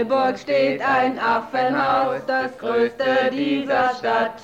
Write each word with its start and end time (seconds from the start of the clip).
Freiburg 0.00 0.38
steht 0.38 0.80
ein 0.80 1.18
Affenhaus, 1.18 2.24
das 2.26 2.56
größte 2.56 3.28
dieser 3.32 3.90
Stadt. 3.96 4.40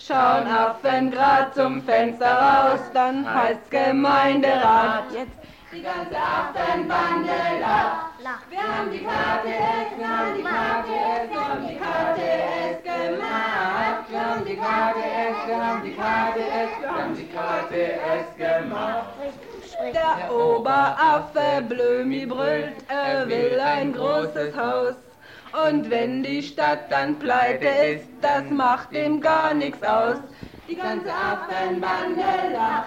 Schauen 0.00 0.48
Affen 0.48 1.12
grad 1.12 1.54
zum 1.54 1.80
Fenster 1.82 2.26
raus, 2.26 2.80
dann 2.92 3.24
heißt's 3.24 3.70
Gemeinderat. 3.70 5.04
Jetzt 5.12 5.30
die 5.72 5.82
ganze 5.82 6.16
Affenbande 6.16 7.30
lacht. 7.60 8.50
Wir 8.50 8.58
haben 8.58 8.90
die 8.90 8.98
KTS, 8.98 9.96
wir 9.96 10.08
haben 10.08 10.34
die 10.34 10.42
KTS, 10.42 11.30
wir 11.30 11.48
haben 11.48 11.68
die 11.68 11.76
KTS 11.76 12.82
gemacht. 12.82 14.10
Wir 14.10 14.20
haben 14.20 14.44
die 14.44 14.56
KTS, 14.56 15.46
wir 15.46 15.66
haben 15.66 15.82
die 15.84 15.92
KTS, 15.92 16.80
wir 16.80 16.90
haben 16.90 17.14
die 17.14 17.28
KTS 17.28 18.36
gemacht. 18.36 19.55
Der 19.78 20.32
Oberaffe 20.34 21.62
Blömi 21.68 22.24
brüllt, 22.24 22.72
er 22.88 23.28
will 23.28 23.60
ein 23.60 23.92
großes 23.92 24.56
Haus. 24.56 24.94
Und 25.52 25.90
wenn 25.90 26.22
die 26.22 26.42
Stadt 26.42 26.90
dann 26.90 27.18
pleite 27.18 27.66
ist, 27.66 28.06
das 28.22 28.44
macht 28.50 28.92
ihm 28.92 29.20
gar 29.20 29.52
nichts 29.52 29.82
aus. 29.82 30.16
Die 30.66 30.76
ganze 30.76 31.10
Affenbande 31.12 32.22
lacht. 32.52 32.86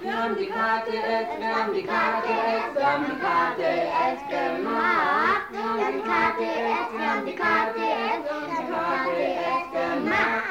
Wir 0.00 0.16
haben 0.16 0.36
die 0.36 0.46
KTS, 0.46 1.38
wir 1.38 1.48
haben 1.48 1.74
die 1.74 1.82
KTS, 1.82 2.74
wir 2.74 2.86
haben 2.86 3.04
die 3.06 3.16
KTS 3.16 4.20
gemacht. 4.28 5.42
Wir 5.50 5.62
haben 5.64 5.92
die 5.92 6.02
KTS, 6.02 6.92
wir 6.92 7.10
haben 7.10 7.26
die 7.26 7.34
KTS, 7.34 8.20
wir 8.24 8.34
haben 8.34 8.52
die 8.54 9.24
KTS 9.24 9.72
gemacht. 9.72 10.44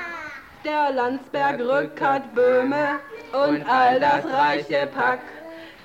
Der 0.65 0.91
Landsberg 0.91 1.59
Rückert 1.59 2.35
Böhme 2.35 2.99
und 3.31 3.69
all 3.69 3.99
das 3.99 4.25
reiche 4.25 4.87
Pack. 4.87 5.19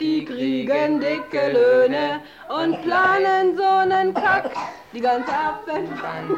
Die 0.03 0.25
kriegen 0.25 0.99
dicke 0.99 1.53
Löhne 1.53 2.23
und 2.49 2.83
planen 2.83 3.57
so 3.57 3.85
nen 3.87 4.13
Kack. 4.13 4.51
Die 4.93 5.01
ganze 5.01 5.31
Affenbande 5.33 6.35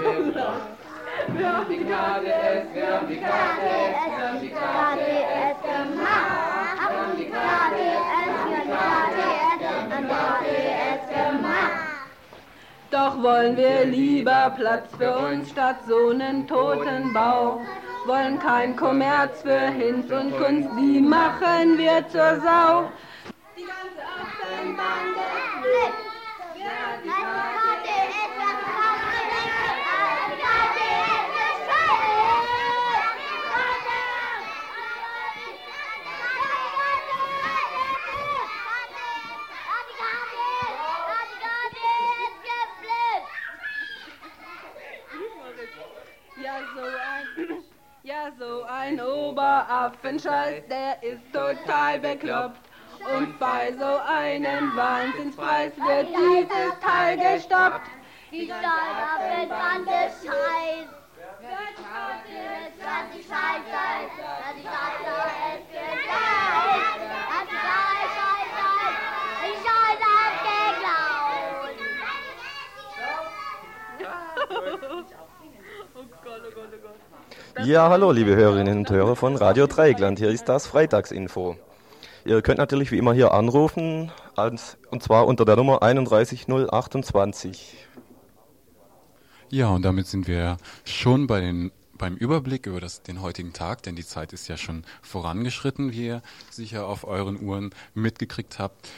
Wir 1.29 1.57
haben 1.57 1.67
die 1.71 1.79
KTS, 1.79 2.75
wir 2.75 2.87
haben 2.93 3.09
die 3.09 3.17
KTS, 3.17 4.01
wir 4.05 4.29
haben 4.29 4.41
die 4.43 4.51
KTS 4.51 5.57
gemacht. 5.65 6.77
Wir 6.77 6.91
haben 6.93 7.17
die 7.17 7.25
KTS, 7.25 8.05
wir 8.05 8.21
haben 8.21 8.51
die 8.51 8.69
KTS, 8.69 9.61
wir 9.61 9.71
haben 9.71 9.89
die 9.89 10.09
KTS 10.53 11.05
gemacht. 11.09 11.73
Doch 12.91 13.23
wollen 13.23 13.57
wir 13.57 13.87
lieber 13.87 14.53
Platz 14.59 14.91
für 14.99 15.17
uns 15.17 15.49
statt 15.49 15.79
so 15.89 16.13
nen 16.13 16.47
toten 16.47 17.15
Bau. 17.15 17.63
Wollen 18.05 18.39
kein 18.39 18.77
Kommerz 18.77 19.41
für 19.41 19.59
Hinz 19.59 20.13
und 20.13 20.37
Kunst, 20.37 20.69
die 20.79 21.01
machen 21.01 21.79
wir 21.79 22.07
zur 22.11 22.43
Sau. 22.43 22.91
So 48.39 48.63
ein, 48.65 49.01
Oberaffenscheiß, 49.01 50.67
der 50.69 51.03
ist 51.03 51.33
total 51.33 51.99
bekloppt. 52.01 52.64
Und 53.13 53.39
bei 53.39 53.73
so 53.79 54.01
einem 54.07 54.75
Wahnsinnspreis 54.77 55.73
wird 55.77 56.09
dieses 56.09 56.81
Teil 56.81 57.17
gestoppt. 57.19 57.87
Die 58.33 58.47
Steueraffenbande 58.47 60.11
scheiß. 60.23 60.89
Wird 61.41 61.77
Scheiße, 61.77 62.41
dass 62.81 63.07
die 63.15 63.23
Scheiße, 63.23 63.69
dass 64.25 64.55
die 64.57 64.63
Scheiße 64.65 65.13
es 65.53 65.65
geglaubt. 65.69 66.81
Dass 67.29 67.47
die 67.51 67.61
Scheiße, 67.69 68.27
die 69.45 69.57
Scheiße 69.65 70.07
hat 70.19 70.37
geglaubt. 70.41 71.35
Ja, 77.67 77.89
hallo 77.91 78.11
liebe 78.13 78.35
Hörerinnen 78.35 78.79
und 78.79 78.91
Hörer 78.91 79.17
von 79.17 79.37
Radio 79.37 79.67
Dreieckland. 79.67 80.19
Hier 80.19 80.31
ist 80.31 80.49
das 80.49 80.67
Freitagsinfo. 80.67 81.57
Ihr 82.27 82.41
könnt 82.41 82.57
natürlich 82.57 82.91
wie 82.91 82.97
immer 82.97 83.13
hier 83.13 83.35
anrufen, 83.35 84.11
als, 84.35 84.79
und 84.91 85.03
zwar 85.03 85.27
unter 85.27 85.45
der 85.45 85.57
Nummer 85.57 85.83
31028. 85.83 87.87
Ja, 89.51 89.69
und 89.69 89.83
damit 89.83 90.07
sind 90.07 90.27
wir 90.27 90.57
schon 90.85 91.27
bei 91.27 91.41
den, 91.41 91.71
beim 91.99 92.17
Überblick 92.17 92.67
über 92.67 92.81
das, 92.81 93.03
den 93.03 93.21
heutigen 93.21 93.53
Tag, 93.53 93.83
denn 93.83 93.95
die 93.95 94.07
Zeit 94.07 94.33
ist 94.33 94.49
ja 94.49 94.57
schon 94.57 94.87
vorangeschritten, 95.03 95.93
wie 95.93 96.07
ihr 96.07 96.23
sicher 96.51 96.87
auf 96.87 97.05
euren 97.05 97.43
Uhren 97.43 97.75
mitgekriegt 97.93 98.59
habt, 98.59 98.89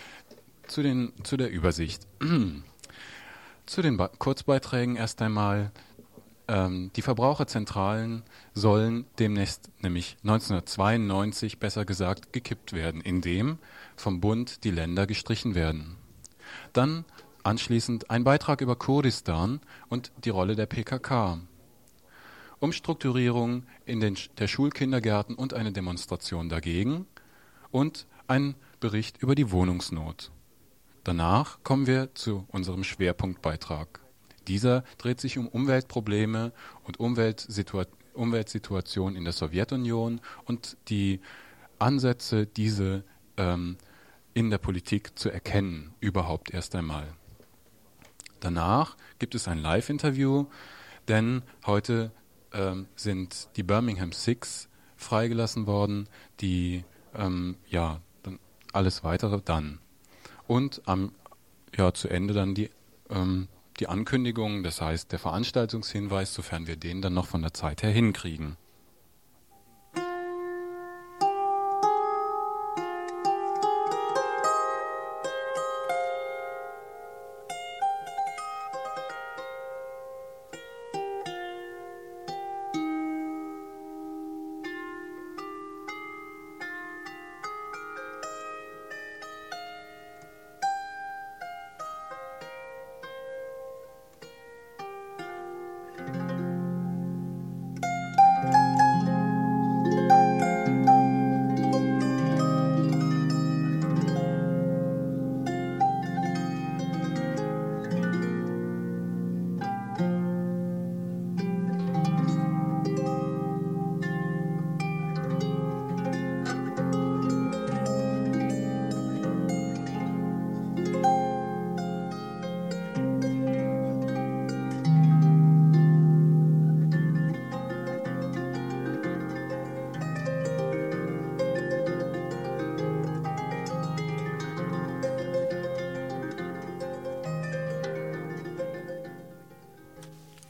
zu, 0.68 0.84
den, 0.84 1.12
zu 1.24 1.36
der 1.36 1.50
Übersicht. 1.50 2.06
zu 3.66 3.82
den 3.82 3.96
ba 3.96 4.06
Kurzbeiträgen 4.06 4.94
erst 4.94 5.20
einmal. 5.20 5.72
Ähm, 6.48 6.90
die 6.94 7.02
Verbraucherzentralen 7.02 8.22
sollen 8.54 9.06
demnächst, 9.18 9.70
nämlich 9.80 10.16
1992 10.22 11.58
besser 11.58 11.84
gesagt, 11.84 12.32
gekippt 12.32 12.72
werden, 12.72 13.00
indem 13.00 13.58
vom 13.96 14.20
Bund 14.20 14.62
die 14.64 14.70
Länder 14.70 15.06
gestrichen 15.06 15.54
werden. 15.54 15.96
Dann 16.72 17.04
anschließend 17.42 18.10
ein 18.10 18.24
Beitrag 18.24 18.60
über 18.60 18.76
Kurdistan 18.76 19.60
und 19.88 20.12
die 20.24 20.30
Rolle 20.30 20.54
der 20.56 20.66
PKK. 20.66 21.40
Umstrukturierung 22.58 23.64
in 23.84 24.00
den, 24.00 24.16
der 24.38 24.48
Schulkindergärten 24.48 25.34
und 25.34 25.52
eine 25.52 25.72
Demonstration 25.72 26.48
dagegen 26.48 27.06
und 27.70 28.06
ein 28.28 28.54
Bericht 28.80 29.22
über 29.22 29.34
die 29.34 29.50
Wohnungsnot. 29.50 30.30
Danach 31.04 31.62
kommen 31.62 31.86
wir 31.86 32.14
zu 32.14 32.46
unserem 32.48 32.82
Schwerpunktbeitrag. 32.82 34.00
Dieser 34.48 34.84
dreht 34.98 35.20
sich 35.20 35.38
um 35.38 35.48
Umweltprobleme 35.48 36.52
und 36.84 37.00
Umweltsitua 37.00 37.86
Umweltsituation 38.14 39.14
in 39.14 39.24
der 39.24 39.34
Sowjetunion 39.34 40.22
und 40.46 40.78
die 40.88 41.20
Ansätze, 41.78 42.46
diese 42.46 43.04
ähm, 43.36 43.76
in 44.32 44.48
der 44.48 44.56
Politik 44.56 45.18
zu 45.18 45.28
erkennen, 45.28 45.94
überhaupt 46.00 46.50
erst 46.50 46.74
einmal. 46.74 47.06
Danach 48.40 48.96
gibt 49.18 49.34
es 49.34 49.48
ein 49.48 49.58
Live-Interview, 49.58 50.46
denn 51.08 51.42
heute 51.66 52.10
ähm, 52.52 52.86
sind 52.96 53.48
die 53.56 53.62
Birmingham 53.62 54.12
Six 54.12 54.68
freigelassen 54.96 55.66
worden, 55.66 56.08
die 56.40 56.84
ähm, 57.14 57.56
ja 57.68 58.00
alles 58.72 59.04
weitere 59.04 59.40
dann 59.44 59.78
und 60.46 60.82
am 60.86 61.12
ja 61.76 61.92
zu 61.92 62.08
Ende 62.08 62.34
dann 62.34 62.54
die 62.54 62.70
ähm, 63.10 63.48
die 63.76 63.88
Ankündigung, 63.88 64.62
das 64.62 64.80
heißt 64.80 65.12
der 65.12 65.18
Veranstaltungshinweis, 65.18 66.32
sofern 66.32 66.66
wir 66.66 66.76
den 66.76 67.02
dann 67.02 67.14
noch 67.14 67.26
von 67.26 67.42
der 67.42 67.54
Zeit 67.54 67.82
her 67.82 67.90
hinkriegen. 67.90 68.56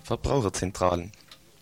Verbraucherzentralen. 0.06 1.11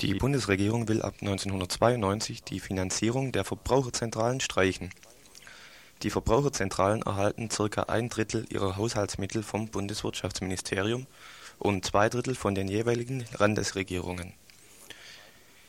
Die 0.03 0.13
Bundesregierung 0.13 0.87
will 0.87 1.01
ab 1.01 1.15
1992 1.23 2.43
die 2.43 2.61
Finanzierung 2.61 3.33
der 3.33 3.43
Verbraucherzentralen 3.43 4.41
streichen. 4.41 4.91
Die 6.03 6.11
Verbraucherzentralen 6.11 7.01
erhalten 7.01 7.49
ca. 7.49 7.85
ein 7.85 8.11
Drittel 8.11 8.45
ihrer 8.51 8.77
Haushaltsmittel 8.77 9.43
vom 9.43 9.69
Bundeswirtschaftsministerium 9.69 11.07
und 11.59 11.87
zwei 11.87 12.11
Drittel 12.11 12.35
von 12.35 12.55
den 12.55 12.69
jeweiligen 12.69 13.25
Landesregierungen. 13.39 14.35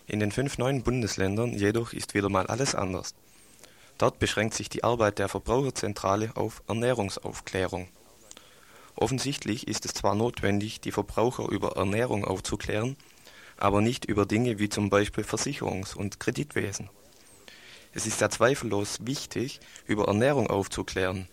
In 0.06 0.20
den 0.20 0.34
fünf 0.34 0.58
neuen 0.58 0.84
Bundesländern 0.84 1.54
jedoch 1.54 1.94
ist 1.94 2.14
wieder 2.14 2.28
mal 2.28 2.48
alles 2.48 2.76
anders. 2.76 3.16
Dort 3.98 4.20
beschränkt 4.20 4.54
sich 4.54 4.68
die 4.68 4.84
Arbeit 4.84 5.20
der 5.20 5.30
Verbraucherzentrale 5.30 6.32
auf 6.36 6.62
Ernährungsaufklärung. 6.68 7.88
Offensichtlich 8.96 9.68
ist 9.68 9.86
es 9.86 9.94
zwar 9.94 10.16
notwendig, 10.16 10.80
die 10.80 10.92
Verbraucher 10.92 11.50
über 11.50 11.76
Ernährung 11.76 12.24
aufzuklären, 12.24 12.96
aber 13.58 13.82
nicht 13.82 14.06
über 14.06 14.26
Dinge 14.26 14.58
wie 14.60 14.70
zum 14.70 14.90
Beispiel 14.90 15.24
Versicherungs- 15.24 15.96
und 15.96 16.20
Kreditwesen. 16.20 16.90
Es 17.94 18.06
ist 18.06 18.22
ja 18.22 18.30
zweifellos 18.30 19.06
wichtig, 19.06 19.60
über 19.86 20.08
Ernährung 20.08 20.48
aufzuklären. 20.48 21.28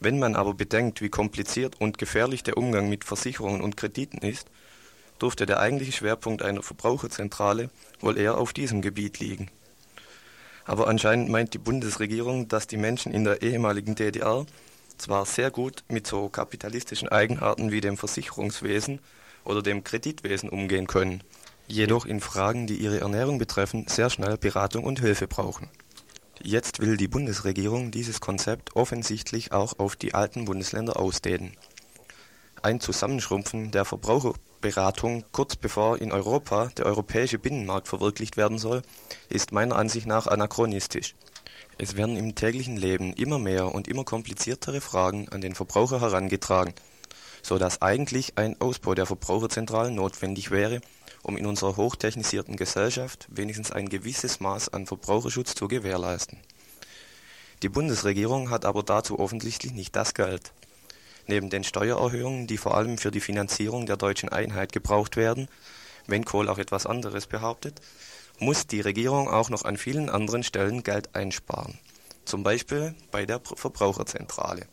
Wenn 0.00 0.18
man 0.18 0.36
aber 0.36 0.54
bedenkt, 0.54 1.00
wie 1.00 1.10
kompliziert 1.10 1.80
und 1.80 1.96
gefährlich 1.96 2.42
der 2.42 2.56
Umgang 2.56 2.88
mit 2.88 3.04
Versicherungen 3.04 3.60
und 3.60 3.76
Krediten 3.76 4.18
ist, 4.18 4.48
dürfte 5.20 5.46
der 5.46 5.60
eigentliche 5.60 5.92
Schwerpunkt 5.92 6.42
einer 6.42 6.62
Verbraucherzentrale 6.62 7.70
wohl 8.00 8.18
eher 8.18 8.36
auf 8.36 8.52
diesem 8.52 8.82
Gebiet 8.82 9.20
liegen. 9.20 9.50
Aber 10.64 10.88
anscheinend 10.88 11.28
meint 11.28 11.54
die 11.54 11.58
Bundesregierung, 11.58 12.48
dass 12.48 12.66
die 12.66 12.76
Menschen 12.76 13.12
in 13.12 13.24
der 13.24 13.42
ehemaligen 13.42 13.94
DDR 13.94 14.46
zwar 15.02 15.26
sehr 15.26 15.50
gut 15.50 15.82
mit 15.88 16.06
so 16.06 16.28
kapitalistischen 16.28 17.08
Eigenarten 17.08 17.72
wie 17.72 17.80
dem 17.80 17.96
Versicherungswesen 17.96 19.00
oder 19.44 19.60
dem 19.60 19.82
Kreditwesen 19.82 20.48
umgehen 20.48 20.86
können, 20.86 21.24
jedoch 21.66 22.06
in 22.06 22.20
Fragen, 22.20 22.68
die 22.68 22.76
ihre 22.76 23.00
Ernährung 23.00 23.38
betreffen, 23.38 23.86
sehr 23.88 24.10
schnell 24.10 24.38
Beratung 24.38 24.84
und 24.84 25.00
Hilfe 25.00 25.26
brauchen. 25.26 25.68
Jetzt 26.40 26.80
will 26.80 26.96
die 26.96 27.08
Bundesregierung 27.08 27.90
dieses 27.90 28.20
Konzept 28.20 28.76
offensichtlich 28.76 29.52
auch 29.52 29.78
auf 29.78 29.96
die 29.96 30.14
alten 30.14 30.44
Bundesländer 30.44 30.96
ausdehnen. 30.98 31.56
Ein 32.62 32.78
Zusammenschrumpfen 32.78 33.72
der 33.72 33.84
Verbraucherberatung 33.84 35.24
kurz 35.32 35.56
bevor 35.56 36.00
in 36.00 36.12
Europa 36.12 36.70
der 36.76 36.86
europäische 36.86 37.40
Binnenmarkt 37.40 37.88
verwirklicht 37.88 38.36
werden 38.36 38.58
soll, 38.58 38.82
ist 39.28 39.50
meiner 39.50 39.74
Ansicht 39.74 40.06
nach 40.06 40.28
anachronistisch. 40.28 41.16
Es 41.78 41.96
werden 41.96 42.16
im 42.16 42.34
täglichen 42.34 42.76
Leben 42.76 43.12
immer 43.14 43.38
mehr 43.38 43.74
und 43.74 43.88
immer 43.88 44.04
kompliziertere 44.04 44.80
Fragen 44.80 45.28
an 45.30 45.40
den 45.40 45.54
Verbraucher 45.54 46.00
herangetragen, 46.00 46.74
so 47.42 47.58
dass 47.58 47.82
eigentlich 47.82 48.38
ein 48.38 48.60
Ausbau 48.60 48.94
der 48.94 49.06
Verbraucherzentralen 49.06 49.94
notwendig 49.94 50.50
wäre, 50.50 50.80
um 51.22 51.36
in 51.36 51.46
unserer 51.46 51.76
hochtechnisierten 51.76 52.56
Gesellschaft 52.56 53.26
wenigstens 53.30 53.72
ein 53.72 53.88
gewisses 53.88 54.40
Maß 54.40 54.68
an 54.70 54.86
Verbraucherschutz 54.86 55.54
zu 55.54 55.68
gewährleisten. 55.68 56.38
Die 57.62 57.68
Bundesregierung 57.68 58.50
hat 58.50 58.64
aber 58.64 58.82
dazu 58.82 59.18
offensichtlich 59.18 59.72
nicht 59.72 59.94
das 59.94 60.14
Geld. 60.14 60.52
Neben 61.28 61.48
den 61.48 61.62
Steuererhöhungen, 61.62 62.48
die 62.48 62.58
vor 62.58 62.76
allem 62.76 62.98
für 62.98 63.12
die 63.12 63.20
Finanzierung 63.20 63.86
der 63.86 63.96
deutschen 63.96 64.28
Einheit 64.28 64.72
gebraucht 64.72 65.16
werden, 65.16 65.48
wenn 66.08 66.24
Kohl 66.24 66.48
auch 66.48 66.58
etwas 66.58 66.86
anderes 66.86 67.28
behauptet, 67.28 67.80
muss 68.42 68.66
die 68.66 68.80
Regierung 68.80 69.28
auch 69.28 69.50
noch 69.50 69.64
an 69.64 69.76
vielen 69.76 70.10
anderen 70.10 70.42
Stellen 70.42 70.82
Geld 70.82 71.14
einsparen, 71.14 71.78
zum 72.24 72.42
Beispiel 72.42 72.94
bei 73.10 73.24
der 73.24 73.40
Verbraucherzentrale. 73.40 74.66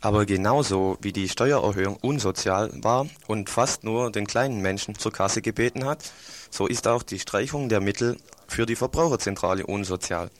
Aber 0.00 0.26
genauso 0.26 0.98
wie 1.00 1.12
die 1.12 1.28
Steuererhöhung 1.28 1.96
unsozial 1.96 2.70
war 2.82 3.06
und 3.26 3.50
fast 3.50 3.84
nur 3.84 4.12
den 4.12 4.26
kleinen 4.26 4.60
Menschen 4.60 4.96
zur 4.96 5.12
Kasse 5.12 5.42
gebeten 5.42 5.84
hat, 5.84 6.12
so 6.50 6.66
ist 6.66 6.86
auch 6.86 7.02
die 7.02 7.18
Streichung 7.18 7.68
der 7.68 7.80
Mittel 7.80 8.18
für 8.46 8.66
die 8.66 8.76
Verbraucherzentrale 8.76 9.66
unsozial. 9.66 10.30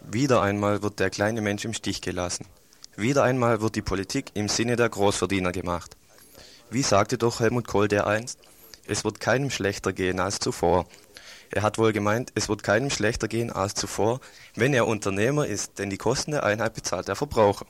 Wieder 0.00 0.42
einmal 0.42 0.82
wird 0.82 0.98
der 0.98 1.10
kleine 1.10 1.40
Mensch 1.40 1.64
im 1.64 1.72
Stich 1.72 2.00
gelassen. 2.00 2.46
Wieder 2.96 3.22
einmal 3.22 3.60
wird 3.60 3.76
die 3.76 3.82
Politik 3.82 4.32
im 4.34 4.48
Sinne 4.48 4.76
der 4.76 4.88
Großverdiener 4.88 5.52
gemacht. 5.52 5.96
Wie 6.70 6.82
sagte 6.82 7.16
doch 7.16 7.40
Helmut 7.40 7.68
Kohl 7.68 7.88
dereinst, 7.88 8.38
es 8.86 9.04
wird 9.04 9.20
keinem 9.20 9.50
schlechter 9.50 9.92
gehen 9.92 10.18
als 10.18 10.40
zuvor. 10.40 10.84
Er 11.52 11.62
hat 11.62 11.78
wohl 11.78 11.92
gemeint, 11.92 12.30
es 12.36 12.48
wird 12.48 12.62
keinem 12.62 12.90
schlechter 12.90 13.26
gehen 13.26 13.50
als 13.50 13.74
zuvor, 13.74 14.20
wenn 14.54 14.72
er 14.72 14.86
Unternehmer 14.86 15.46
ist, 15.46 15.80
denn 15.80 15.90
die 15.90 15.98
Kosten 15.98 16.30
der 16.30 16.44
Einheit 16.44 16.74
bezahlt 16.74 17.08
der 17.08 17.16
Verbraucher. 17.16 17.66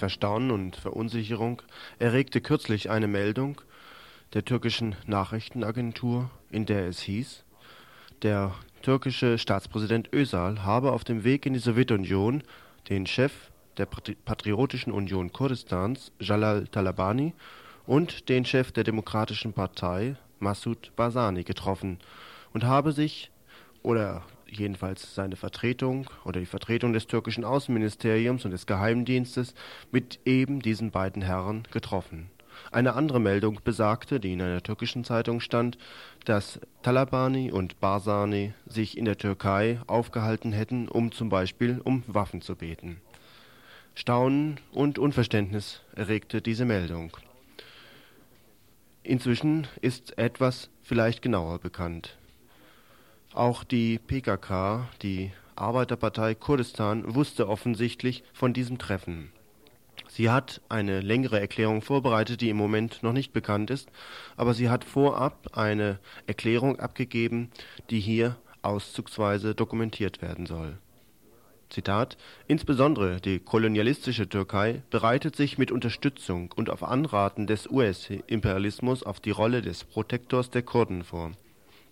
Etwas 0.00 0.14
Staunen 0.14 0.50
und 0.50 0.76
Verunsicherung 0.76 1.60
erregte 1.98 2.40
kürzlich 2.40 2.88
eine 2.88 3.06
Meldung 3.06 3.60
der 4.32 4.46
türkischen 4.46 4.96
Nachrichtenagentur, 5.04 6.30
in 6.50 6.64
der 6.64 6.88
es 6.88 7.00
hieß, 7.00 7.44
der 8.22 8.54
türkische 8.80 9.36
Staatspräsident 9.36 10.10
Özal 10.14 10.64
habe 10.64 10.92
auf 10.92 11.04
dem 11.04 11.22
Weg 11.22 11.44
in 11.44 11.52
die 11.52 11.58
Sowjetunion 11.58 12.42
den 12.88 13.06
Chef 13.06 13.50
der 13.76 13.84
Patriotischen 13.84 14.90
Union 14.90 15.34
Kurdistans, 15.34 16.12
Jalal 16.18 16.66
Talabani, 16.68 17.34
und 17.86 18.30
den 18.30 18.46
Chef 18.46 18.72
der 18.72 18.84
Demokratischen 18.84 19.52
Partei, 19.52 20.16
Massoud 20.38 20.92
Barzani, 20.96 21.44
getroffen 21.44 21.98
und 22.54 22.64
habe 22.64 22.92
sich, 22.92 23.30
oder 23.82 24.22
jedenfalls 24.50 25.14
seine 25.14 25.36
Vertretung 25.36 26.08
oder 26.24 26.40
die 26.40 26.46
Vertretung 26.46 26.92
des 26.92 27.06
türkischen 27.06 27.44
Außenministeriums 27.44 28.44
und 28.44 28.50
des 28.50 28.66
Geheimdienstes 28.66 29.54
mit 29.90 30.20
eben 30.24 30.60
diesen 30.60 30.90
beiden 30.90 31.22
Herren 31.22 31.64
getroffen. 31.70 32.30
Eine 32.72 32.94
andere 32.94 33.20
Meldung 33.20 33.60
besagte, 33.64 34.20
die 34.20 34.32
in 34.32 34.42
einer 34.42 34.62
türkischen 34.62 35.04
Zeitung 35.04 35.40
stand, 35.40 35.78
dass 36.24 36.60
Talabani 36.82 37.50
und 37.50 37.80
Barzani 37.80 38.52
sich 38.66 38.98
in 38.98 39.04
der 39.06 39.18
Türkei 39.18 39.80
aufgehalten 39.86 40.52
hätten, 40.52 40.88
um 40.88 41.12
zum 41.12 41.28
Beispiel 41.28 41.80
um 41.82 42.02
Waffen 42.06 42.42
zu 42.42 42.56
beten. 42.56 43.00
Staunen 43.94 44.60
und 44.72 44.98
Unverständnis 44.98 45.82
erregte 45.94 46.40
diese 46.40 46.64
Meldung. 46.64 47.16
Inzwischen 49.02 49.66
ist 49.80 50.16
etwas 50.18 50.70
vielleicht 50.82 51.22
genauer 51.22 51.58
bekannt. 51.58 52.16
Auch 53.34 53.62
die 53.62 54.00
PKK, 54.00 54.88
die 55.02 55.30
Arbeiterpartei 55.54 56.34
Kurdistan, 56.34 57.14
wusste 57.14 57.48
offensichtlich 57.48 58.24
von 58.32 58.52
diesem 58.52 58.78
Treffen. 58.78 59.30
Sie 60.08 60.30
hat 60.30 60.60
eine 60.68 61.00
längere 61.00 61.38
Erklärung 61.38 61.80
vorbereitet, 61.80 62.40
die 62.40 62.48
im 62.48 62.56
Moment 62.56 63.04
noch 63.04 63.12
nicht 63.12 63.32
bekannt 63.32 63.70
ist, 63.70 63.88
aber 64.36 64.52
sie 64.52 64.68
hat 64.68 64.84
vorab 64.84 65.56
eine 65.56 66.00
Erklärung 66.26 66.80
abgegeben, 66.80 67.52
die 67.90 68.00
hier 68.00 68.36
auszugsweise 68.62 69.54
dokumentiert 69.54 70.22
werden 70.22 70.46
soll. 70.46 70.78
Zitat 71.68 72.16
Insbesondere 72.48 73.20
die 73.20 73.38
kolonialistische 73.38 74.28
Türkei 74.28 74.82
bereitet 74.90 75.36
sich 75.36 75.56
mit 75.56 75.70
Unterstützung 75.70 76.50
und 76.56 76.68
auf 76.68 76.82
Anraten 76.82 77.46
des 77.46 77.70
US-Imperialismus 77.70 79.04
auf 79.04 79.20
die 79.20 79.30
Rolle 79.30 79.62
des 79.62 79.84
Protektors 79.84 80.50
der 80.50 80.62
Kurden 80.62 81.04
vor 81.04 81.30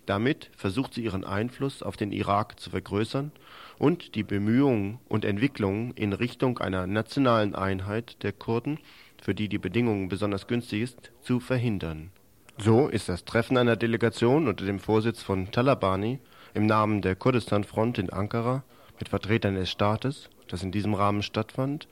damit 0.08 0.50
versucht 0.56 0.94
sie 0.94 1.04
ihren 1.04 1.24
Einfluss 1.24 1.82
auf 1.82 1.96
den 1.96 2.12
Irak 2.12 2.58
zu 2.58 2.70
vergrößern 2.70 3.30
und 3.78 4.14
die 4.14 4.22
Bemühungen 4.22 5.00
und 5.08 5.24
Entwicklungen 5.24 5.92
in 5.94 6.14
Richtung 6.14 6.58
einer 6.58 6.86
nationalen 6.86 7.54
Einheit 7.54 8.22
der 8.22 8.32
Kurden, 8.32 8.78
für 9.20 9.34
die 9.34 9.48
die 9.48 9.58
Bedingungen 9.58 10.08
besonders 10.08 10.46
günstig 10.46 10.82
ist, 10.82 11.12
zu 11.20 11.40
verhindern. 11.40 12.10
So 12.56 12.88
ist 12.88 13.08
das 13.08 13.24
Treffen 13.24 13.58
einer 13.58 13.76
Delegation 13.76 14.48
unter 14.48 14.64
dem 14.64 14.80
Vorsitz 14.80 15.22
von 15.22 15.50
Talabani 15.50 16.20
im 16.54 16.66
Namen 16.66 17.02
der 17.02 17.14
Kurdistan-Front 17.14 17.98
in 17.98 18.10
Ankara 18.10 18.64
mit 18.98 19.10
Vertretern 19.10 19.56
des 19.56 19.70
Staates, 19.70 20.30
das 20.48 20.62
in 20.62 20.72
diesem 20.72 20.94
Rahmen 20.94 21.22
stattfand, 21.22 21.86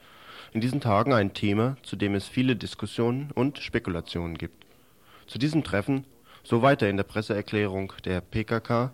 in 0.53 0.61
diesen 0.61 0.81
Tagen 0.81 1.13
ein 1.13 1.33
Thema, 1.33 1.77
zu 1.83 1.95
dem 1.95 2.15
es 2.15 2.27
viele 2.27 2.55
Diskussionen 2.55 3.31
und 3.33 3.59
Spekulationen 3.59 4.37
gibt. 4.37 4.65
Zu 5.27 5.37
diesem 5.37 5.63
Treffen 5.63 6.05
so 6.47 6.61
weiter 6.61 6.89
in 6.89 6.95
der 6.95 7.03
Presseerklärung 7.03 7.91
der 8.05 8.21
PKK, 8.21 8.93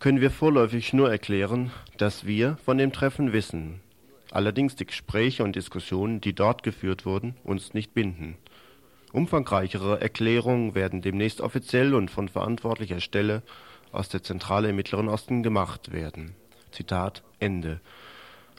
können 0.00 0.20
wir 0.20 0.32
vorläufig 0.32 0.92
nur 0.92 1.08
erklären, 1.10 1.70
dass 1.96 2.26
wir 2.26 2.56
von 2.64 2.76
dem 2.76 2.92
Treffen 2.92 3.32
wissen. 3.32 3.80
Allerdings 4.32 4.74
die 4.74 4.86
Gespräche 4.86 5.44
und 5.44 5.54
Diskussionen, 5.54 6.20
die 6.20 6.34
dort 6.34 6.64
geführt 6.64 7.06
wurden, 7.06 7.36
uns 7.44 7.72
nicht 7.72 7.94
binden. 7.94 8.36
Umfangreichere 9.12 10.00
Erklärungen 10.00 10.74
werden 10.74 11.00
demnächst 11.00 11.40
offiziell 11.40 11.94
und 11.94 12.10
von 12.10 12.28
verantwortlicher 12.28 13.00
Stelle 13.00 13.42
aus 13.92 14.08
der 14.08 14.24
Zentrale 14.24 14.70
im 14.70 14.76
Mittleren 14.76 15.08
Osten 15.08 15.44
gemacht 15.44 15.92
werden. 15.92 16.34
Zitat 16.72 17.22
Ende. 17.38 17.80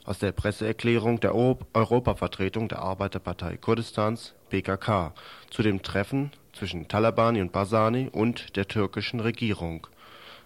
Aus 0.04 0.18
der 0.18 0.32
Presseerklärung 0.32 1.20
der 1.20 1.34
Europavertretung 1.34 2.68
der 2.68 2.80
Arbeiterpartei 2.80 3.58
Kurdistans 3.58 4.34
(PKK) 4.50 5.12
zu 5.50 5.62
dem 5.62 5.82
Treffen 5.82 6.32
zwischen 6.52 6.88
Talabani 6.88 7.40
und 7.40 7.52
Barzani 7.52 8.08
und 8.12 8.56
der 8.56 8.68
türkischen 8.68 9.20
Regierung. 9.20 9.86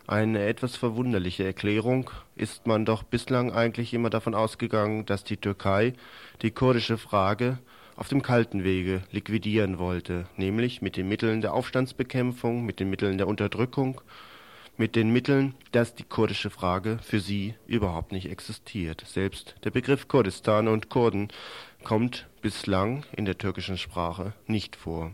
Eine 0.07 0.45
etwas 0.45 0.77
verwunderliche 0.77 1.45
Erklärung, 1.45 2.11
ist 2.37 2.67
man 2.67 2.85
doch 2.85 3.03
bislang 3.03 3.53
eigentlich 3.53 3.95
immer 3.95 4.11
davon 4.11 4.35
ausgegangen, 4.35 5.07
dass 5.07 5.25
die 5.25 5.39
Türkei 5.39 5.95
die 6.43 6.51
kurdische 6.51 6.99
Frage 6.99 7.59
auf 7.97 8.09
dem 8.09 8.23
kalten 8.23 8.65
Wege 8.65 9.03
liquidieren 9.13 9.79
wollte, 9.79 10.27
nämlich 10.37 10.83
mit 10.83 10.97
den 10.97 11.09
Mitteln 11.09 11.41
der 11.41 11.55
Aufstandsbekämpfung, 11.55 12.67
mit 12.67 12.81
den 12.81 12.91
Mitteln 12.91 13.19
der 13.19 13.29
Unterdrückung, 13.29 14.01
mit 14.77 14.97
den 14.97 15.13
Mitteln, 15.13 15.55
dass 15.73 15.95
die 15.95 16.05
kurdische 16.05 16.51
Frage 16.51 16.99
für 17.03 17.21
sie 17.21 17.55
überhaupt 17.67 18.13
nicht 18.13 18.31
existiert. 18.31 19.05
Selbst 19.07 19.55
der 19.65 19.71
Begriff 19.71 20.09
Kurdistan 20.09 20.69
und 20.69 20.89
Kurden 20.89 21.29
kommt 21.83 22.27
bislang 22.43 23.05
in 23.17 23.25
der 23.25 23.39
türkischen 23.39 23.79
Sprache 23.79 24.33
nicht 24.47 24.77
vor. 24.77 25.13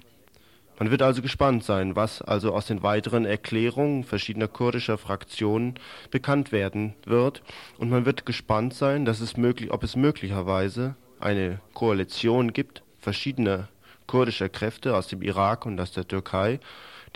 Man 0.79 0.91
wird 0.91 1.03
also 1.03 1.21
gespannt 1.21 1.63
sein, 1.63 1.95
was 1.95 2.23
also 2.23 2.55
aus 2.55 2.67
den 2.67 2.83
weiteren 2.83 3.27
Erklärungen 3.27 4.05
verschiedener 4.05 4.49
kurdischer 4.49 4.97
Fraktionen 4.97 5.75
bekannt 6.11 6.53
werden 6.53 6.95
wird, 7.05 7.43
und 7.77 7.91
man 7.91 8.07
wird 8.07 8.25
gespannt 8.25 8.73
sein, 8.73 9.05
dass 9.05 9.21
es 9.21 9.37
möglich, 9.37 9.73
ob 9.73 9.83
es 9.83 9.95
möglicherweise 9.95 10.97
eine 11.19 11.61
Koalition 11.75 12.55
gibt 12.55 12.83
verschiedener 13.01 13.69
kurdischer 14.07 14.49
Kräfte 14.49 14.97
aus 14.97 15.09
dem 15.09 15.23
Irak 15.23 15.67
und 15.67 15.81
aus 15.81 15.93
der 15.93 16.07
Türkei, 16.07 16.61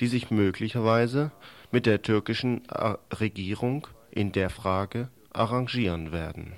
die 0.01 0.07
sich 0.07 0.31
möglicherweise 0.31 1.31
mit 1.75 1.87
der 1.87 2.03
türkischen 2.03 2.63
äh, 2.69 2.95
Regierung 3.13 3.89
in 4.13 4.31
der 4.31 4.49
Frage 4.49 5.09
arrangieren 5.33 6.13
werden 6.13 6.53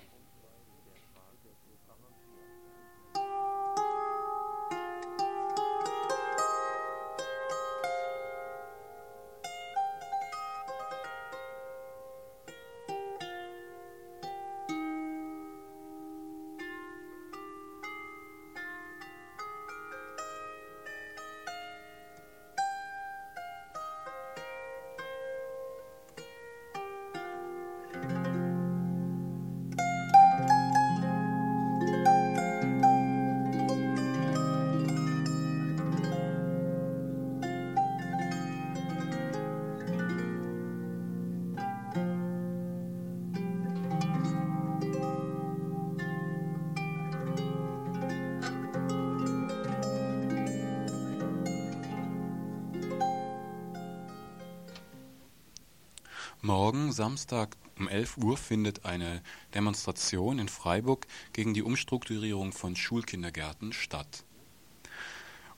Morgen, 56.47 56.93
Samstag 56.93 57.57
um 57.77 57.89
11 57.89 58.19
Uhr, 58.19 58.37
findet 58.37 58.85
eine 58.85 59.21
Demonstration 59.53 60.39
in 60.39 60.49
Freiburg 60.49 61.09
gegen 61.33 61.55
die 61.55 61.63
Umstrukturierung 61.65 62.53
von 62.53 62.77
Schulkindergärten 62.77 63.73
statt. 63.73 64.23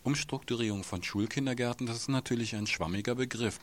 Umstrukturierung 0.02 0.84
von 0.84 1.02
Schulkindergärten, 1.02 1.86
das 1.86 1.96
ist 1.98 2.08
natürlich 2.08 2.56
ein 2.56 2.66
schwammiger 2.66 3.16
Begriff. 3.16 3.58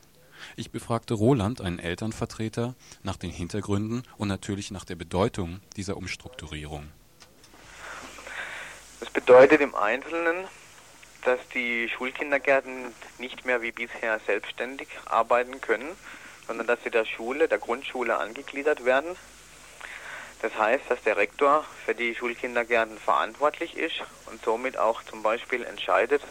Ich 0.56 0.70
befragte 0.70 1.16
Roland, 1.16 1.62
einen 1.62 1.80
Elternvertreter, 1.80 2.76
nach 3.02 3.18
den 3.18 3.32
Hintergründen 3.32 4.04
und 4.18 4.28
natürlich 4.28 4.70
nach 4.70 4.86
der 4.86 4.96
Bedeutung 4.96 5.62
dieser 5.78 5.98
Umstrukturierung. 5.98 6.92
Das 9.00 9.10
bedeutet 9.10 9.62
im 9.62 9.74
Einzelnen, 9.74 10.46
dass 11.24 11.40
die 11.56 11.90
Schulkindergärten 11.90 12.94
nicht 13.18 13.48
mehr 13.48 13.64
wie 13.64 13.72
bisher 13.72 14.20
selbstständig 14.28 14.90
arbeiten 15.06 15.60
können, 15.60 15.88
sondern 16.48 16.68
dass 16.68 16.80
sie 16.84 16.92
der 16.92 17.06
Schule, 17.06 17.48
der 17.48 17.58
Grundschule 17.58 18.18
angegliedert 18.18 18.86
werden. 18.86 19.16
Das 20.42 20.56
heißt, 20.58 20.84
dass 20.90 21.02
der 21.04 21.18
Rektor 21.18 21.66
für 21.86 21.96
die 21.96 22.14
Schulkindergärten 22.14 22.98
verantwortlich 23.00 23.78
ist 23.78 24.04
und 24.28 24.44
somit 24.44 24.78
auch 24.78 25.02
zum 25.04 25.24
Beispiel 25.24 25.64
entscheidet, 25.64 26.22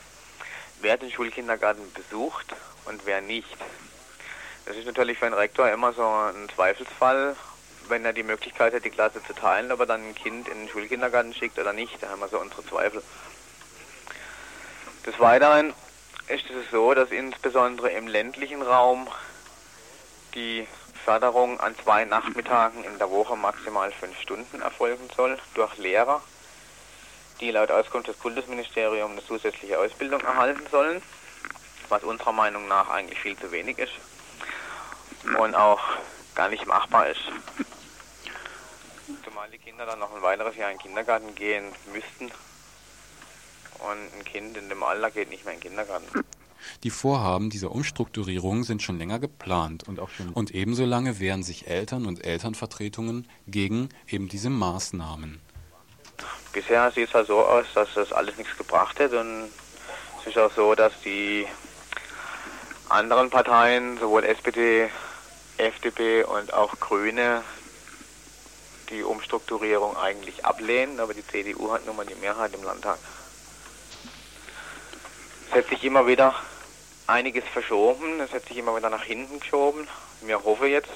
wer 0.80 0.96
den 0.96 1.10
Schulkindergarten 1.10 1.92
besucht 1.92 2.54
und 2.84 3.06
wer 3.06 3.20
nicht. 3.20 3.56
Das 4.66 4.76
ist 4.76 4.86
natürlich 4.86 5.18
für 5.18 5.26
einen 5.26 5.34
Rektor 5.34 5.68
immer 5.70 5.92
so 5.92 6.06
ein 6.06 6.48
Zweifelsfall, 6.54 7.36
wenn 7.88 8.04
er 8.04 8.12
die 8.12 8.22
Möglichkeit 8.22 8.72
hat, 8.72 8.84
die 8.84 8.90
Klasse 8.90 9.22
zu 9.24 9.34
teilen, 9.34 9.72
ob 9.72 9.80
er 9.80 9.86
dann 9.86 10.06
ein 10.06 10.14
Kind 10.14 10.48
in 10.48 10.60
den 10.60 10.68
Schulkindergarten 10.68 11.34
schickt 11.34 11.58
oder 11.58 11.72
nicht. 11.72 12.02
Da 12.02 12.08
haben 12.08 12.20
wir 12.20 12.28
so 12.28 12.38
unsere 12.38 12.64
Zweifel. 12.64 13.02
Des 15.04 15.18
Weiteren 15.18 15.74
ist 16.28 16.48
es 16.48 16.70
so, 16.70 16.94
dass 16.94 17.10
insbesondere 17.10 17.90
im 17.90 18.06
ländlichen 18.06 18.62
Raum 18.62 19.06
die 20.34 20.66
Förderung 21.04 21.60
an 21.60 21.76
zwei 21.82 22.04
Nachmittagen 22.04 22.84
in 22.84 22.98
der 22.98 23.10
Woche 23.10 23.36
maximal 23.36 23.92
fünf 23.92 24.18
Stunden 24.20 24.60
erfolgen 24.62 25.08
soll 25.16 25.38
durch 25.54 25.76
Lehrer, 25.78 26.22
die 27.40 27.50
laut 27.50 27.70
Auskunft 27.70 28.08
des 28.08 28.18
Kultusministeriums 28.18 29.12
eine 29.12 29.24
zusätzliche 29.24 29.78
Ausbildung 29.78 30.20
erhalten 30.20 30.66
sollen, 30.70 31.02
was 31.88 32.02
unserer 32.04 32.32
Meinung 32.32 32.68
nach 32.68 32.88
eigentlich 32.88 33.20
viel 33.20 33.36
zu 33.36 33.52
wenig 33.52 33.78
ist 33.78 33.92
und 35.38 35.54
auch 35.54 35.80
gar 36.34 36.48
nicht 36.48 36.66
machbar 36.66 37.08
ist. 37.08 37.20
Zumal 39.24 39.50
die 39.50 39.58
Kinder 39.58 39.86
dann 39.86 39.98
noch 39.98 40.14
ein 40.14 40.22
weiteres 40.22 40.56
Jahr 40.56 40.70
in 40.70 40.78
den 40.78 40.82
Kindergarten 40.82 41.34
gehen 41.34 41.72
müssten 41.92 42.30
und 43.80 44.18
ein 44.18 44.24
Kind 44.24 44.56
in 44.56 44.68
dem 44.68 44.82
Alter 44.82 45.10
geht 45.10 45.28
nicht 45.28 45.44
mehr 45.44 45.54
in 45.54 45.60
den 45.60 45.68
Kindergarten. 45.68 46.24
Die 46.82 46.90
Vorhaben 46.90 47.50
dieser 47.50 47.70
Umstrukturierung 47.70 48.64
sind 48.64 48.82
schon 48.82 48.98
länger 48.98 49.18
geplant 49.18 49.86
und 49.86 50.00
auch 50.00 50.10
schon 50.10 50.30
und 50.30 50.50
ebenso 50.52 50.84
lange 50.84 51.20
wehren 51.20 51.42
sich 51.42 51.66
Eltern 51.66 52.06
und 52.06 52.24
Elternvertretungen 52.24 53.28
gegen 53.46 53.88
eben 54.08 54.28
diese 54.28 54.50
Maßnahmen. 54.50 55.40
Bisher 56.52 56.90
sieht 56.92 57.08
es 57.08 57.14
halt 57.14 57.26
so 57.26 57.40
aus, 57.40 57.66
dass 57.74 57.88
das 57.94 58.12
alles 58.12 58.36
nichts 58.36 58.56
gebracht 58.56 59.00
hat 59.00 59.12
und 59.12 59.50
es 60.20 60.26
ist 60.28 60.38
auch 60.38 60.52
so, 60.52 60.74
dass 60.74 60.92
die 61.04 61.46
anderen 62.88 63.30
Parteien, 63.30 63.98
sowohl 63.98 64.24
SPD, 64.24 64.88
FDP 65.58 66.24
und 66.24 66.52
auch 66.52 66.78
Grüne, 66.80 67.42
die 68.90 69.02
Umstrukturierung 69.02 69.96
eigentlich 69.96 70.44
ablehnen, 70.44 71.00
aber 71.00 71.14
die 71.14 71.26
CDU 71.26 71.72
hat 71.72 71.86
nun 71.86 71.96
mal 71.96 72.06
die 72.06 72.14
Mehrheit 72.14 72.54
im 72.54 72.62
Landtag. 72.62 72.98
Es 75.48 75.56
hat 75.56 75.68
sich 75.68 75.84
immer 75.84 76.06
wieder 76.06 76.34
einiges 77.06 77.44
verschoben. 77.52 78.20
Es 78.20 78.32
hat 78.32 78.46
sich 78.46 78.56
immer 78.56 78.76
wieder 78.76 78.90
nach 78.90 79.04
hinten 79.04 79.40
geschoben. 79.40 79.86
Wir 80.22 80.42
hoffen 80.42 80.68
jetzt, 80.68 80.90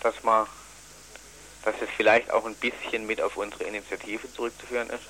dass 0.00 0.22
man, 0.22 0.46
dass 1.64 1.74
es 1.80 1.88
vielleicht 1.96 2.30
auch 2.30 2.44
ein 2.46 2.54
bisschen 2.54 3.06
mit 3.06 3.20
auf 3.20 3.36
unsere 3.36 3.64
Initiative 3.64 4.32
zurückzuführen 4.32 4.90
ist. 4.90 5.04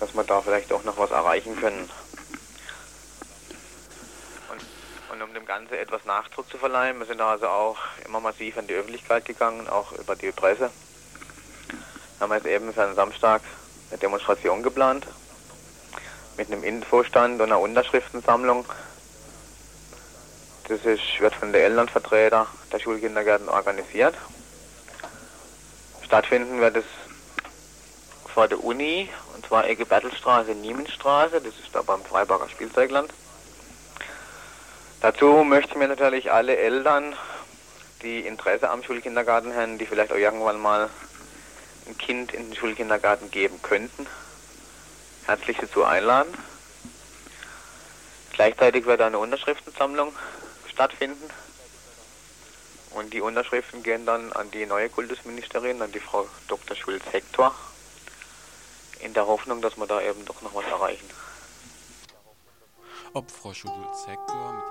Dass 0.00 0.14
wir 0.14 0.24
da 0.24 0.40
vielleicht 0.40 0.72
auch 0.72 0.84
noch 0.84 0.98
was 0.98 1.10
erreichen 1.10 1.56
können. 1.56 1.88
Und, 4.50 5.12
und 5.12 5.22
um 5.22 5.34
dem 5.34 5.46
Ganze 5.46 5.78
etwas 5.78 6.04
Nachdruck 6.04 6.48
zu 6.50 6.58
verleihen, 6.58 6.98
wir 6.98 7.06
sind 7.06 7.20
also 7.20 7.48
auch 7.48 7.78
immer 8.04 8.20
massiv 8.20 8.56
an 8.58 8.66
die 8.66 8.74
Öffentlichkeit 8.74 9.24
gegangen, 9.24 9.68
auch 9.68 9.92
über 9.92 10.16
die 10.16 10.32
Presse. 10.32 10.70
Wir 12.18 12.20
haben 12.20 12.32
jetzt 12.32 12.46
eben 12.46 12.72
für 12.72 12.82
einen 12.82 12.94
Samstag 12.94 13.42
eine 13.90 13.98
Demonstration 13.98 14.62
geplant 14.62 15.06
mit 16.36 16.50
einem 16.50 16.64
Infostand 16.64 17.40
und 17.40 17.42
einer 17.42 17.60
Unterschriftensammlung. 17.60 18.64
Das 20.68 20.84
ist, 20.84 21.20
wird 21.20 21.34
von 21.34 21.52
der 21.52 21.64
Elternvertreter 21.64 22.46
der 22.72 22.78
Schulkindergärten 22.78 23.48
organisiert. 23.48 24.14
Stattfinden 26.02 26.60
wird 26.60 26.76
es 26.76 26.84
vor 28.32 28.48
der 28.48 28.62
Uni, 28.64 29.08
und 29.34 29.46
zwar 29.46 29.66
Ecke 29.68 29.86
Bertelstraße, 29.86 30.52
Niemensstraße, 30.52 31.40
das 31.40 31.54
ist 31.54 31.72
da 31.72 31.82
beim 31.82 32.02
Freiburger 32.02 32.48
Spielzeugland. 32.48 33.12
Dazu 35.00 35.44
möchte 35.44 35.72
ich 35.72 35.76
mir 35.76 35.88
natürlich 35.88 36.32
alle 36.32 36.56
Eltern, 36.56 37.14
die 38.02 38.20
Interesse 38.20 38.70
am 38.70 38.82
Schulkindergarten 38.82 39.54
haben, 39.54 39.78
die 39.78 39.86
vielleicht 39.86 40.12
auch 40.12 40.16
irgendwann 40.16 40.60
mal 40.60 40.88
ein 41.86 41.98
Kind 41.98 42.32
in 42.32 42.48
den 42.50 42.56
Schulkindergarten 42.56 43.30
geben 43.30 43.60
könnten, 43.62 44.06
herzlich 45.26 45.56
dazu 45.58 45.84
einladen. 45.84 46.32
Gleichzeitig 48.32 48.84
wird 48.84 49.00
eine 49.00 49.18
Unterschriftensammlung 49.18 50.12
stattfinden. 50.68 51.30
Und 52.90 53.12
die 53.12 53.20
Unterschriften 53.20 53.82
gehen 53.82 54.06
dann 54.06 54.32
an 54.32 54.50
die 54.50 54.66
neue 54.66 54.88
Kultusministerin, 54.88 55.82
an 55.82 55.92
die 55.92 56.00
Frau 56.00 56.28
Dr. 56.48 56.76
Schulz-Hector, 56.76 57.54
in 59.00 59.14
der 59.14 59.26
Hoffnung, 59.26 59.60
dass 59.60 59.76
wir 59.76 59.86
da 59.86 60.00
eben 60.00 60.24
doch 60.24 60.40
noch 60.42 60.54
was 60.54 60.64
erreichen. 60.66 61.08
Ob 63.12 63.30
Frau 63.30 63.52
Schulz-Hector 63.52 64.63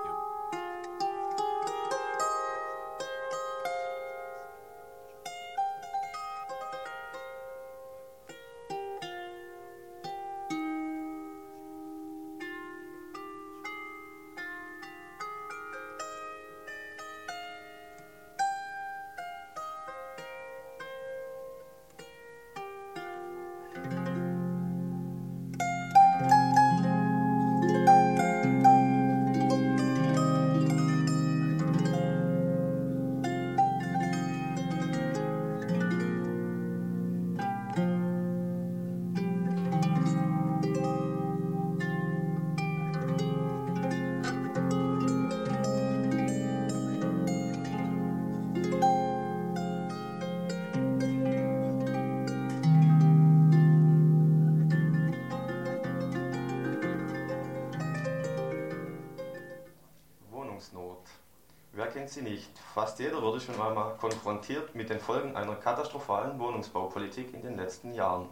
sie 62.14 62.22
nicht. 62.22 62.50
Fast 62.74 62.98
jeder 63.00 63.20
wurde 63.20 63.40
schon 63.40 63.60
einmal 63.60 63.94
konfrontiert 63.96 64.74
mit 64.74 64.88
den 64.88 65.00
Folgen 65.00 65.36
einer 65.36 65.56
katastrophalen 65.56 66.38
Wohnungsbaupolitik 66.38 67.34
in 67.34 67.42
den 67.42 67.56
letzten 67.56 67.92
Jahren. 67.92 68.28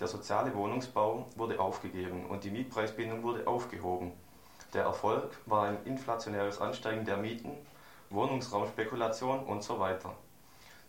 Der 0.00 0.06
soziale 0.06 0.54
Wohnungsbau 0.54 1.26
wurde 1.36 1.60
aufgegeben 1.60 2.26
und 2.26 2.44
die 2.44 2.50
Mietpreisbindung 2.50 3.22
wurde 3.22 3.46
aufgehoben. 3.46 4.12
Der 4.72 4.84
Erfolg 4.84 5.36
war 5.46 5.64
ein 5.64 5.84
inflationäres 5.84 6.60
Ansteigen 6.60 7.04
der 7.04 7.16
Mieten, 7.16 7.50
Wohnungsraumspekulation 8.10 9.40
und 9.44 9.62
so 9.62 9.78
weiter. 9.78 10.14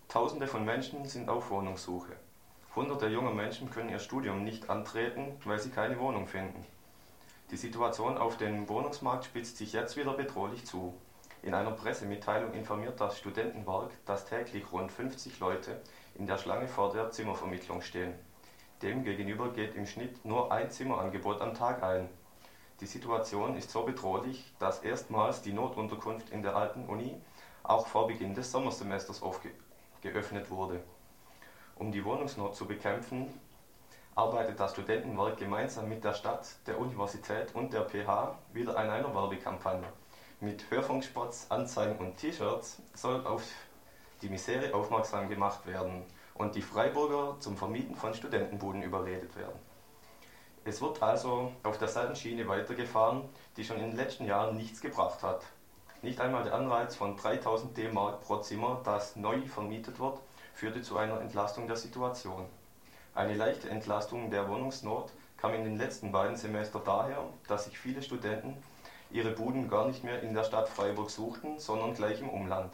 Tausende 0.07 0.47
von 0.47 0.63
Menschen 0.63 1.05
sind 1.05 1.29
auf 1.29 1.49
Wohnungssuche. 1.49 2.13
Hunderte 2.75 3.07
junger 3.07 3.31
Menschen 3.31 3.71
können 3.71 3.89
ihr 3.89 3.99
Studium 3.99 4.43
nicht 4.43 4.69
antreten, 4.69 5.39
weil 5.45 5.59
sie 5.59 5.69
keine 5.69 5.99
Wohnung 5.99 6.27
finden. 6.27 6.65
Die 7.51 7.57
Situation 7.57 8.17
auf 8.17 8.37
dem 8.37 8.69
Wohnungsmarkt 8.69 9.25
spitzt 9.25 9.57
sich 9.57 9.73
jetzt 9.73 9.97
wieder 9.97 10.13
bedrohlich 10.13 10.65
zu. 10.65 10.93
In 11.43 11.53
einer 11.53 11.71
Pressemitteilung 11.71 12.53
informiert 12.53 13.01
das 13.01 13.17
Studentenwerk, 13.17 13.91
dass 14.05 14.23
täglich 14.23 14.63
rund 14.71 14.89
50 14.93 15.41
Leute 15.41 15.81
in 16.15 16.25
der 16.25 16.37
Schlange 16.37 16.69
vor 16.69 16.93
der 16.93 17.11
Zimmervermittlung 17.11 17.81
stehen. 17.81 18.13
Demgegenüber 18.81 19.51
geht 19.51 19.75
im 19.75 19.85
Schnitt 19.85 20.23
nur 20.23 20.53
ein 20.53 20.71
Zimmerangebot 20.71 21.41
am 21.41 21.53
Tag 21.53 21.83
ein. 21.83 22.07
Die 22.79 22.85
Situation 22.85 23.57
ist 23.57 23.71
so 23.71 23.83
bedrohlich, 23.83 24.53
dass 24.57 24.79
erstmals 24.79 25.41
die 25.41 25.51
Notunterkunft 25.51 26.29
in 26.29 26.43
der 26.43 26.55
alten 26.55 26.85
Uni 26.85 27.13
auch 27.63 27.87
vor 27.87 28.07
Beginn 28.07 28.33
des 28.33 28.49
Sommersemesters 28.49 29.21
geöffnet 29.99 30.49
wurde. 30.49 30.79
Um 31.75 31.91
die 31.91 32.05
Wohnungsnot 32.05 32.55
zu 32.55 32.65
bekämpfen, 32.65 33.37
arbeitet 34.15 34.61
das 34.61 34.71
Studentenwerk 34.71 35.35
gemeinsam 35.35 35.89
mit 35.89 36.05
der 36.05 36.13
Stadt, 36.13 36.55
der 36.67 36.79
Universität 36.79 37.53
und 37.53 37.73
der 37.73 37.81
PH 37.81 38.37
wieder 38.53 38.77
an 38.77 38.89
einer 38.89 39.13
Werbekampagne. 39.13 39.87
Mit 40.43 40.69
Hörfunkspots, 40.69 41.49
Anzeigen 41.51 41.97
und 41.99 42.17
T-Shirts 42.17 42.81
soll 42.93 43.25
auf 43.25 43.43
die 44.21 44.27
Misere 44.27 44.73
aufmerksam 44.73 45.29
gemacht 45.29 45.65
werden 45.65 46.03
und 46.33 46.55
die 46.55 46.61
Freiburger 46.61 47.37
zum 47.39 47.55
Vermieten 47.55 47.95
von 47.95 48.13
Studentenbuden 48.13 48.83
überredet 48.83 49.37
werden. 49.37 49.57
Es 50.65 50.81
wird 50.81 51.01
also 51.01 51.53
auf 51.63 51.77
der 51.77 51.87
Seitenschiene 51.87 52.45
weitergefahren, 52.45 53.23
die 53.55 53.63
schon 53.63 53.79
in 53.79 53.91
den 53.91 53.95
letzten 53.95 54.25
Jahren 54.25 54.57
nichts 54.57 54.81
gebracht 54.81 55.23
hat. 55.23 55.45
Nicht 56.01 56.19
einmal 56.19 56.43
der 56.43 56.55
Anreiz 56.55 56.97
von 56.97 57.15
3000 57.15 57.77
D-Mark 57.77 58.19
pro 58.19 58.35
Zimmer, 58.39 58.81
das 58.83 59.15
neu 59.15 59.43
vermietet 59.43 59.97
wird, 59.97 60.19
führte 60.53 60.81
zu 60.81 60.97
einer 60.97 61.21
Entlastung 61.21 61.67
der 61.67 61.77
Situation. 61.77 62.49
Eine 63.15 63.35
leichte 63.35 63.69
Entlastung 63.69 64.29
der 64.29 64.49
Wohnungsnot 64.49 65.13
kam 65.37 65.53
in 65.53 65.63
den 65.63 65.77
letzten 65.77 66.11
beiden 66.11 66.35
Semestern 66.35 66.81
daher, 66.83 67.23
dass 67.47 67.63
sich 67.63 67.79
viele 67.79 68.01
Studenten 68.01 68.61
ihre 69.13 69.31
Buden 69.31 69.69
gar 69.69 69.87
nicht 69.87 70.03
mehr 70.03 70.21
in 70.23 70.33
der 70.33 70.43
Stadt 70.43 70.67
Freiburg 70.67 71.09
suchten, 71.09 71.59
sondern 71.59 71.93
gleich 71.93 72.19
im 72.19 72.29
Umland. 72.29 72.73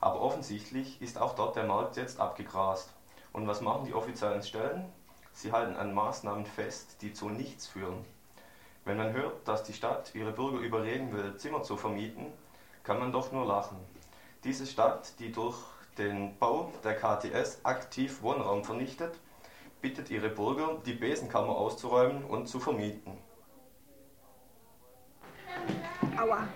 Aber 0.00 0.20
offensichtlich 0.20 1.00
ist 1.00 1.18
auch 1.18 1.34
dort 1.34 1.56
der 1.56 1.64
Markt 1.64 1.96
jetzt 1.96 2.20
abgegrast. 2.20 2.92
Und 3.32 3.48
was 3.48 3.62
machen 3.62 3.86
die 3.86 3.94
offiziellen 3.94 4.42
Stellen? 4.42 4.84
Sie 5.32 5.52
halten 5.52 5.76
an 5.76 5.94
Maßnahmen 5.94 6.46
fest, 6.46 6.98
die 7.00 7.12
zu 7.12 7.30
nichts 7.30 7.66
führen. 7.66 8.04
Wenn 8.84 8.98
man 8.98 9.14
hört, 9.14 9.48
dass 9.48 9.64
die 9.64 9.72
Stadt 9.72 10.14
ihre 10.14 10.32
Bürger 10.32 10.58
überreden 10.58 11.12
will, 11.12 11.36
Zimmer 11.38 11.62
zu 11.62 11.76
vermieten, 11.76 12.26
kann 12.84 12.98
man 12.98 13.10
doch 13.10 13.32
nur 13.32 13.46
lachen. 13.46 13.78
Diese 14.44 14.66
Stadt, 14.66 15.18
die 15.18 15.32
durch 15.32 15.56
den 15.98 16.38
Bau 16.38 16.70
der 16.84 16.94
KTS 16.94 17.64
aktiv 17.64 18.22
Wohnraum 18.22 18.62
vernichtet, 18.62 19.14
bittet 19.80 20.10
ihre 20.10 20.28
Bürger, 20.28 20.76
die 20.84 20.92
Besenkammer 20.92 21.56
auszuräumen 21.56 22.24
und 22.24 22.46
zu 22.46 22.60
vermieten. 22.60 23.18
Aua. 26.18 26.48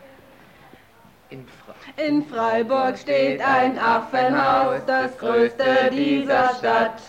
In, 1.31 1.47
Fre 1.47 2.03
In 2.03 2.25
Freiburg 2.27 2.99
steht 2.99 3.41
ein 3.41 3.79
Affenhaus, 3.79 4.81
das 4.87 5.17
größte 5.19 5.91
dieser 5.93 6.55
Stadt. 6.55 7.01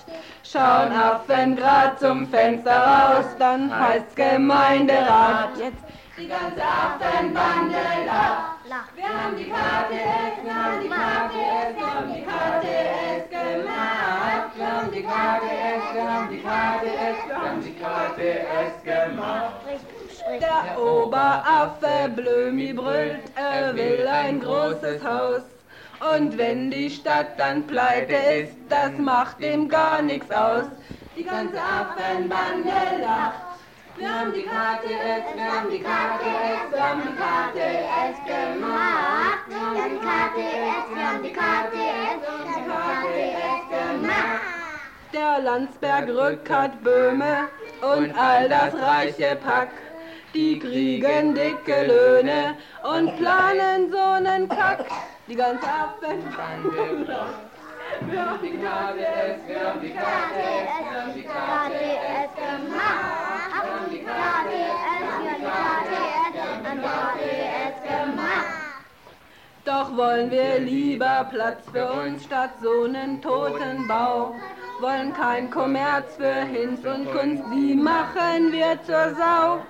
Schauen 0.43 0.91
Affen 0.91 1.55
grad 1.55 1.99
zum 1.99 2.27
Fenster 2.27 2.77
raus, 2.77 3.25
dann 3.39 3.73
heißt's 3.73 4.13
Gemeinderat. 4.15 5.57
Jetzt 5.57 5.83
die 6.17 6.27
ganze 6.27 6.61
Affenbande 6.61 7.77
lacht. 8.05 8.95
Wir 8.95 9.07
haben 9.07 9.35
die 9.37 9.45
KTS, 9.45 10.43
wir 10.43 10.55
haben 10.55 10.81
die 10.81 10.89
KTS, 10.89 11.75
wir 11.77 11.93
haben 11.93 12.13
die 12.13 12.21
KTS 12.21 13.29
gemacht. 13.29 14.51
Wir 14.55 14.67
haben 14.67 14.91
die 14.91 15.01
KTS, 15.01 15.93
wir 15.93 16.13
haben 16.13 16.29
die 16.29 16.39
KTS, 16.39 17.27
wir 17.27 17.37
haben 17.37 17.63
die 17.63 17.73
KTS 17.73 18.83
gemacht. 18.83 20.00
Der 20.39 20.79
Oberaffe 20.81 22.09
Blömi 22.15 22.71
brüllt, 22.73 23.23
er 23.35 23.75
will 23.75 24.07
ein 24.07 24.39
großes 24.39 25.03
Haus. 25.03 25.41
Und 26.15 26.37
wenn 26.37 26.71
die 26.71 26.89
Stadt 26.89 27.37
dann 27.37 27.67
pleite 27.67 28.15
ist, 28.15 28.55
das 28.69 28.97
macht 28.97 29.41
ihm 29.41 29.67
gar 29.67 30.01
nichts 30.01 30.31
aus. 30.31 30.65
Die 31.17 31.23
ganze 31.23 31.57
Affenbande 31.57 33.01
lacht. 33.01 33.41
Wir 33.97 34.09
haben 34.09 34.31
die 34.33 34.43
KTS, 34.43 35.35
wir 35.35 35.43
haben 35.43 35.69
die 35.69 35.79
KTS, 35.79 36.71
wir 36.71 36.81
haben 36.81 37.01
die 37.01 37.13
KTS 37.13 38.17
gemacht. 38.25 39.43
Wir 39.47 39.59
haben 39.59 39.75
die 39.89 39.97
KTS, 39.99 40.95
wir 40.95 41.07
haben 41.07 41.23
die 41.23 41.33
KTS, 41.33 42.21
wir 42.21 42.31
haben 42.31 43.03
die 43.13 43.27
KTS 43.27 43.63
gemacht. 43.69 44.41
Der 45.13 45.39
Landsberg 45.39 46.07
Rückert 46.07 46.81
Böhme 46.83 47.49
und 47.81 48.17
all 48.17 48.47
das 48.47 48.73
reiche 48.73 49.37
Pack. 49.43 49.69
Die 50.33 50.57
kriegen 50.59 51.35
dicke 51.35 51.87
Löhne 51.87 52.55
und 52.83 53.17
planen 53.17 53.91
so 53.91 54.19
nen 54.23 54.47
Kack. 54.57 54.85
Die 55.27 55.35
ganze 55.35 55.67
Affenbande 55.67 56.71
Wir 58.09 58.25
haben 58.25 58.39
die 58.41 58.51
KTS, 58.51 59.47
wir 59.47 59.67
haben 59.67 59.81
die 59.81 59.89
KTS, 59.89 60.71
wir 60.79 61.01
haben 61.01 61.13
die 61.13 61.23
KTS 61.23 62.31
gemacht. 62.35 63.51
Wir 63.51 63.73
haben 63.73 63.89
die 63.91 63.99
KTS, 63.99 65.11
wir 65.21 65.31
haben 65.31 66.79
die 66.79 66.87
KTS 66.87 67.77
gemacht. 67.83 68.61
Doch 69.65 69.97
wollen 69.97 70.31
wir 70.31 70.59
lieber 70.59 71.27
Platz 71.29 71.69
für 71.71 71.91
uns 71.91 72.23
statt 72.23 72.51
so 72.63 72.87
nen 72.87 73.21
toten 73.21 73.87
Bau. 73.87 74.35
Wollen 74.79 75.13
kein 75.13 75.51
Kommerz 75.51 76.15
für 76.15 76.45
Hinz 76.45 76.83
und 76.85 77.11
Kunst, 77.11 77.43
die 77.53 77.75
machen 77.75 78.51
wir 78.51 78.81
zur 78.83 79.13
Sau. 79.15 79.61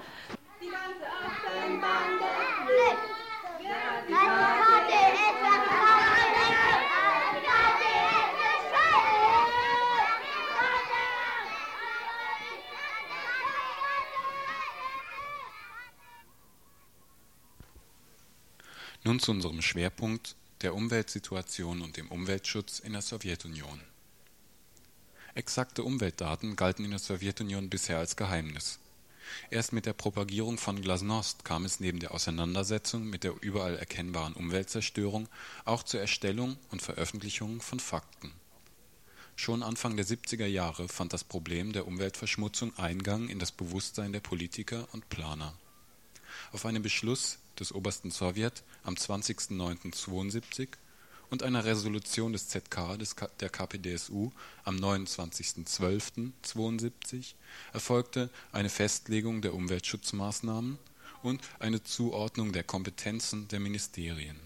Nun 19.04 19.20
zu 19.20 19.32
unserem 19.32 19.64
Schwerpunkt 19.64 20.36
der 20.62 20.76
Umweltsituation 20.76 21.82
und 21.82 21.98
dem 21.98 22.08
Umweltschutz 22.10 22.78
in 22.78 22.94
der 22.94 23.02
Sowjetunion. 23.02 23.82
Exakte 25.34 25.84
Umweltdaten 25.84 26.56
galten 26.56 26.86
in 26.86 26.92
der 26.92 27.00
Sowjetunion 27.00 27.70
bisher 27.70 27.98
als 27.98 28.16
Geheimnis. 28.16 28.78
Erst 29.50 29.74
mit 29.74 29.88
der 29.88 29.94
Propagierung 29.94 30.60
von 30.60 30.82
Glasnost 30.82 31.44
kam 31.46 31.66
es 31.66 31.80
neben 31.80 32.00
der 32.00 32.14
Auseinandersetzung 32.14 33.06
mit 33.10 33.24
der 33.24 33.34
überall 33.42 33.76
erkennbaren 33.76 34.34
Umweltzerstörung 34.34 35.28
auch 35.66 35.82
zur 35.82 36.00
Erstellung 36.00 36.58
und 36.70 36.84
Veröffentlichung 36.84 37.60
von 37.60 37.80
Fakten. 37.80 38.32
Schon 39.36 39.64
Anfang 39.64 39.96
der 39.96 40.06
70er 40.06 40.46
Jahre 40.46 40.88
fand 40.88 41.14
das 41.14 41.24
Problem 41.24 41.74
der 41.74 41.88
Umweltverschmutzung 41.88 42.78
Eingang 42.78 43.30
in 43.30 43.40
das 43.40 43.52
Bewusstsein 43.52 44.14
der 44.14 44.20
Politiker 44.20 44.88
und 44.92 45.10
Planer. 45.10 45.58
Auf 46.52 46.66
einen 46.66 46.84
Beschluss 46.84 47.40
des 47.60 47.74
Obersten 47.74 48.12
Sowjet 48.12 48.64
am 48.84 48.94
20.09.72 48.96 50.68
und 51.30 51.44
einer 51.44 51.64
Resolution 51.64 52.34
des 52.34 52.50
ZK 52.50 52.98
des 53.00 53.16
der 53.40 53.50
KPDSU 53.50 54.32
am 54.64 54.78
29.12.72 54.78 57.36
erfolgte 57.74 58.30
eine 58.52 58.70
Festlegung 58.70 59.42
der 59.42 59.54
Umweltschutzmaßnahmen 59.54 60.78
und 61.24 61.42
eine 61.60 61.84
Zuordnung 61.84 62.52
der 62.52 62.64
Kompetenzen 62.64 63.48
der 63.48 63.60
Ministerien. 63.60 64.40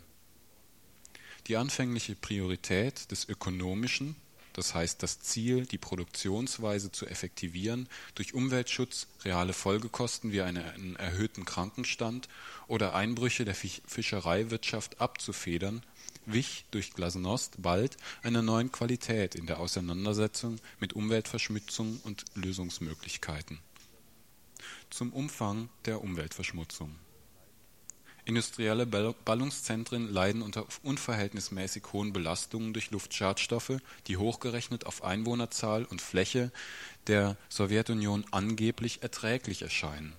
Die 1.48 1.58
anfängliche 1.58 2.16
Priorität 2.16 3.12
des 3.12 3.30
ökonomischen 3.30 4.16
das 4.56 4.74
heißt 4.74 5.04
das 5.04 5.20
Ziel, 5.20 5.66
die 5.66 5.78
Produktionsweise 5.78 6.90
zu 6.90 7.06
effektivieren, 7.06 7.90
durch 8.16 8.34
Umweltschutz 8.34 9.08
reale 9.26 9.52
Folgekosten 9.52 10.32
wie 10.32 10.42
einen 10.42 10.96
erhöhten 10.96 11.44
Krankenstand 11.44 12.30
oder 12.68 12.96
Einbrüche 12.96 13.44
der 13.44 13.54
Fischereiwirtschaft 13.56 15.02
abzufedern, 15.02 15.84
wich 16.26 16.64
durch 16.72 16.94
Glasnost 16.94 17.62
bald 17.62 17.98
einer 18.24 18.42
neuen 18.42 18.72
Qualität 18.72 19.36
in 19.36 19.46
der 19.46 19.60
Auseinandersetzung 19.60 20.58
mit 20.80 20.94
Umweltverschmutzung 20.94 22.00
und 22.04 22.24
Lösungsmöglichkeiten. 22.36 23.60
Zum 24.90 25.12
Umfang 25.12 25.68
der 25.84 26.02
Umweltverschmutzung 26.02 26.96
Industrielle 28.28 28.88
Ballungszentren 28.88 30.12
leiden 30.12 30.42
unter 30.42 30.66
unverhältnismäßig 30.82 31.84
hohen 31.94 32.12
Belastungen 32.12 32.74
durch 32.74 32.90
Luftschadstoffe, 32.90 33.78
die 34.08 34.18
hochgerechnet 34.18 34.88
auf 34.88 35.04
Einwohnerzahl 35.04 35.86
und 35.86 36.02
Fläche 36.02 36.52
der 37.06 37.38
Sowjetunion 37.50 38.26
angeblich 38.32 39.04
erträglich 39.04 39.62
erscheinen. 39.62 40.14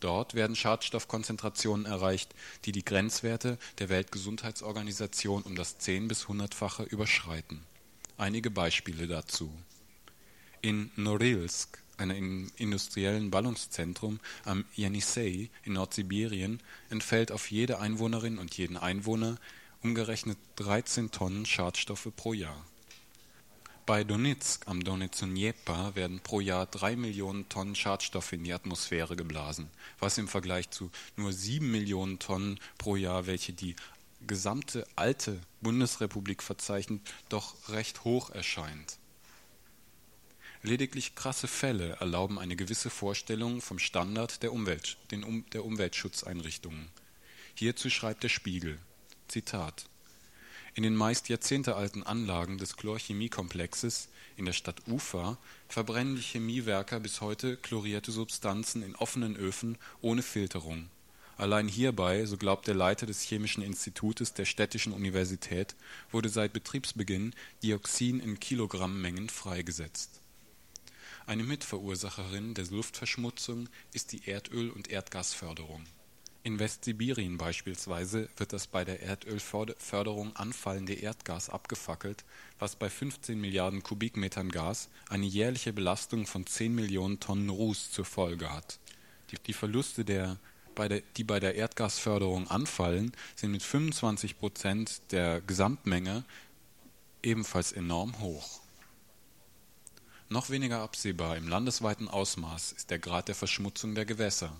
Dort 0.00 0.34
werden 0.34 0.56
Schadstoffkonzentrationen 0.56 1.86
erreicht, 1.86 2.34
die 2.64 2.72
die 2.72 2.84
Grenzwerte 2.84 3.56
der 3.78 3.88
Weltgesundheitsorganisation 3.88 5.42
um 5.42 5.54
das 5.54 5.78
zehn 5.78 6.08
bis 6.08 6.26
hundertfache 6.26 6.82
überschreiten. 6.82 7.62
Einige 8.16 8.50
Beispiele 8.50 9.06
dazu: 9.06 9.52
In 10.60 10.90
Norilsk 10.96 11.78
einem 11.98 12.50
industriellen 12.56 13.30
Ballungszentrum 13.30 14.20
am 14.44 14.64
Jenissei 14.74 15.50
in 15.64 15.74
Nordsibirien, 15.74 16.60
entfällt 16.90 17.32
auf 17.32 17.50
jede 17.50 17.80
Einwohnerin 17.80 18.38
und 18.38 18.56
jeden 18.56 18.76
Einwohner 18.76 19.36
umgerechnet 19.82 20.38
13 20.56 21.10
Tonnen 21.10 21.46
Schadstoffe 21.46 22.08
pro 22.16 22.32
Jahr. 22.32 22.64
Bei 23.86 24.04
Donezk 24.04 24.68
am 24.68 24.84
Donezunjepa 24.84 25.94
werden 25.94 26.20
pro 26.20 26.40
Jahr 26.40 26.66
drei 26.66 26.94
Millionen 26.94 27.48
Tonnen 27.48 27.74
Schadstoffe 27.74 28.32
in 28.32 28.44
die 28.44 28.52
Atmosphäre 28.52 29.16
geblasen, 29.16 29.70
was 29.98 30.18
im 30.18 30.28
Vergleich 30.28 30.68
zu 30.70 30.90
nur 31.16 31.32
sieben 31.32 31.70
Millionen 31.70 32.18
Tonnen 32.18 32.60
pro 32.76 32.96
Jahr, 32.96 33.26
welche 33.26 33.54
die 33.54 33.76
gesamte 34.26 34.86
alte 34.94 35.40
Bundesrepublik 35.62 36.42
verzeichnet, 36.42 37.00
doch 37.28 37.54
recht 37.70 38.04
hoch 38.04 38.30
erscheint 38.30 38.98
Lediglich 40.62 41.14
krasse 41.14 41.46
Fälle 41.46 41.96
erlauben 42.00 42.38
eine 42.38 42.56
gewisse 42.56 42.90
Vorstellung 42.90 43.60
vom 43.60 43.78
Standard 43.78 44.42
der, 44.42 44.52
Umwelt, 44.52 44.96
den, 45.10 45.44
der 45.52 45.64
Umweltschutzeinrichtungen. 45.64 46.88
Hierzu 47.54 47.90
schreibt 47.90 48.24
der 48.24 48.28
Spiegel: 48.28 48.78
Zitat 49.28 49.86
in 50.78 50.84
den 50.84 50.94
meist 50.94 51.28
jahrzehntealten 51.28 52.04
Anlagen 52.04 52.56
des 52.56 52.76
Chlorchemiekomplexes 52.76 54.10
in 54.36 54.44
der 54.44 54.52
Stadt 54.52 54.86
Ufa 54.86 55.36
verbrennen 55.68 56.14
die 56.14 56.22
Chemiewerker 56.22 57.00
bis 57.00 57.20
heute 57.20 57.56
chlorierte 57.56 58.12
Substanzen 58.12 58.84
in 58.84 58.94
offenen 58.94 59.34
Öfen 59.34 59.76
ohne 60.02 60.22
Filterung. 60.22 60.88
Allein 61.36 61.66
hierbei, 61.66 62.24
so 62.26 62.36
glaubt 62.36 62.68
der 62.68 62.76
Leiter 62.76 63.06
des 63.06 63.22
Chemischen 63.22 63.64
Institutes 63.64 64.34
der 64.34 64.44
Städtischen 64.44 64.92
Universität, 64.92 65.74
wurde 66.12 66.28
seit 66.28 66.52
Betriebsbeginn 66.52 67.34
Dioxin 67.60 68.20
in 68.20 68.38
Kilogrammmengen 68.38 69.28
freigesetzt 69.30 70.20
eine 71.28 71.42
Mitverursacherin 71.42 72.54
der 72.54 72.64
Luftverschmutzung 72.68 73.68
ist 73.92 74.12
die 74.12 74.26
Erdöl 74.26 74.70
und 74.70 74.90
Erdgasförderung. 74.90 75.84
In 76.42 76.58
Westsibirien 76.58 77.36
beispielsweise 77.36 78.30
wird 78.38 78.54
das 78.54 78.66
bei 78.66 78.82
der 78.82 79.02
Erdölförderung 79.02 80.34
anfallende 80.36 80.94
Erdgas 80.94 81.50
abgefackelt, 81.50 82.24
was 82.58 82.76
bei 82.76 82.88
15 82.88 83.38
Milliarden 83.38 83.82
Kubikmetern 83.82 84.50
Gas 84.50 84.88
eine 85.10 85.26
jährliche 85.26 85.74
Belastung 85.74 86.26
von 86.26 86.46
10 86.46 86.74
Millionen 86.74 87.20
Tonnen 87.20 87.50
Ruß 87.50 87.90
zur 87.90 88.06
Folge 88.06 88.50
hat. 88.50 88.78
Die 89.46 89.52
Verluste, 89.52 90.06
der, 90.06 90.38
bei 90.74 90.88
der, 90.88 91.02
die 91.18 91.24
bei 91.24 91.40
der 91.40 91.56
Erdgasförderung 91.56 92.48
anfallen, 92.48 93.12
sind 93.36 93.50
mit 93.50 93.62
25 93.62 94.38
Prozent 94.38 95.02
der 95.10 95.42
Gesamtmenge 95.42 96.24
ebenfalls 97.22 97.72
enorm 97.72 98.18
hoch 98.20 98.62
noch 100.28 100.50
weniger 100.50 100.80
absehbar 100.80 101.36
im 101.36 101.48
landesweiten 101.48 102.08
Ausmaß 102.08 102.72
ist 102.72 102.90
der 102.90 102.98
Grad 102.98 103.28
der 103.28 103.34
Verschmutzung 103.34 103.94
der 103.94 104.04
Gewässer. 104.04 104.54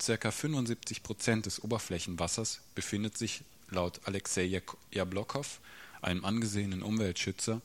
Circa 0.00 0.30
75 0.30 1.02
Prozent 1.02 1.46
des 1.46 1.62
Oberflächenwassers 1.62 2.60
befindet 2.74 3.16
sich 3.18 3.42
laut 3.70 4.00
Alexei 4.04 4.62
Jablokow, 4.92 5.60
einem 6.02 6.24
angesehenen 6.24 6.82
Umweltschützer, 6.82 7.60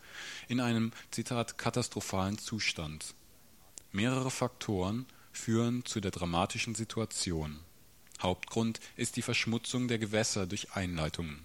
in 0.48 0.60
einem 0.60 0.92
Zitat 1.12 1.58
katastrophalen 1.58 2.38
Zustand. 2.38 3.14
Mehrere 3.92 4.32
Faktoren 4.32 5.06
führen 5.32 5.86
zu 5.86 6.00
der 6.00 6.12
dramatischen 6.12 6.76
Situation. 6.76 7.60
Hauptgrund 8.22 8.80
ist 8.96 9.16
die 9.16 9.22
Verschmutzung 9.22 9.88
der 9.88 10.00
Gewässer 10.00 10.48
durch 10.48 10.74
Einleitungen. 10.74 11.40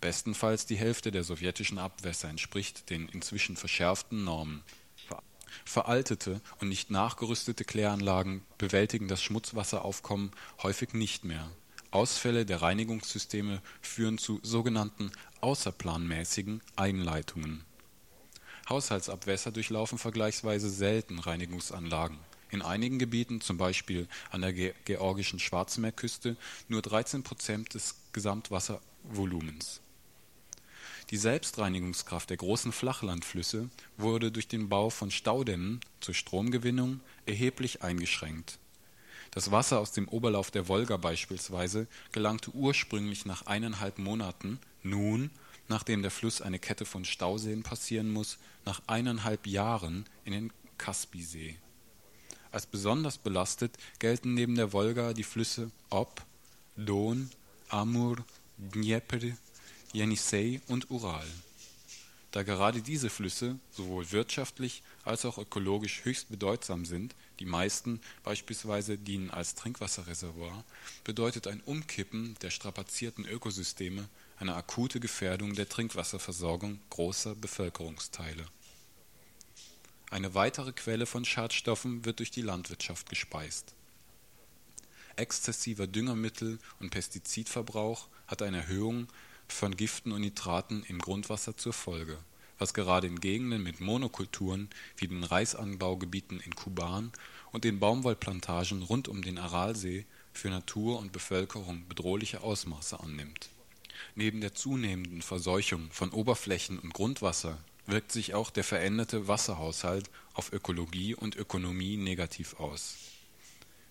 Bestenfalls 0.00 0.66
die 0.66 0.76
Hälfte 0.76 1.10
der 1.10 1.24
sowjetischen 1.24 1.78
Abwässer 1.78 2.28
entspricht 2.28 2.88
den 2.90 3.08
inzwischen 3.08 3.56
verschärften 3.56 4.24
Normen 4.24 4.62
Veraltete 5.64 6.40
und 6.60 6.68
nicht 6.68 6.90
nachgerüstete 6.90 7.64
Kläranlagen 7.64 8.42
bewältigen 8.58 9.08
das 9.08 9.22
Schmutzwasseraufkommen 9.22 10.30
häufig 10.62 10.92
nicht 10.92 11.24
mehr. 11.24 11.50
Ausfälle 11.90 12.46
der 12.46 12.62
Reinigungssysteme 12.62 13.60
führen 13.80 14.18
zu 14.18 14.40
sogenannten 14.42 15.10
außerplanmäßigen 15.40 16.60
Einleitungen. 16.76 17.64
Haushaltsabwässer 18.68 19.50
durchlaufen 19.50 19.98
vergleichsweise 19.98 20.70
selten 20.70 21.18
Reinigungsanlagen. 21.18 22.18
In 22.50 22.62
einigen 22.62 22.98
Gebieten, 22.98 23.40
zum 23.40 23.56
Beispiel 23.56 24.08
an 24.30 24.42
der 24.42 24.52
georgischen 24.52 25.38
Schwarzmeerküste, 25.38 26.36
nur 26.68 26.82
13 26.82 27.22
Prozent 27.22 27.74
des 27.74 27.96
Gesamtwasservolumens 28.12 29.80
die 31.10 31.16
Selbstreinigungskraft 31.16 32.30
der 32.30 32.36
großen 32.36 32.72
Flachlandflüsse 32.72 33.68
wurde 33.96 34.30
durch 34.30 34.46
den 34.46 34.68
Bau 34.68 34.90
von 34.90 35.10
Staudämmen 35.10 35.80
zur 36.00 36.14
Stromgewinnung 36.14 37.00
erheblich 37.26 37.82
eingeschränkt. 37.82 38.58
Das 39.32 39.50
Wasser 39.50 39.78
aus 39.78 39.92
dem 39.92 40.08
Oberlauf 40.08 40.50
der 40.50 40.68
Wolga 40.68 40.96
beispielsweise 40.96 41.86
gelangte 42.12 42.50
ursprünglich 42.52 43.26
nach 43.26 43.46
eineinhalb 43.46 43.98
Monaten, 43.98 44.58
nun, 44.82 45.30
nachdem 45.68 46.02
der 46.02 46.10
Fluss 46.10 46.42
eine 46.42 46.58
Kette 46.58 46.84
von 46.84 47.04
Stauseen 47.04 47.62
passieren 47.62 48.12
muss, 48.12 48.38
nach 48.64 48.80
eineinhalb 48.86 49.46
Jahren 49.46 50.04
in 50.24 50.32
den 50.32 50.52
Kaspisee. 50.78 51.56
Als 52.52 52.66
besonders 52.66 53.18
belastet 53.18 53.76
gelten 54.00 54.34
neben 54.34 54.56
der 54.56 54.72
Wolga 54.72 55.12
die 55.12 55.22
Flüsse 55.22 55.70
Ob, 55.90 56.22
Don, 56.76 57.30
Amur, 57.68 58.16
Dnjepr, 58.58 59.36
Jenissei 59.92 60.60
und 60.68 60.90
Ural. 60.90 61.26
Da 62.30 62.44
gerade 62.44 62.80
diese 62.80 63.10
Flüsse 63.10 63.58
sowohl 63.72 64.12
wirtschaftlich 64.12 64.84
als 65.02 65.24
auch 65.24 65.36
ökologisch 65.36 66.04
höchst 66.04 66.28
bedeutsam 66.28 66.84
sind, 66.84 67.16
die 67.40 67.44
meisten 67.44 68.00
beispielsweise 68.22 68.98
dienen 68.98 69.30
als 69.32 69.56
Trinkwasserreservoir, 69.56 70.64
bedeutet 71.02 71.48
ein 71.48 71.60
Umkippen 71.62 72.36
der 72.40 72.50
strapazierten 72.50 73.24
Ökosysteme 73.24 74.08
eine 74.38 74.54
akute 74.54 75.00
Gefährdung 75.00 75.54
der 75.54 75.68
Trinkwasserversorgung 75.68 76.78
großer 76.90 77.34
Bevölkerungsteile. 77.34 78.46
Eine 80.10 80.34
weitere 80.34 80.72
Quelle 80.72 81.06
von 81.06 81.24
Schadstoffen 81.24 82.04
wird 82.04 82.20
durch 82.20 82.30
die 82.30 82.42
Landwirtschaft 82.42 83.08
gespeist. 83.08 83.74
Exzessiver 85.16 85.88
Düngermittel 85.88 86.60
und 86.78 86.90
Pestizidverbrauch 86.90 88.06
hat 88.28 88.42
eine 88.42 88.58
Erhöhung 88.58 89.08
von 89.52 89.76
Giften 89.76 90.12
und 90.12 90.22
Nitraten 90.22 90.84
im 90.88 90.98
Grundwasser 90.98 91.56
zur 91.56 91.72
Folge, 91.72 92.18
was 92.58 92.74
gerade 92.74 93.06
in 93.06 93.20
Gegenden 93.20 93.62
mit 93.62 93.80
Monokulturen 93.80 94.68
wie 94.96 95.08
den 95.08 95.24
Reisanbaugebieten 95.24 96.40
in 96.40 96.54
Kuban 96.54 97.12
und 97.52 97.64
den 97.64 97.80
Baumwollplantagen 97.80 98.82
rund 98.82 99.08
um 99.08 99.22
den 99.22 99.38
Aralsee 99.38 100.06
für 100.32 100.50
Natur 100.50 100.98
und 100.98 101.12
Bevölkerung 101.12 101.86
bedrohliche 101.88 102.42
Ausmaße 102.42 103.00
annimmt. 103.00 103.50
Neben 104.14 104.40
der 104.40 104.54
zunehmenden 104.54 105.22
Verseuchung 105.22 105.90
von 105.90 106.10
Oberflächen 106.10 106.78
und 106.78 106.94
Grundwasser 106.94 107.58
wirkt 107.86 108.12
sich 108.12 108.34
auch 108.34 108.50
der 108.50 108.64
veränderte 108.64 109.28
Wasserhaushalt 109.28 110.10
auf 110.34 110.52
Ökologie 110.52 111.14
und 111.14 111.36
Ökonomie 111.36 111.96
negativ 111.96 112.54
aus. 112.60 112.96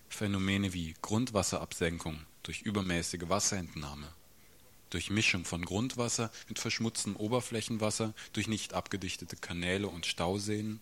Phänomene 0.08 0.72
wie 0.72 0.94
Grundwasserabsenkung 1.02 2.18
durch 2.42 2.62
übermäßige 2.62 3.28
Wasserentnahme, 3.28 4.08
durch 4.90 5.10
Mischung 5.10 5.44
von 5.44 5.64
Grundwasser 5.64 6.30
mit 6.48 6.58
verschmutztem 6.58 7.16
Oberflächenwasser 7.16 8.12
durch 8.32 8.48
nicht 8.48 8.74
abgedichtete 8.74 9.36
Kanäle 9.36 9.88
und 9.88 10.06
Stauseen, 10.06 10.80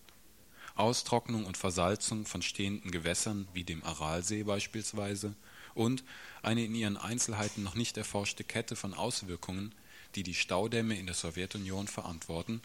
Austrocknung 0.74 1.44
und 1.44 1.56
Versalzung 1.56 2.24
von 2.24 2.42
stehenden 2.42 2.90
Gewässern 2.90 3.48
wie 3.52 3.64
dem 3.64 3.84
Aralsee 3.84 4.44
beispielsweise 4.44 5.34
und 5.74 6.04
eine 6.42 6.64
in 6.64 6.74
ihren 6.74 6.96
Einzelheiten 6.96 7.62
noch 7.62 7.74
nicht 7.74 7.96
erforschte 7.96 8.44
Kette 8.44 8.76
von 8.76 8.94
Auswirkungen, 8.94 9.74
die 10.14 10.22
die 10.22 10.34
Staudämme 10.34 10.98
in 10.98 11.06
der 11.06 11.14
Sowjetunion 11.14 11.88
verantworten, 11.88 12.62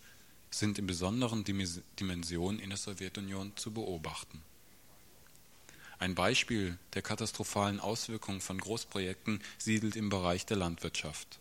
sind 0.51 0.77
in 0.77 0.87
besonderen 0.87 1.43
Dimensionen 1.43 2.59
in 2.59 2.69
der 2.69 2.77
Sowjetunion 2.77 3.53
zu 3.55 3.71
beobachten. 3.71 4.41
Ein 6.03 6.15
Beispiel 6.15 6.77
der 6.95 7.01
katastrophalen 7.01 7.79
Auswirkungen 7.79 8.41
von 8.41 8.57
Großprojekten 8.57 9.41
siedelt 9.57 9.95
im 9.95 10.09
Bereich 10.09 10.45
der 10.45 10.57
Landwirtschaft. 10.57 11.39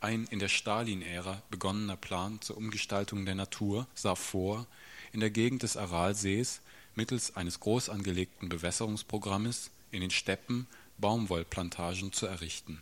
Ein 0.00 0.24
in 0.30 0.38
der 0.38 0.48
Stalin-Ära 0.48 1.42
begonnener 1.50 1.98
Plan 1.98 2.40
zur 2.40 2.56
Umgestaltung 2.56 3.26
der 3.26 3.34
Natur 3.34 3.88
sah 3.94 4.14
vor, 4.14 4.66
in 5.12 5.20
der 5.20 5.28
Gegend 5.28 5.64
des 5.64 5.76
Aralsees 5.76 6.62
mittels 6.94 7.36
eines 7.36 7.60
groß 7.60 7.90
angelegten 7.90 8.48
Bewässerungsprogrammes 8.48 9.70
in 9.90 10.00
den 10.00 10.10
Steppen 10.10 10.66
Baumwollplantagen 10.96 12.14
zu 12.14 12.24
errichten. 12.24 12.80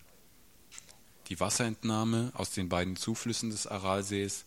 Die 1.31 1.41
Wasserentnahme 1.41 2.31
aus 2.33 2.53
den 2.53 2.69
beiden 2.69 2.95
Zuflüssen 2.95 3.51
des 3.51 3.67
Aralsees, 3.67 4.45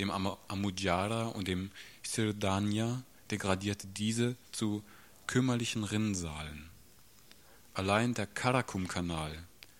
dem 0.00 0.10
Amudjara 0.10 1.26
und 1.26 1.46
dem 1.46 1.70
Sirdania, 2.02 3.04
degradierte 3.30 3.86
diese 3.86 4.34
zu 4.50 4.82
kümmerlichen 5.26 5.84
Rinnsalen. 5.84 6.68
Allein 7.72 8.14
der 8.14 8.26
Karakum-Kanal, 8.26 9.36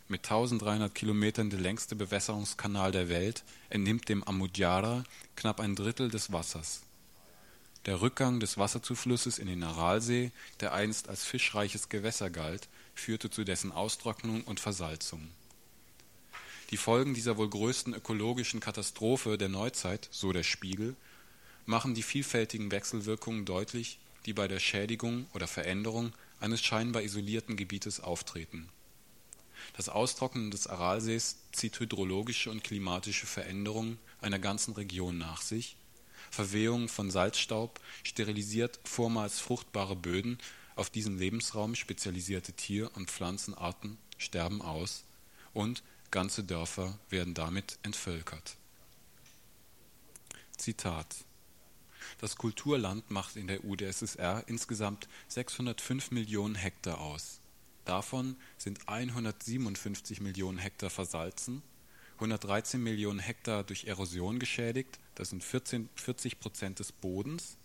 mit 0.09 0.25
1300 0.25 0.95
Kilometern 0.95 1.51
der 1.51 1.61
längste 1.61 1.95
Bewässerungskanal 1.95 2.93
der 2.93 3.09
Welt, 3.09 3.45
entnimmt 3.71 4.09
dem 4.09 4.25
Amudjara 4.25 5.05
knapp 5.37 5.61
ein 5.61 5.77
Drittel 5.77 6.11
des 6.11 6.33
Wassers. 6.33 6.83
Der 7.87 8.01
Rückgang 8.01 8.41
des 8.41 8.57
Wasserzuflusses 8.59 9.39
in 9.39 9.47
den 9.47 9.63
Aralsee, 9.63 10.33
der 10.61 10.73
einst 10.73 11.09
als 11.09 11.25
fischreiches 11.25 11.89
Gewässer 11.89 12.31
galt, 12.31 12.69
führte 12.95 13.31
zu 13.31 13.45
dessen 13.45 13.73
Austrocknung 13.73 14.43
und 14.43 14.61
Versalzung. 14.61 15.29
Die 16.71 16.79
Folgen 16.79 17.15
dieser 17.15 17.37
wohl 17.37 17.51
größten 17.51 17.95
ökologischen 17.95 18.61
Katastrophe 18.61 19.37
der 19.37 19.51
Neuzeit, 19.51 20.09
so 20.11 20.33
der 20.33 20.43
Spiegel, 20.43 20.97
machen 21.67 21.95
die 21.95 22.03
vielfältigen 22.03 22.71
Wechselwirkungen 22.71 23.45
deutlich, 23.45 23.99
die 24.27 24.33
bei 24.33 24.49
der 24.49 24.61
Schädigung 24.61 25.27
oder 25.35 25.47
Veränderung 25.47 26.13
eines 26.41 26.63
scheinbar 26.63 27.03
isolierten 27.03 27.57
Gebietes 27.57 28.01
auftreten. 28.01 28.69
Das 29.77 29.89
Austrocknen 29.89 30.51
des 30.51 30.67
Aralsees 30.67 31.37
zieht 31.53 31.79
hydrologische 31.81 32.51
und 32.51 32.65
klimatische 32.65 33.27
Veränderungen 33.27 33.99
einer 34.21 34.39
ganzen 34.39 34.75
Region 34.75 35.19
nach 35.19 35.43
sich, 35.43 35.77
Verwehung 36.31 36.89
von 36.89 37.11
Salzstaub 37.11 37.81
sterilisiert 38.03 38.81
vormals 38.85 39.39
fruchtbare 39.39 39.95
Böden, 39.95 40.39
auf 40.75 40.91
diesen 40.91 41.19
Lebensraum 41.19 41.77
spezialisierte 41.77 42.53
Tier- 42.53 42.91
und 42.97 43.11
Pflanzenarten 43.11 43.99
sterben 44.19 44.61
aus 44.61 45.05
und 45.53 45.85
ganze 46.11 46.43
Dörfer 46.43 46.99
werden 47.11 47.35
damit 47.35 47.79
entvölkert. 47.85 48.57
Zitat 50.57 51.15
das 52.19 52.37
Kulturland 52.37 53.11
macht 53.11 53.37
in 53.37 53.47
der 53.47 53.65
UdSSR 53.65 54.45
insgesamt 54.47 55.09
605 55.29 56.11
Millionen 56.11 56.55
Hektar 56.55 57.01
aus. 57.01 57.41
Davon 57.85 58.37
sind 58.57 58.89
157 58.89 60.21
Millionen 60.21 60.59
Hektar 60.59 60.91
versalzen, 60.91 61.63
113 62.15 62.83
Millionen 62.83 63.19
Hektar 63.19 63.65
durch 63.65 63.85
Erosion 63.85 64.39
geschädigt, 64.39 64.99
das 65.15 65.31
sind 65.31 65.45
14, 65.45 65.89
40 65.95 66.41
Prozent 66.41 66.79
des 66.79 66.93
Bodens, 66.93 67.57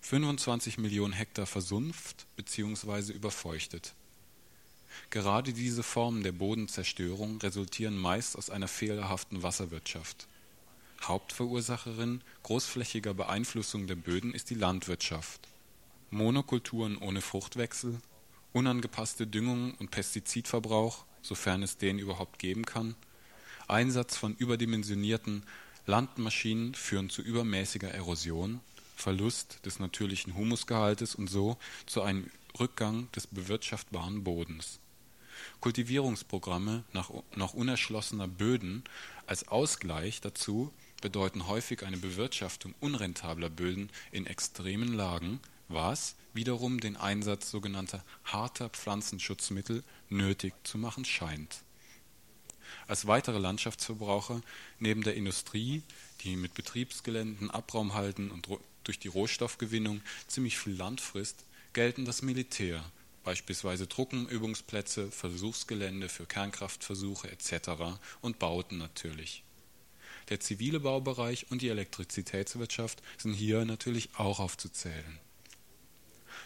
25 0.00 0.78
Millionen 0.78 1.12
Hektar 1.12 1.46
versumpft 1.46 2.26
bzw. 2.36 3.12
überfeuchtet. 3.12 3.94
Gerade 5.10 5.52
diese 5.52 5.82
Formen 5.82 6.22
der 6.22 6.32
Bodenzerstörung 6.32 7.40
resultieren 7.40 7.96
meist 7.96 8.36
aus 8.36 8.50
einer 8.50 8.68
fehlerhaften 8.68 9.42
Wasserwirtschaft. 9.42 10.26
Hauptverursacherin 11.02 12.20
großflächiger 12.42 13.14
Beeinflussung 13.14 13.86
der 13.86 13.96
Böden 13.96 14.34
ist 14.34 14.50
die 14.50 14.54
Landwirtschaft. 14.54 15.48
Monokulturen 16.10 16.98
ohne 16.98 17.20
Fruchtwechsel, 17.20 17.98
unangepasste 18.52 19.26
Düngung 19.26 19.74
und 19.74 19.90
Pestizidverbrauch, 19.90 21.04
sofern 21.22 21.62
es 21.62 21.78
den 21.78 21.98
überhaupt 21.98 22.38
geben 22.38 22.66
kann, 22.66 22.94
Einsatz 23.68 24.16
von 24.16 24.34
überdimensionierten 24.34 25.44
Landmaschinen 25.86 26.74
führen 26.74 27.10
zu 27.10 27.22
übermäßiger 27.22 27.88
Erosion, 27.88 28.60
Verlust 28.96 29.64
des 29.64 29.78
natürlichen 29.78 30.34
Humusgehaltes 30.36 31.14
und 31.14 31.28
so 31.28 31.56
zu 31.86 32.02
einem 32.02 32.30
Rückgang 32.58 33.10
des 33.12 33.26
bewirtschaftbaren 33.26 34.24
Bodens. 34.24 34.80
Kultivierungsprogramme 35.60 36.84
nach 36.92 37.10
noch 37.34 37.54
unerschlossener 37.54 38.28
Böden 38.28 38.84
als 39.26 39.48
Ausgleich 39.48 40.20
dazu 40.20 40.72
bedeuten 41.00 41.46
häufig 41.46 41.84
eine 41.84 41.96
Bewirtschaftung 41.96 42.74
unrentabler 42.80 43.50
Böden 43.50 43.90
in 44.12 44.26
extremen 44.26 44.92
Lagen, 44.92 45.40
was 45.68 46.16
wiederum 46.32 46.80
den 46.80 46.96
Einsatz 46.96 47.50
sogenannter 47.50 48.04
harter 48.24 48.68
Pflanzenschutzmittel 48.68 49.82
nötig 50.08 50.54
zu 50.64 50.78
machen 50.78 51.04
scheint. 51.04 51.62
Als 52.86 53.06
weitere 53.06 53.38
Landschaftsverbraucher 53.38 54.42
neben 54.78 55.02
der 55.02 55.14
Industrie, 55.14 55.82
die 56.22 56.36
mit 56.36 56.54
Betriebsgeländen 56.54 57.50
Abraum 57.50 57.94
halten 57.94 58.30
und 58.30 58.48
durch 58.84 58.98
die 58.98 59.08
Rohstoffgewinnung 59.08 60.02
ziemlich 60.26 60.58
viel 60.58 60.74
Land 60.74 61.00
frisst, 61.00 61.44
gelten 61.72 62.04
das 62.04 62.22
Militär, 62.22 62.84
beispielsweise 63.24 63.88
Truppenübungsplätze, 63.88 65.10
Versuchsgelände 65.10 66.08
für 66.08 66.26
Kernkraftversuche 66.26 67.30
etc. 67.30 67.98
und 68.20 68.38
Bauten 68.38 68.78
natürlich. 68.78 69.44
Der 70.30 70.40
zivile 70.40 70.80
Baubereich 70.80 71.50
und 71.50 71.60
die 71.60 71.68
Elektrizitätswirtschaft 71.68 73.02
sind 73.18 73.34
hier 73.34 73.64
natürlich 73.64 74.10
auch 74.16 74.38
aufzuzählen. 74.38 75.18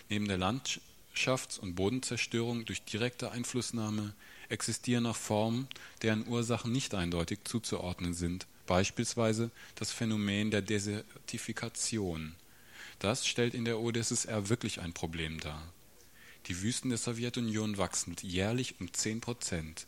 Neben 0.09 0.27
der 0.27 0.39
Landschafts- 0.39 1.59
und 1.59 1.75
Bodenzerstörung 1.75 2.65
durch 2.65 2.83
direkte 2.83 3.31
Einflussnahme 3.31 4.15
existieren 4.49 5.07
auch 5.07 5.17
Formen, 5.17 5.69
deren 6.03 6.27
Ursachen 6.27 6.73
nicht 6.73 6.95
eindeutig 6.95 7.41
zuzuordnen 7.45 8.15
sind, 8.15 8.47
beispielsweise 8.67 9.51
das 9.75 9.93
Phänomen 9.93 10.51
der 10.51 10.63
Desertifikation. 10.63 12.35
Das 12.99 13.27
stellt 13.27 13.55
in 13.55 13.65
der 13.65 13.81
OdSSR 13.81 14.49
wirklich 14.49 14.81
ein 14.81 14.95
Problem 14.95 15.41
dar. 15.41 15.63
Die 16.47 16.63
Wüsten 16.63 16.91
der 16.91 16.99
Sowjetunion 16.99 17.79
wachsen 17.79 18.17
jährlich 18.23 18.81
um 18.81 18.93
10 18.93 19.21
Prozent. 19.21 19.87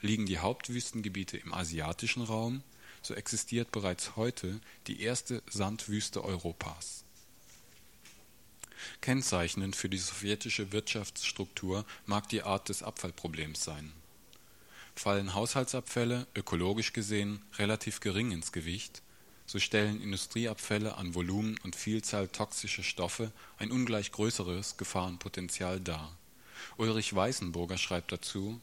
Liegen 0.00 0.26
die 0.26 0.38
Hauptwüstengebiete 0.38 1.36
im 1.36 1.52
asiatischen 1.52 2.22
Raum, 2.22 2.62
so 3.02 3.14
existiert 3.14 3.72
bereits 3.72 4.16
heute 4.16 4.60
die 4.86 5.02
erste 5.02 5.42
Sandwüste 5.50 6.24
Europas. 6.24 7.04
Kennzeichnend 9.00 9.76
für 9.76 9.88
die 9.88 9.98
sowjetische 9.98 10.72
Wirtschaftsstruktur 10.72 11.84
mag 12.06 12.28
die 12.28 12.42
Art 12.42 12.68
des 12.68 12.82
Abfallproblems 12.82 13.62
sein. 13.62 13.92
Fallen 14.94 15.34
Haushaltsabfälle, 15.34 16.26
ökologisch 16.34 16.92
gesehen, 16.92 17.42
relativ 17.58 18.00
gering 18.00 18.30
ins 18.30 18.52
Gewicht, 18.52 19.02
so 19.46 19.58
stellen 19.58 20.00
Industrieabfälle 20.00 20.96
an 20.96 21.14
Volumen 21.14 21.58
und 21.62 21.76
Vielzahl 21.76 22.28
toxischer 22.28 22.82
Stoffe 22.82 23.32
ein 23.58 23.70
ungleich 23.70 24.12
größeres 24.12 24.76
Gefahrenpotenzial 24.76 25.80
dar. 25.80 26.16
Ulrich 26.76 27.14
Weißenburger 27.14 27.78
schreibt 27.78 28.12
dazu 28.12 28.60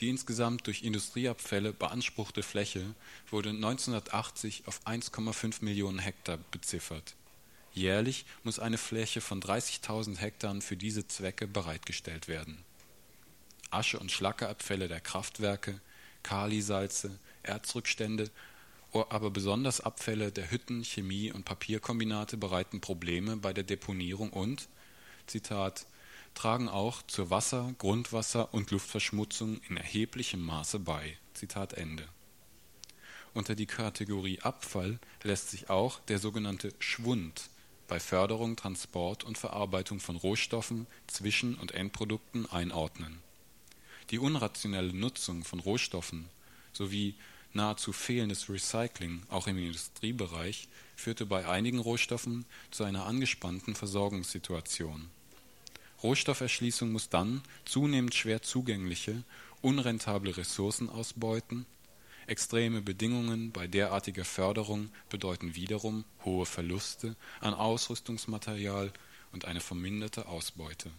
die 0.00 0.08
insgesamt 0.08 0.66
durch 0.66 0.82
Industrieabfälle 0.82 1.72
beanspruchte 1.72 2.42
Fläche 2.42 2.94
wurde 3.30 3.50
1980 3.50 4.64
auf 4.66 4.80
1,5 4.86 5.64
Millionen 5.64 5.98
Hektar 5.98 6.38
beziffert. 6.50 7.14
Jährlich 7.74 8.26
muss 8.42 8.58
eine 8.58 8.78
Fläche 8.78 9.20
von 9.20 9.40
30.000 9.40 10.18
Hektar 10.18 10.60
für 10.60 10.76
diese 10.76 11.06
Zwecke 11.06 11.46
bereitgestellt 11.46 12.28
werden. 12.28 12.58
Asche- 13.70 13.98
und 13.98 14.12
Schlackerabfälle 14.12 14.88
der 14.88 15.00
Kraftwerke, 15.00 15.80
Kalisalze, 16.22 17.18
Erzrückstände, 17.42 18.30
aber 18.92 19.30
besonders 19.30 19.80
Abfälle 19.80 20.30
der 20.30 20.50
Hütten, 20.50 20.84
Chemie- 20.84 21.32
und 21.32 21.44
Papierkombinate 21.44 22.36
bereiten 22.36 22.82
Probleme 22.82 23.36
bei 23.36 23.54
der 23.54 23.64
Deponierung 23.64 24.30
und, 24.30 24.68
Zitat, 25.26 25.86
tragen 26.34 26.68
auch 26.68 27.02
zur 27.02 27.30
Wasser-, 27.30 27.74
Grundwasser- 27.78 28.52
und 28.52 28.70
Luftverschmutzung 28.70 29.60
in 29.68 29.76
erheblichem 29.76 30.44
Maße 30.44 30.78
bei. 30.78 31.16
Zitat 31.34 31.74
Ende. 31.74 32.08
Unter 33.34 33.54
die 33.54 33.66
Kategorie 33.66 34.40
Abfall 34.40 34.98
lässt 35.22 35.50
sich 35.50 35.70
auch 35.70 36.00
der 36.00 36.18
sogenannte 36.18 36.72
Schwund 36.78 37.48
bei 37.88 37.98
Förderung, 37.98 38.56
Transport 38.56 39.24
und 39.24 39.38
Verarbeitung 39.38 40.00
von 40.00 40.16
Rohstoffen, 40.16 40.86
Zwischen- 41.06 41.56
und 41.56 41.72
Endprodukten 41.72 42.50
einordnen. 42.50 43.18
Die 44.10 44.18
unrationelle 44.18 44.92
Nutzung 44.92 45.44
von 45.44 45.60
Rohstoffen 45.60 46.28
sowie 46.72 47.14
nahezu 47.54 47.92
fehlendes 47.92 48.48
Recycling 48.48 49.22
auch 49.28 49.46
im 49.46 49.58
Industriebereich 49.58 50.68
führte 50.96 51.26
bei 51.26 51.48
einigen 51.48 51.78
Rohstoffen 51.78 52.44
zu 52.70 52.84
einer 52.84 53.06
angespannten 53.06 53.74
Versorgungssituation. 53.74 55.10
Rohstofferschließung 56.02 56.90
muss 56.90 57.08
dann 57.08 57.42
zunehmend 57.64 58.14
schwer 58.14 58.42
zugängliche, 58.42 59.22
unrentable 59.60 60.36
Ressourcen 60.36 60.88
ausbeuten. 60.88 61.66
Extreme 62.26 62.82
Bedingungen 62.82 63.52
bei 63.52 63.66
derartiger 63.66 64.24
Förderung 64.24 64.90
bedeuten 65.10 65.54
wiederum 65.54 66.04
hohe 66.24 66.46
Verluste 66.46 67.16
an 67.40 67.54
Ausrüstungsmaterial 67.54 68.92
und 69.32 69.44
eine 69.44 69.60
verminderte 69.60 70.26
Ausbeute 70.26 70.90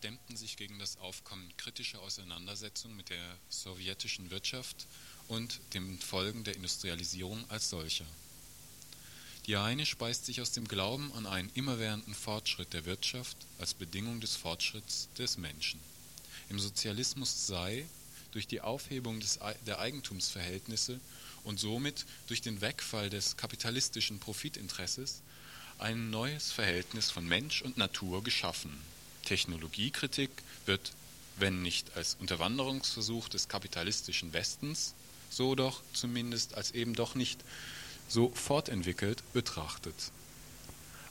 stemmten 0.00 0.34
sich 0.34 0.56
gegen 0.56 0.78
das 0.78 0.96
Aufkommen 0.96 1.54
kritischer 1.58 2.00
Auseinandersetzungen 2.00 2.96
mit 2.96 3.10
der 3.10 3.36
sowjetischen 3.50 4.30
Wirtschaft 4.30 4.86
und 5.28 5.60
den 5.74 5.98
Folgen 5.98 6.42
der 6.42 6.56
Industrialisierung 6.56 7.44
als 7.50 7.68
solcher. 7.68 8.06
Die 9.44 9.56
eine 9.56 9.84
speist 9.84 10.24
sich 10.24 10.40
aus 10.40 10.52
dem 10.52 10.66
Glauben 10.66 11.12
an 11.12 11.26
einen 11.26 11.50
immerwährenden 11.52 12.14
Fortschritt 12.14 12.72
der 12.72 12.86
Wirtschaft 12.86 13.36
als 13.58 13.74
Bedingung 13.74 14.22
des 14.22 14.36
Fortschritts 14.36 15.10
des 15.18 15.36
Menschen. 15.36 15.78
Im 16.48 16.58
Sozialismus 16.58 17.46
sei 17.46 17.86
durch 18.32 18.46
die 18.46 18.62
Aufhebung 18.62 19.20
des, 19.20 19.38
der 19.66 19.80
Eigentumsverhältnisse 19.80 20.98
und 21.44 21.60
somit 21.60 22.06
durch 22.26 22.40
den 22.40 22.62
Wegfall 22.62 23.10
des 23.10 23.36
kapitalistischen 23.36 24.18
Profitinteresses 24.18 25.20
ein 25.76 26.08
neues 26.08 26.52
Verhältnis 26.52 27.10
von 27.10 27.28
Mensch 27.28 27.60
und 27.60 27.76
Natur 27.76 28.24
geschaffen. 28.24 28.80
Technologiekritik 29.30 30.30
wird, 30.66 30.90
wenn 31.36 31.62
nicht 31.62 31.96
als 31.96 32.16
Unterwanderungsversuch 32.18 33.28
des 33.28 33.46
kapitalistischen 33.46 34.32
Westens, 34.32 34.94
so 35.30 35.54
doch 35.54 35.82
zumindest 35.92 36.56
als 36.56 36.72
eben 36.72 36.94
doch 36.94 37.14
nicht 37.14 37.44
so 38.08 38.32
fortentwickelt 38.34 39.22
betrachtet. 39.32 39.94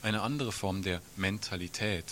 Eine 0.01 0.21
andere 0.21 0.51
Form 0.51 0.83
der 0.83 1.01
Mentalität, 1.15 2.03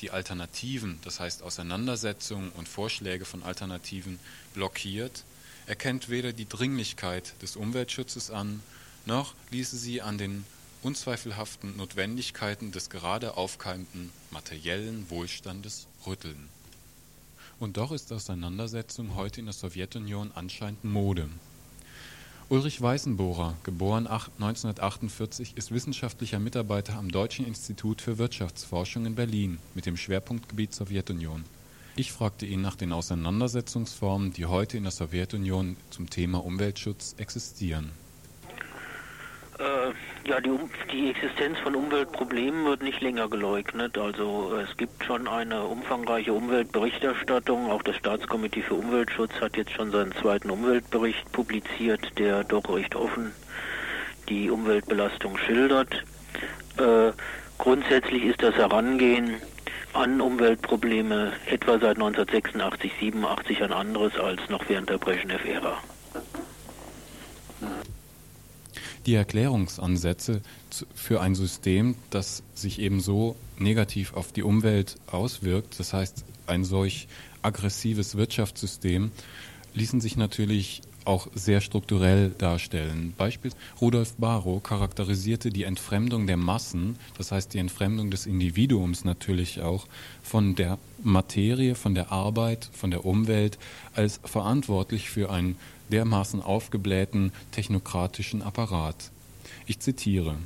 die 0.00 0.12
Alternativen, 0.12 1.00
das 1.02 1.18
heißt 1.18 1.42
Auseinandersetzungen 1.42 2.52
und 2.52 2.68
Vorschläge 2.68 3.24
von 3.24 3.42
Alternativen 3.42 4.20
blockiert, 4.54 5.24
erkennt 5.66 6.08
weder 6.08 6.32
die 6.32 6.48
Dringlichkeit 6.48 7.34
des 7.42 7.56
Umweltschutzes 7.56 8.30
an, 8.30 8.62
noch 9.04 9.34
ließe 9.50 9.76
sie 9.76 10.00
an 10.00 10.16
den 10.16 10.44
unzweifelhaften 10.86 11.76
Notwendigkeiten 11.76 12.70
des 12.70 12.90
gerade 12.90 13.36
aufkeimenden 13.36 14.12
materiellen 14.30 15.10
Wohlstandes 15.10 15.88
rütteln. 16.06 16.48
Und 17.58 17.76
doch 17.76 17.90
ist 17.90 18.12
Auseinandersetzung 18.12 19.16
heute 19.16 19.40
in 19.40 19.46
der 19.46 19.52
Sowjetunion 19.52 20.30
anscheinend 20.36 20.84
Mode. 20.84 21.28
Ulrich 22.48 22.80
Weißenbohrer, 22.80 23.56
geboren 23.64 24.06
1948, 24.06 25.56
ist 25.56 25.72
wissenschaftlicher 25.72 26.38
Mitarbeiter 26.38 26.94
am 26.94 27.10
Deutschen 27.10 27.44
Institut 27.44 28.00
für 28.00 28.18
Wirtschaftsforschung 28.18 29.06
in 29.06 29.16
Berlin 29.16 29.58
mit 29.74 29.86
dem 29.86 29.96
Schwerpunktgebiet 29.96 30.72
Sowjetunion. 30.72 31.44
Ich 31.96 32.12
fragte 32.12 32.46
ihn 32.46 32.60
nach 32.60 32.76
den 32.76 32.92
Auseinandersetzungsformen, 32.92 34.32
die 34.32 34.46
heute 34.46 34.76
in 34.76 34.84
der 34.84 34.92
Sowjetunion 34.92 35.76
zum 35.90 36.08
Thema 36.10 36.44
Umweltschutz 36.44 37.16
existieren. 37.18 37.90
Äh, 39.58 40.28
ja, 40.28 40.40
die, 40.40 40.50
die, 40.92 41.10
Existenz 41.10 41.58
von 41.60 41.74
Umweltproblemen 41.74 42.66
wird 42.66 42.82
nicht 42.82 43.00
länger 43.00 43.28
geleugnet. 43.28 43.96
Also 43.96 44.54
es 44.56 44.76
gibt 44.76 45.04
schon 45.04 45.26
eine 45.28 45.62
umfangreiche 45.62 46.32
Umweltberichterstattung. 46.32 47.70
Auch 47.70 47.82
das 47.82 47.96
Staatskomitee 47.96 48.62
für 48.62 48.74
Umweltschutz 48.74 49.32
hat 49.40 49.56
jetzt 49.56 49.72
schon 49.72 49.92
seinen 49.92 50.12
zweiten 50.12 50.50
Umweltbericht 50.50 51.30
publiziert, 51.32 52.18
der 52.18 52.44
doch 52.44 52.68
recht 52.68 52.94
offen 52.94 53.32
die 54.28 54.50
Umweltbelastung 54.50 55.38
schildert. 55.38 56.04
Äh, 56.78 57.12
grundsätzlich 57.58 58.24
ist 58.24 58.42
das 58.42 58.54
Herangehen 58.56 59.40
an 59.92 60.20
Umweltprobleme 60.20 61.32
etwa 61.46 61.78
seit 61.78 61.96
1986, 61.96 62.92
87 63.00 63.62
ein 63.62 63.72
anderes 63.72 64.18
als 64.18 64.40
noch 64.50 64.68
während 64.68 64.90
der 64.90 64.98
Brezhnev-Ära. 64.98 65.78
Die 69.06 69.14
Erklärungsansätze 69.14 70.42
für 70.94 71.20
ein 71.20 71.34
System, 71.34 71.94
das 72.10 72.42
sich 72.54 72.80
eben 72.80 73.00
so 73.00 73.36
negativ 73.58 74.14
auf 74.14 74.32
die 74.32 74.42
Umwelt 74.42 74.96
auswirkt, 75.06 75.78
das 75.78 75.92
heißt 75.92 76.24
ein 76.46 76.64
solch 76.64 77.08
aggressives 77.42 78.16
Wirtschaftssystem, 78.16 79.10
ließen 79.74 80.00
sich 80.00 80.16
natürlich 80.16 80.82
auch 81.04 81.28
sehr 81.34 81.60
strukturell 81.60 82.30
darstellen. 82.30 83.14
Beispiel 83.16 83.52
Rudolf 83.80 84.14
Barrow 84.14 84.60
charakterisierte 84.60 85.50
die 85.50 85.62
Entfremdung 85.62 86.26
der 86.26 86.36
Massen, 86.36 86.98
das 87.16 87.30
heißt 87.30 87.54
die 87.54 87.58
Entfremdung 87.58 88.10
des 88.10 88.26
Individuums 88.26 89.04
natürlich 89.04 89.60
auch, 89.62 89.86
von 90.22 90.56
der 90.56 90.78
Materie, 91.02 91.76
von 91.76 91.94
der 91.94 92.10
Arbeit, 92.10 92.68
von 92.72 92.90
der 92.90 93.04
Umwelt 93.04 93.58
als 93.94 94.20
verantwortlich 94.24 95.08
für 95.08 95.30
ein 95.30 95.56
dermaßen 95.90 96.42
aufgeblähten 96.42 97.32
technokratischen 97.52 98.42
Apparat. 98.42 99.10
Ich 99.66 99.80
zitiere 99.80 100.36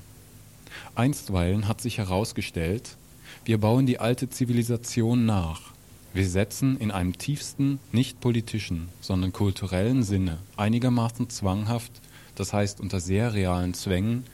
Einstweilen 0.94 1.68
hat 1.68 1.80
sich 1.80 1.98
herausgestellt, 1.98 2.96
wir 3.44 3.58
bauen 3.58 3.86
die 3.86 3.98
alte 3.98 4.28
Zivilisation 4.28 5.24
nach. 5.26 5.72
Wir 6.12 6.28
setzen 6.28 6.76
in 6.78 6.90
einem 6.90 7.16
tiefsten, 7.16 7.78
nicht 7.92 8.20
politischen, 8.20 8.88
sondern 9.00 9.32
kulturellen 9.32 10.02
Sinne 10.02 10.38
einigermaßen 10.56 11.30
zwanghaft, 11.30 11.92
das 12.34 12.52
heißt 12.52 12.80
unter 12.80 13.00
sehr 13.00 13.32
realen 13.34 13.74
Zwängen, 13.74 14.24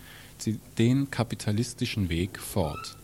den 0.79 1.11
kapitalistischen 1.11 2.09
Weg 2.09 2.39
fort. 2.39 2.97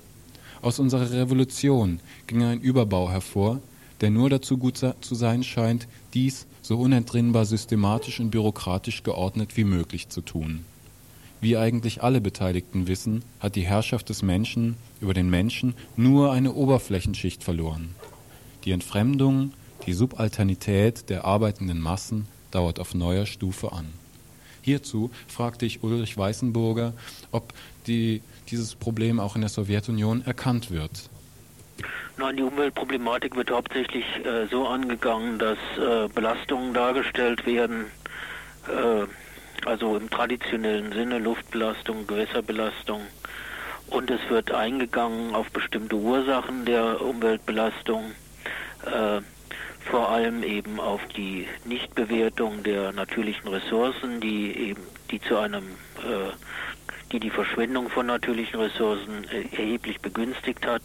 Aus 0.61 0.79
unserer 0.79 1.11
Revolution 1.11 2.01
ging 2.27 2.43
ein 2.43 2.61
Überbau 2.61 3.11
hervor, 3.11 3.61
der 4.03 4.11
nur 4.11 4.29
dazu 4.29 4.59
gut 4.59 4.77
zu 4.77 5.15
sein 5.15 5.43
scheint, 5.45 5.89
dies 6.13 6.47
so 6.61 6.77
unentrinnbar 6.77 7.47
systematisch 7.47 8.21
und 8.21 8.31
bürokratisch 8.31 9.03
geordnet 9.03 9.57
wie 9.57 9.65
möglich 9.65 10.09
zu 10.11 10.21
tun. 10.21 10.65
Wie 11.41 11.57
eigentlich 11.57 12.03
alle 12.03 12.21
Beteiligten 12.21 12.87
wissen, 12.87 13.25
hat 13.41 13.57
die 13.57 13.67
Herrschaft 13.67 14.09
des 14.09 14.23
Menschen 14.23 14.77
über 15.01 15.15
den 15.15 15.31
Menschen 15.31 15.75
nur 15.97 16.33
eine 16.33 16.53
Oberflächenschicht 16.53 17.43
verloren. 17.43 17.95
Die 18.65 18.73
Entfremdung, 18.73 19.53
die 19.87 19.93
Subalternität 19.93 21.09
der 21.09 21.25
arbeitenden 21.25 21.81
Massen 21.81 22.27
dauert 22.53 22.79
auf 22.79 22.95
neuer 22.95 23.27
Stufe 23.27 23.73
an. 23.73 23.87
Hierzu 24.63 25.11
fragte 25.27 25.67
ich 25.67 25.83
Ulrich 25.83 26.17
Weißenburger, 26.17 26.93
ob 27.33 27.53
die, 27.89 28.23
dieses 28.49 28.77
Problem 28.77 29.19
auch 29.19 29.35
in 29.35 29.41
der 29.41 29.51
Sowjetunion 29.51 30.25
erkannt 30.25 30.71
wird. 30.71 31.11
Nein, 32.17 32.37
die 32.37 32.43
Umweltproblematik 32.43 33.37
wird 33.37 33.51
hauptsächlich 33.51 34.05
äh, 34.25 34.47
so 34.51 34.67
angegangen, 34.67 35.39
dass 35.39 35.59
äh, 35.79 36.09
Belastungen 36.09 36.75
dargestellt 36.75 37.47
werden, 37.47 37.87
äh, 38.69 39.07
also 39.67 39.97
im 39.97 40.11
traditionellen 40.11 40.93
Sinne 40.93 41.19
Luftbelastung, 41.19 42.07
Gewässerbelastung. 42.07 43.03
Und 43.89 44.11
es 44.11 44.21
wird 44.29 44.53
eingegangen 44.53 45.35
auf 45.35 45.51
bestimmte 45.51 45.97
Ursachen 45.97 46.65
der 46.65 47.01
Umweltbelastung, 47.01 48.13
äh, 48.87 49.21
vor 49.91 50.11
allem 50.11 50.43
eben 50.43 50.79
auf 50.79 51.01
die 51.17 51.49
Nichtbewertung 51.65 52.63
der 52.63 52.93
natürlichen 52.93 53.49
Ressourcen, 53.49 54.21
die 54.21 54.57
eben 54.57 54.83
die 55.11 55.21
zu 55.21 55.39
einem 55.39 55.65
äh, 55.99 56.33
die 57.13 57.21
die 57.21 57.31
Verschwendung 57.31 57.91
von 57.91 58.07
natürlichen 58.07 58.59
Ressourcen 58.59 59.25
äh, 59.25 59.43
erheblich 59.57 60.01
begünstigt 60.01 60.67
hat, 60.67 60.83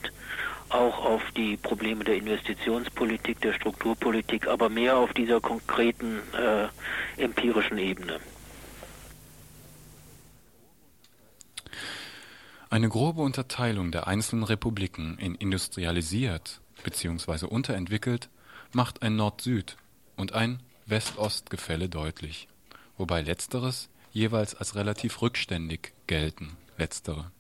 auch 0.70 1.06
auf 1.06 1.22
die 1.36 1.58
Probleme 1.58 2.04
der 2.04 2.16
Investitionspolitik, 2.16 3.40
der 3.42 3.54
Strukturpolitik, 3.54 4.48
aber 4.48 4.70
mehr 4.70 4.98
auf 4.98 5.14
dieser 5.14 5.40
konkreten 5.40 6.20
äh, 6.34 7.22
empirischen 7.22 7.78
Ebene. 7.78 8.20
Eine 12.70 12.90
grobe 12.90 13.22
Unterteilung 13.22 13.92
der 13.92 14.08
einzelnen 14.08 14.44
Republiken 14.44 15.18
in 15.20 15.36
industrialisiert 15.36 16.60
bzw. 16.84 17.46
unterentwickelt 17.46 18.30
macht 18.74 19.04
ein 19.04 19.16
Nord-Süd 19.16 19.78
und 20.18 20.34
ein 20.34 20.60
West-Ost-Gefälle 20.86 21.88
deutlich, 21.88 22.50
wobei 22.98 23.22
letzteres 23.22 23.90
jeweils 24.12 24.54
als 24.54 24.76
relativ 24.76 25.22
rückständig 25.22 25.94
gelten, 26.08 26.58
letztere. 26.78 27.32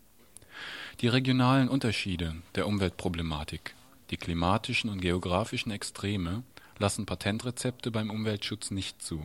Die 1.01 1.07
regionalen 1.07 1.69
Unterschiede 1.69 2.37
der 2.55 2.65
Umweltproblematik, 2.65 3.75
die 4.09 4.17
klimatischen 4.17 4.89
und 4.89 4.99
geografischen 4.99 5.71
Extreme 5.71 6.41
lassen 6.79 7.05
Patentrezepte 7.05 7.91
beim 7.91 8.09
Umweltschutz 8.09 8.71
nicht 8.71 8.99
zu. 8.99 9.23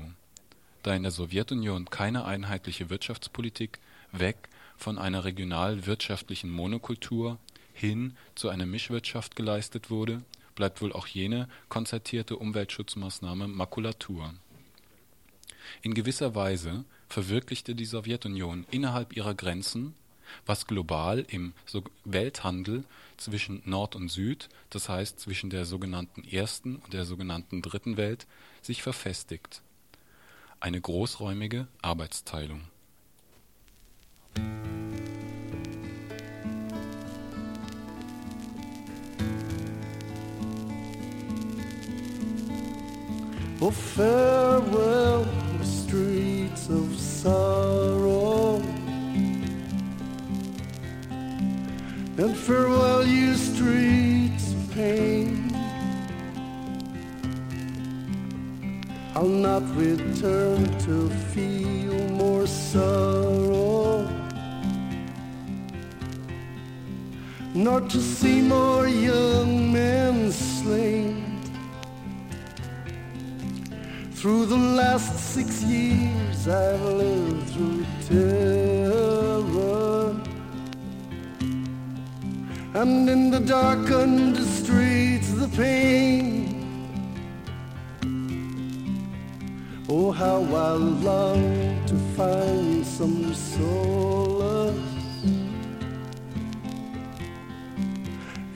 Da 0.83 0.95
in 0.95 1.03
der 1.03 1.13
Sowjetunion 1.13 1.87
keine 1.89 2.27
einheitliche 2.27 2.91
Wirtschaftspolitik 2.91 3.79
weg 4.13 4.51
von 4.77 4.99
einer 4.99 5.25
regional 5.25 5.87
wirtschaftlichen 5.87 6.51
Monokultur 6.51 7.39
hin 7.73 8.19
zu 8.35 8.51
einer 8.51 8.67
Mischwirtschaft 8.67 9.35
geleistet 9.35 9.89
wurde, 9.89 10.21
bleibt 10.55 10.83
wohl 10.83 10.93
auch 10.93 11.07
jene 11.07 11.49
konzertierte 11.71 12.37
Umweltschutzmaßnahme 12.37 13.49
Makulatur. 13.49 14.35
In 15.81 15.95
gewisser 15.95 16.35
Weise 16.35 16.85
verwirklichte 17.09 17.75
die 17.75 17.87
Sowjetunion 17.87 18.67
innerhalb 18.71 19.17
ihrer 19.17 19.35
Grenzen, 19.35 19.95
was 20.47 20.67
global 20.67 21.21
im 21.29 21.53
Welthandel 22.05 22.85
zwischen 23.17 23.63
Nord 23.65 23.97
und 23.97 24.09
Süd, 24.09 24.49
das 24.71 24.89
heißt 24.89 25.21
zwischen 25.21 25.51
der 25.51 25.65
sogenannten 25.65 26.25
ersten 26.25 26.77
und 26.77 26.93
der 26.93 27.05
sogenannten 27.05 27.63
dritten 27.63 27.97
Welt, 27.97 28.27
sich 28.61 28.83
verfestigt. 28.83 29.63
Eine 30.61 30.81
großräumige 30.81 31.67
Arbeitsteilung. 31.81 32.63
Oh, 43.65 43.71
farewell, 43.71 45.25
streets 45.63 46.69
of 46.69 46.99
sorrow. 46.99 47.52
And 52.23 52.37
farewell, 52.37 53.05
you 53.05 53.35
streets 53.35 54.53
of 54.53 54.75
pain. 54.77 55.51
I'll 59.17 59.27
not 59.49 59.65
return 59.75 60.63
to 60.87 61.11
feel 61.35 61.99
more 62.11 62.47
sorrow, 62.47 64.09
nor 67.55 67.81
to 67.81 68.01
see 68.01 68.41
more 68.41 68.87
young 68.87 69.73
men 69.73 70.31
slain. 70.31 71.41
Through 74.13 74.47
the 74.47 74.63
last 74.81 75.19
six 75.35 75.61
years 75.65 76.47
I've 76.47 76.83
lived 76.83 77.51
through 77.51 77.85
terror 78.07 79.92
And 82.75 83.09
in 83.09 83.31
the 83.31 83.41
darkened 83.41 84.39
streets 84.39 85.31
the 85.33 85.49
pain. 85.49 86.49
Oh 89.89 90.11
how 90.11 90.39
I 90.39 90.73
long 90.73 91.85
to 91.87 91.95
find 92.17 92.87
some 92.87 93.35
solace. 93.35 94.79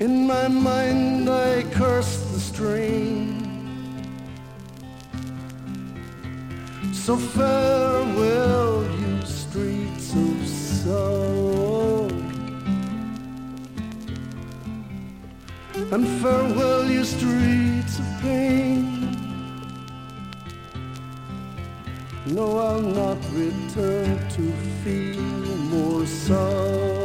In 0.01 0.27
my 0.27 0.49
mind 0.49 1.29
I 1.29 1.63
curse 1.73 2.17
the 2.33 2.41
strain. 2.41 3.47
So 6.93 7.17
farewell, 7.17 8.85
you 8.99 9.23
streets 9.25 10.13
of 10.15 10.49
sorrow, 10.49 11.96
and 15.93 16.07
farewell, 16.21 16.91
you 16.91 17.05
streets 17.05 17.99
of 17.99 18.07
pain. 18.21 18.85
No, 22.27 22.59
I'll 22.59 22.81
not 22.81 23.19
return 23.33 24.19
to 24.31 24.53
feel 24.83 25.23
more 25.71 26.05
sorrow, 26.07 27.01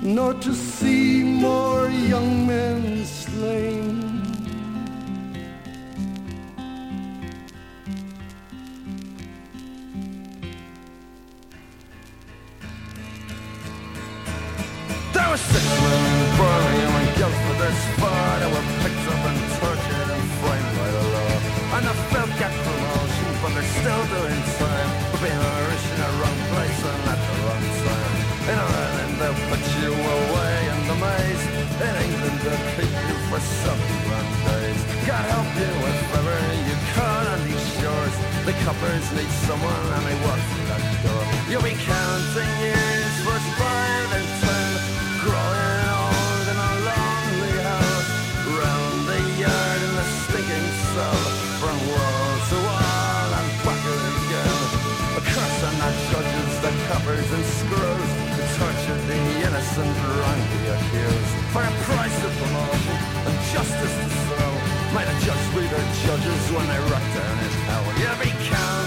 nor 0.00 0.34
to 0.34 0.54
see 0.54 1.22
more 1.22 1.88
young 1.88 2.46
men 2.46 3.04
slain. 3.04 4.03
Coppers 38.64 39.12
need 39.12 39.28
someone 39.44 39.86
and 39.92 40.02
they 40.08 40.16
walk 40.24 40.40
through 40.40 40.68
that 40.72 40.84
door. 41.04 41.24
You'll 41.52 41.68
be 41.68 41.76
counting 41.84 42.52
years 42.64 43.14
for 43.20 43.36
five 43.60 44.08
and 44.16 44.28
ten 44.40 44.68
growing 45.20 45.84
old 45.92 46.46
in 46.48 46.56
a 46.56 46.72
lonely 46.88 47.56
house. 47.60 48.08
Round 48.56 48.98
the 49.04 49.20
yard 49.36 49.80
in 49.84 49.92
the 50.00 50.06
stinking 50.24 50.68
cell 50.96 51.24
from 51.60 51.76
wall 51.92 52.32
to 52.48 52.56
wall 52.64 53.28
and 53.36 53.48
back 53.68 53.84
again 53.84 54.60
A 55.12 55.22
curse 55.28 55.60
on 55.68 55.74
the 55.84 55.90
judges 56.08 56.52
the 56.64 56.72
coppers 56.88 57.28
and 57.36 57.44
screws 57.60 58.10
who 58.32 58.40
tortured 58.56 59.04
the 59.12 59.20
innocent 59.44 59.92
wrongly 60.08 60.64
accused. 60.72 61.32
For 61.52 61.60
a 61.60 61.74
price 61.84 62.18
of 62.24 62.32
promotion 62.40 62.96
and 63.28 63.36
justice 63.52 63.92
to 63.92 64.08
sell 64.08 64.54
might 64.94 65.04
the 65.04 65.18
judge 65.26 65.46
be 65.52 65.66
their 65.68 65.88
judges 66.06 66.42
when 66.54 66.66
they 66.70 66.80
rock 66.88 67.06
down 67.12 67.36
in 67.44 67.52
hell. 67.66 67.84
You'll 67.98 68.13
come. 68.54 68.83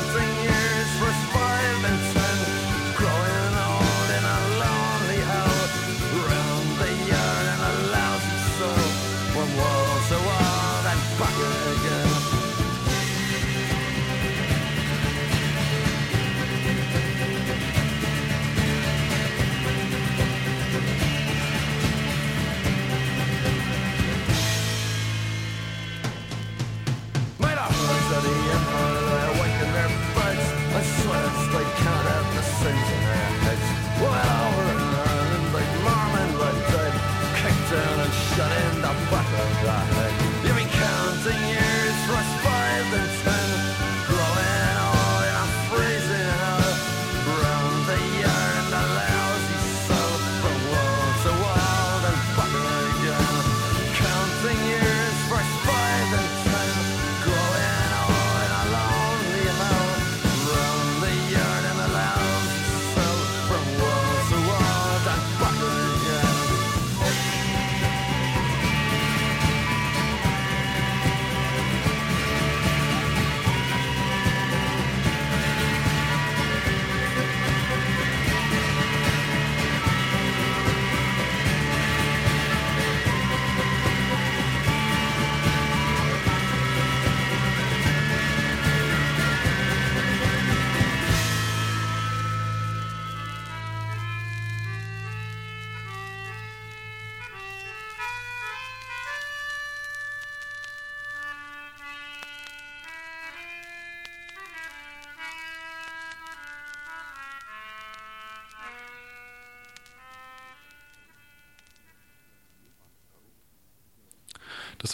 Shut 38.38 38.52
in 38.52 38.82
the 38.84 38.90
fuck 39.10 39.68
up. 39.68 39.97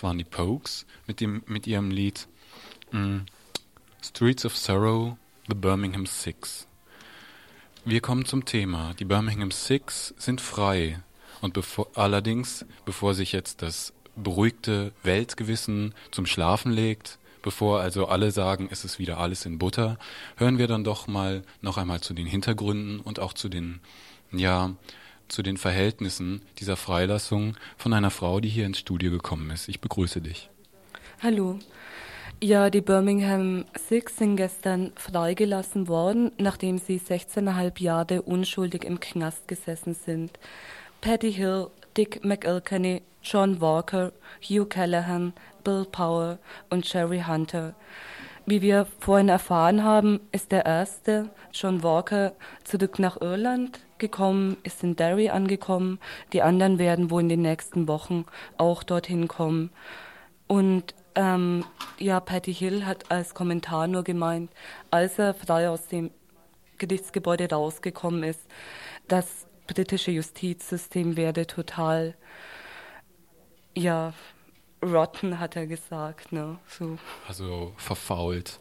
Waren 0.03 0.17
die 0.17 0.25
Pokes 0.25 0.85
mit, 1.07 1.21
dem, 1.21 1.43
mit 1.47 1.65
ihrem 1.65 1.89
Lied 1.89 2.27
mm, 2.91 3.19
Streets 4.03 4.45
of 4.45 4.57
Sorrow, 4.57 5.15
The 5.47 5.55
Birmingham 5.55 6.05
Six. 6.05 6.67
Wir 7.85 8.01
kommen 8.01 8.25
zum 8.25 8.43
Thema. 8.43 8.93
Die 8.99 9.05
Birmingham 9.05 9.51
Six 9.51 10.13
sind 10.17 10.41
frei. 10.41 11.01
Und 11.39 11.53
bevor, 11.53 11.87
allerdings, 11.95 12.65
bevor 12.83 13.13
sich 13.13 13.31
jetzt 13.31 13.61
das 13.61 13.93
beruhigte 14.17 14.91
Weltgewissen 15.03 15.95
zum 16.11 16.25
Schlafen 16.25 16.73
legt, 16.73 17.17
bevor 17.41 17.79
also 17.79 18.07
alle 18.07 18.31
sagen, 18.31 18.67
es 18.69 18.83
ist 18.83 18.99
wieder 18.99 19.19
alles 19.19 19.45
in 19.45 19.57
Butter, 19.57 19.97
hören 20.35 20.57
wir 20.57 20.67
dann 20.67 20.83
doch 20.83 21.07
mal 21.07 21.43
noch 21.61 21.77
einmal 21.77 22.01
zu 22.01 22.13
den 22.13 22.27
Hintergründen 22.27 22.99
und 22.99 23.21
auch 23.21 23.31
zu 23.31 23.47
den, 23.47 23.79
ja, 24.33 24.75
zu 25.27 25.43
den 25.43 25.57
Verhältnissen 25.57 26.41
dieser 26.59 26.75
Freilassung 26.75 27.55
von 27.77 27.93
einer 27.93 28.11
Frau, 28.11 28.39
die 28.39 28.49
hier 28.49 28.65
ins 28.65 28.79
Studio 28.79 29.11
gekommen 29.11 29.49
ist. 29.49 29.67
Ich 29.67 29.81
begrüße 29.81 30.21
dich. 30.21 30.49
Hallo. 31.21 31.59
Ja, 32.41 32.69
die 32.69 32.81
Birmingham 32.81 33.63
Six 33.87 34.17
sind 34.17 34.35
gestern 34.35 34.91
freigelassen 34.95 35.87
worden, 35.87 36.31
nachdem 36.37 36.77
sie 36.77 36.99
16,5 36.99 37.81
Jahre 37.81 38.21
unschuldig 38.21 38.83
im 38.83 38.99
Knast 38.99 39.47
gesessen 39.47 39.93
sind. 39.93 40.31
Patty 40.99 41.31
Hill, 41.31 41.67
Dick 41.95 42.25
McIlkenny, 42.25 43.01
John 43.23 43.61
Walker, 43.61 44.11
Hugh 44.41 44.65
Callahan, 44.65 45.31
Bill 45.63 45.85
Power 45.89 46.39
und 46.69 46.91
Jerry 46.91 47.23
Hunter. 47.25 47.75
Wie 48.45 48.61
wir 48.61 48.85
vorhin 48.99 49.29
erfahren 49.29 49.83
haben, 49.83 50.19
ist 50.33 50.51
der 50.51 50.65
erste, 50.65 51.29
John 51.53 51.81
Walker, 51.81 52.33
zurück 52.65 52.99
nach 52.99 53.21
Irland 53.21 53.79
gekommen, 53.99 54.57
ist 54.63 54.83
in 54.83 54.97
Derry 54.97 55.29
angekommen. 55.29 55.97
Die 56.33 56.41
anderen 56.41 56.77
werden 56.77 57.09
wohl 57.09 57.21
in 57.21 57.29
den 57.29 57.41
nächsten 57.41 57.87
Wochen 57.87 58.25
auch 58.57 58.83
dorthin 58.83 59.29
kommen. 59.29 59.69
Und 60.47 60.93
ähm, 61.15 61.63
ja, 61.99 62.19
Patty 62.19 62.53
Hill 62.53 62.85
hat 62.85 63.09
als 63.11 63.33
Kommentar 63.33 63.87
nur 63.87 64.03
gemeint, 64.03 64.51
als 64.91 65.19
er 65.19 65.33
frei 65.33 65.69
aus 65.69 65.87
dem 65.87 66.11
Gerichtsgebäude 66.79 67.49
rausgekommen 67.49 68.23
ist, 68.23 68.41
das 69.07 69.47
britische 69.67 70.11
Justizsystem 70.11 71.15
werde 71.15 71.47
total, 71.47 72.15
ja, 73.73 74.13
rotten, 74.83 75.39
hat 75.39 75.55
er 75.55 75.67
gesagt. 75.67 76.31
Ne? 76.31 76.57
So. 76.67 76.97
Also 77.27 77.73
verfault. 77.77 78.59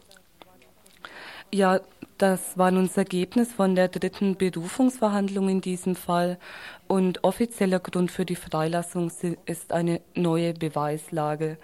Ja, 1.53 1.81
das 2.17 2.57
war 2.57 2.71
nun 2.71 2.87
das 2.87 2.97
Ergebnis 2.97 3.53
von 3.53 3.75
der 3.75 3.87
dritten 3.87 4.37
Berufungsverhandlung 4.37 5.49
in 5.49 5.61
diesem 5.61 5.95
Fall. 5.95 6.39
Und 6.87 7.23
offizieller 7.23 7.79
Grund 7.79 8.11
für 8.11 8.25
die 8.25 8.35
Freilassung 8.35 9.11
ist 9.45 9.71
eine 9.71 10.01
neue 10.15 10.53
Beweislage. 10.53 11.57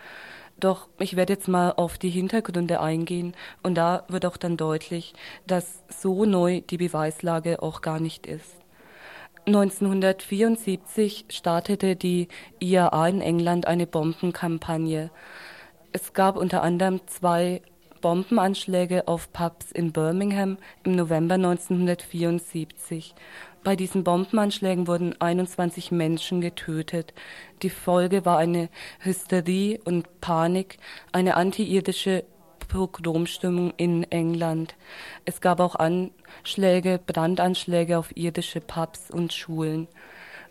Doch 0.60 0.90
ich 1.00 1.16
werde 1.16 1.34
jetzt 1.34 1.48
mal 1.48 1.72
auf 1.72 1.98
die 1.98 2.10
Hintergründe 2.10 2.82
eingehen 2.82 3.34
und 3.64 3.76
da 3.76 4.04
wird 4.10 4.26
auch 4.26 4.38
dann 4.38 4.58
deutlich, 4.58 5.14
dass 5.48 5.84
so 5.88 6.26
neu 6.26 6.62
die 6.62 6.78
Beweislage 6.78 7.64
auch 7.64 7.82
gar 7.82 8.00
nicht 8.00 8.28
ist. 8.28 8.59
1974 9.46 11.26
startete 11.30 11.96
die 11.96 12.28
IAA 12.60 13.08
in 13.08 13.22
England 13.22 13.68
eine 13.68 13.88
Bombenkampagne. 13.88 15.12
Es 15.92 16.14
gab 16.14 16.38
unter 16.38 16.62
anderem 16.62 17.02
zwei 17.08 17.62
Bombenanschläge 18.02 19.08
auf 19.08 19.32
Pubs 19.34 19.72
in 19.72 19.92
Birmingham 19.92 20.58
im 20.84 20.96
November 20.96 21.36
1974. 21.36 23.14
Bei 23.64 23.76
diesen 23.76 24.04
Bombenanschlägen 24.04 24.88
wurden 24.88 25.20
21 25.20 25.92
Menschen 25.92 26.42
getötet. 26.42 27.14
Die 27.62 27.70
Folge 27.70 28.26
war 28.26 28.38
eine 28.38 28.70
Hysterie 29.00 29.80
und 29.84 30.22
Panik, 30.22 30.78
eine 31.12 31.36
antiirdische 31.36 32.24
Pogromstimmung 32.70 33.74
in 33.76 34.04
England. 34.10 34.76
Es 35.26 35.42
gab 35.42 35.60
auch 35.60 35.76
Anschläge, 35.76 37.00
Brandanschläge 37.06 37.98
auf 37.98 38.16
irdische 38.16 38.62
Pubs 38.62 39.12
und 39.12 39.34
Schulen. 39.34 39.90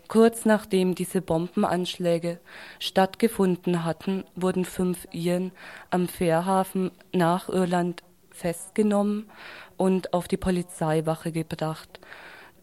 Kurz 0.07 0.45
nachdem 0.45 0.95
diese 0.95 1.21
Bombenanschläge 1.21 2.39
stattgefunden 2.79 3.83
hatten, 3.83 4.23
wurden 4.35 4.65
fünf 4.65 5.07
Iren 5.11 5.51
am 5.89 6.07
Fährhafen 6.07 6.91
nach 7.13 7.49
Irland 7.49 8.03
festgenommen 8.31 9.29
und 9.77 10.13
auf 10.13 10.27
die 10.27 10.37
Polizeiwache 10.37 11.31
gebracht. 11.31 11.99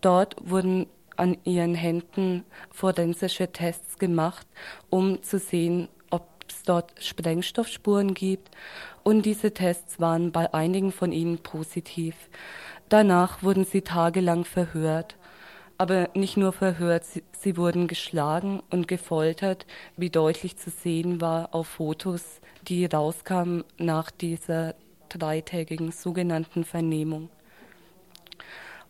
Dort 0.00 0.36
wurden 0.40 0.86
an 1.16 1.36
ihren 1.44 1.74
Händen 1.74 2.44
forensische 2.70 3.50
Tests 3.52 3.98
gemacht, 3.98 4.46
um 4.90 5.22
zu 5.22 5.38
sehen, 5.38 5.88
ob 6.46 6.52
es 6.52 6.62
dort 6.62 6.92
Sprengstoffspuren 7.00 8.14
gibt. 8.14 8.50
Und 9.02 9.26
diese 9.26 9.52
Tests 9.52 9.98
waren 9.98 10.30
bei 10.30 10.52
einigen 10.54 10.92
von 10.92 11.10
ihnen 11.10 11.38
positiv. 11.38 12.14
Danach 12.88 13.42
wurden 13.42 13.64
sie 13.64 13.82
tagelang 13.82 14.44
verhört. 14.44 15.16
Aber 15.78 16.08
nicht 16.14 16.36
nur 16.36 16.52
verhört, 16.52 17.04
sie, 17.04 17.22
sie 17.32 17.56
wurden 17.56 17.88
geschlagen 17.88 18.62
und 18.70 18.88
gefoltert, 18.88 19.66
wie 19.96 20.08
deutlich 20.08 20.56
zu 20.56 20.70
sehen 20.70 21.20
war 21.20 21.54
auf 21.54 21.66
Fotos, 21.66 22.40
die 22.68 22.86
rauskamen 22.86 23.64
nach 23.76 24.10
dieser 24.10 24.74
dreitägigen 25.08 25.90
sogenannten 25.92 26.64
Vernehmung. 26.64 27.28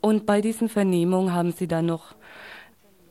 Und 0.01 0.27
bei 0.27 0.41
diesen 0.41 0.69
Vernehmungen 0.69 1.33
haben 1.33 1.53
sie 1.53 1.67
dann 1.67 1.87
noch 1.87 2.15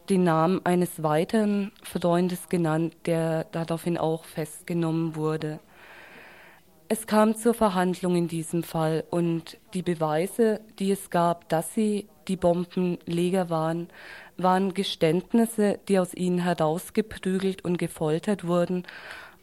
den 0.09 0.23
Namen 0.23 0.61
eines 0.65 1.03
weiteren 1.03 1.71
Freundes 1.83 2.49
genannt, 2.49 2.95
der 3.05 3.45
daraufhin 3.45 3.97
auch 3.97 4.25
festgenommen 4.25 5.15
wurde. 5.15 5.59
Es 6.87 7.07
kam 7.07 7.35
zur 7.35 7.55
Verhandlung 7.55 8.15
in 8.15 8.27
diesem 8.27 8.61
Fall 8.61 9.03
und 9.09 9.57
die 9.73 9.81
Beweise, 9.81 10.61
die 10.77 10.91
es 10.91 11.09
gab, 11.09 11.49
dass 11.49 11.73
sie 11.73 12.07
die 12.27 12.35
Bombenleger 12.35 13.49
waren, 13.49 13.89
waren 14.37 14.73
Geständnisse, 14.73 15.79
die 15.87 15.97
aus 15.97 16.13
ihnen 16.13 16.39
herausgeprügelt 16.39 17.63
und 17.63 17.77
gefoltert 17.77 18.45
wurden. 18.45 18.83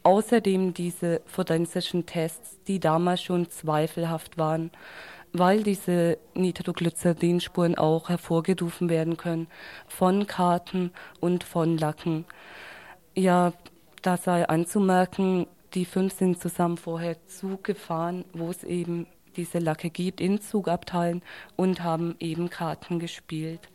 Außerdem 0.03 0.73
diese 0.73 1.21
forensischen 1.25 2.05
Tests, 2.05 2.59
die 2.67 2.79
damals 2.79 3.23
schon 3.23 3.49
zweifelhaft 3.49 4.37
waren 4.37 4.71
weil 5.33 5.63
diese 5.63 6.19
Nitroglycerinspuren 6.35 7.75
auch 7.75 8.09
hervorgerufen 8.09 8.89
werden 8.89 9.17
können 9.17 9.47
von 9.87 10.27
Karten 10.27 10.91
und 11.19 11.43
von 11.43 11.77
Lacken. 11.77 12.25
Ja, 13.15 13.53
da 14.03 14.17
sei 14.17 14.47
anzumerken, 14.47 15.47
die 15.73 15.85
fünf 15.85 16.13
sind 16.13 16.39
zusammen 16.39 16.77
vorher 16.77 17.17
Zug 17.27 17.63
gefahren, 17.63 18.25
wo 18.33 18.49
es 18.49 18.63
eben 18.63 19.07
diese 19.35 19.57
Lacke 19.57 19.89
gibt 19.89 20.21
in 20.21 20.39
Zugabteilen 20.39 21.23
und 21.55 21.83
haben 21.83 22.15
eben 22.19 22.51
Karten 22.51 22.99
gespielt. 22.99 23.69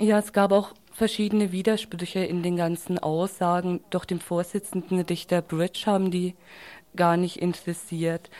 Ja, 0.00 0.18
es 0.18 0.32
gab 0.32 0.50
auch 0.52 0.74
verschiedene 0.92 1.52
Widersprüche 1.52 2.20
in 2.20 2.42
den 2.42 2.56
ganzen 2.56 2.98
Aussagen, 2.98 3.80
doch 3.90 4.04
den 4.04 4.20
Vorsitzenden 4.20 5.00
Richter 5.00 5.42
Bridge 5.42 5.84
haben 5.86 6.10
die 6.10 6.34
gar 6.96 7.16
nicht 7.16 7.36
interessiert. 7.36 8.30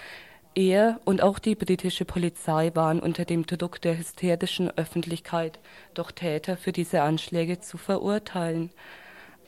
Er 0.56 1.00
und 1.04 1.22
auch 1.22 1.38
die 1.38 1.54
britische 1.54 2.06
Polizei 2.06 2.70
waren 2.74 2.98
unter 2.98 3.26
dem 3.26 3.44
Druck 3.44 3.78
der 3.82 3.98
hysterischen 3.98 4.70
Öffentlichkeit, 4.78 5.58
doch 5.92 6.10
Täter 6.10 6.56
für 6.56 6.72
diese 6.72 7.02
Anschläge 7.02 7.60
zu 7.60 7.76
verurteilen. 7.76 8.70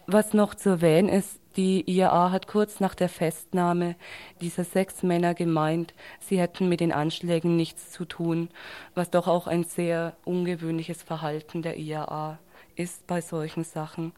Was 0.06 0.34
noch 0.34 0.54
zu 0.54 0.68
erwähnen 0.68 1.08
ist, 1.08 1.40
die 1.56 1.82
IAA 1.90 2.30
hat 2.30 2.46
kurz 2.46 2.78
nach 2.80 2.94
der 2.94 3.08
Festnahme 3.08 3.96
dieser 4.42 4.64
sechs 4.64 5.02
Männer 5.02 5.32
gemeint, 5.32 5.94
sie 6.20 6.38
hätten 6.38 6.68
mit 6.68 6.80
den 6.80 6.92
Anschlägen 6.92 7.56
nichts 7.56 7.90
zu 7.90 8.04
tun, 8.04 8.50
was 8.94 9.10
doch 9.10 9.28
auch 9.28 9.46
ein 9.46 9.64
sehr 9.64 10.14
ungewöhnliches 10.26 11.02
Verhalten 11.02 11.62
der 11.62 11.78
IAA 11.78 12.38
ist 12.76 13.06
bei 13.06 13.22
solchen 13.22 13.64
Sachen. 13.64 14.12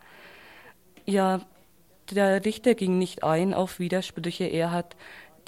Ja, 1.07 1.41
der 2.11 2.45
Richter 2.45 2.75
ging 2.75 2.99
nicht 2.99 3.23
ein 3.23 3.55
auf 3.55 3.79
Widersprüche. 3.79 4.45
Er 4.45 4.73
hat 4.73 4.97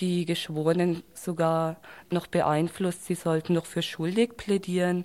die 0.02 0.24
Geschworenen 0.26 1.04
sogar 1.14 1.76
noch 2.10 2.26
beeinflusst, 2.26 3.06
sie 3.06 3.14
sollten 3.14 3.54
noch 3.54 3.66
für 3.66 3.82
schuldig 3.82 4.36
plädieren. 4.36 5.04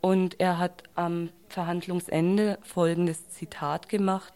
Und 0.00 0.38
er 0.38 0.58
hat 0.58 0.84
am 0.94 1.30
Verhandlungsende 1.48 2.58
folgendes 2.62 3.28
Zitat 3.28 3.88
gemacht. 3.88 4.32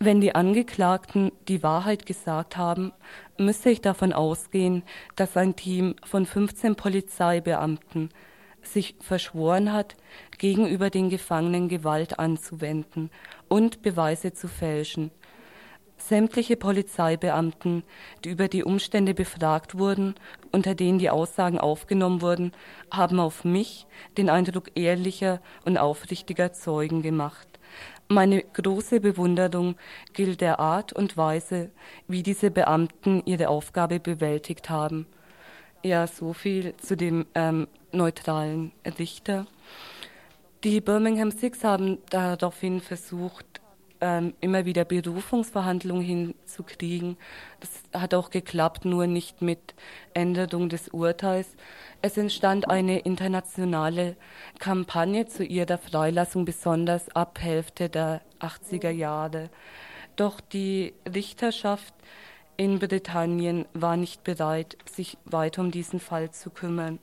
Wenn 0.00 0.20
die 0.20 0.34
Angeklagten 0.34 1.30
die 1.46 1.62
Wahrheit 1.62 2.04
gesagt 2.04 2.56
haben, 2.56 2.92
müsse 3.38 3.70
ich 3.70 3.80
davon 3.80 4.12
ausgehen, 4.12 4.82
dass 5.14 5.36
ein 5.36 5.54
Team 5.54 5.94
von 6.04 6.26
15 6.26 6.74
Polizeibeamten 6.74 8.10
sich 8.62 8.96
verschworen 9.00 9.72
hat, 9.72 9.94
gegenüber 10.36 10.90
den 10.90 11.10
Gefangenen 11.10 11.68
Gewalt 11.68 12.18
anzuwenden 12.18 13.10
und 13.48 13.82
Beweise 13.82 14.32
zu 14.32 14.48
fälschen. 14.48 15.12
Sämtliche 15.98 16.56
Polizeibeamten, 16.56 17.82
die 18.24 18.30
über 18.30 18.48
die 18.48 18.62
Umstände 18.62 19.14
befragt 19.14 19.78
wurden, 19.78 20.14
unter 20.52 20.74
denen 20.74 20.98
die 20.98 21.10
Aussagen 21.10 21.58
aufgenommen 21.58 22.22
wurden, 22.22 22.52
haben 22.92 23.18
auf 23.18 23.44
mich 23.44 23.86
den 24.16 24.30
Eindruck 24.30 24.70
ehrlicher 24.76 25.40
und 25.64 25.78
aufrichtiger 25.78 26.52
Zeugen 26.52 27.02
gemacht. 27.02 27.48
Meine 28.08 28.42
große 28.42 29.00
Bewunderung 29.00 29.74
gilt 30.12 30.40
der 30.40 30.60
Art 30.60 30.92
und 30.92 31.16
Weise, 31.16 31.70
wie 32.06 32.22
diese 32.22 32.52
Beamten 32.52 33.22
ihre 33.24 33.48
Aufgabe 33.48 33.98
bewältigt 33.98 34.70
haben. 34.70 35.06
Ja, 35.82 36.06
so 36.06 36.32
viel 36.32 36.76
zu 36.76 36.96
dem 36.96 37.26
ähm, 37.34 37.66
neutralen 37.90 38.70
Richter. 38.98 39.46
Die 40.62 40.80
Birmingham 40.80 41.32
Six 41.32 41.64
haben 41.64 41.98
daraufhin 42.10 42.80
versucht, 42.80 43.60
ähm, 44.00 44.34
immer 44.40 44.64
wieder 44.64 44.84
Berufungsverhandlungen 44.84 46.02
hinzukriegen. 46.02 47.16
Das 47.60 47.70
hat 48.00 48.14
auch 48.14 48.30
geklappt, 48.30 48.84
nur 48.84 49.06
nicht 49.06 49.42
mit 49.42 49.74
Änderung 50.14 50.68
des 50.68 50.88
Urteils. 50.88 51.48
Es 52.02 52.16
entstand 52.16 52.68
eine 52.68 53.00
internationale 53.00 54.16
Kampagne 54.58 55.26
zu 55.26 55.44
ihrer 55.44 55.78
Freilassung, 55.78 56.44
besonders 56.44 57.08
ab 57.14 57.38
Hälfte 57.40 57.88
der 57.88 58.22
80er 58.40 58.90
Jahre. 58.90 59.50
Doch 60.16 60.40
die 60.40 60.94
Richterschaft 61.12 61.94
in 62.56 62.78
Britannien 62.78 63.66
war 63.74 63.96
nicht 63.96 64.24
bereit, 64.24 64.76
sich 64.90 65.18
weiter 65.24 65.60
um 65.62 65.70
diesen 65.70 66.00
Fall 66.00 66.30
zu 66.30 66.50
kümmern. 66.50 66.98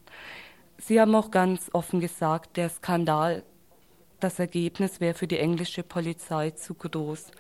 Sie 0.78 1.00
haben 1.00 1.16
auch 1.16 1.32
ganz 1.32 1.70
offen 1.74 2.00
gesagt, 2.00 2.58
der 2.58 2.70
Skandal 2.70 3.44
das 4.24 4.40
Ergebnis 4.40 5.00
wäre 5.00 5.14
für 5.14 5.28
die 5.28 5.40
englische 5.40 5.84
Polizei 5.84 6.52
zu 6.52 6.74
groß. 6.74 7.32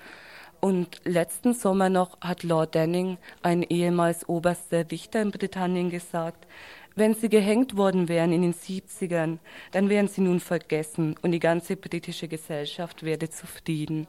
Und 0.59 1.01
letzten 1.03 1.53
Sommer 1.53 1.89
noch 1.89 2.19
hat 2.21 2.43
Lord 2.43 2.75
Denning, 2.75 3.17
ein 3.41 3.63
ehemals 3.63 4.27
oberster 4.29 4.89
Richter 4.89 5.21
in 5.21 5.31
Britannien, 5.31 5.89
gesagt, 5.89 6.47
wenn 6.95 7.15
sie 7.15 7.29
gehängt 7.29 7.75
worden 7.75 8.07
wären 8.07 8.31
in 8.31 8.43
den 8.43 8.53
70ern, 8.53 9.39
dann 9.71 9.89
wären 9.89 10.07
sie 10.07 10.21
nun 10.21 10.39
vergessen 10.39 11.15
und 11.21 11.31
die 11.31 11.39
ganze 11.39 11.75
britische 11.75 12.27
Gesellschaft 12.27 13.03
wäre 13.03 13.29
zufrieden. 13.29 14.07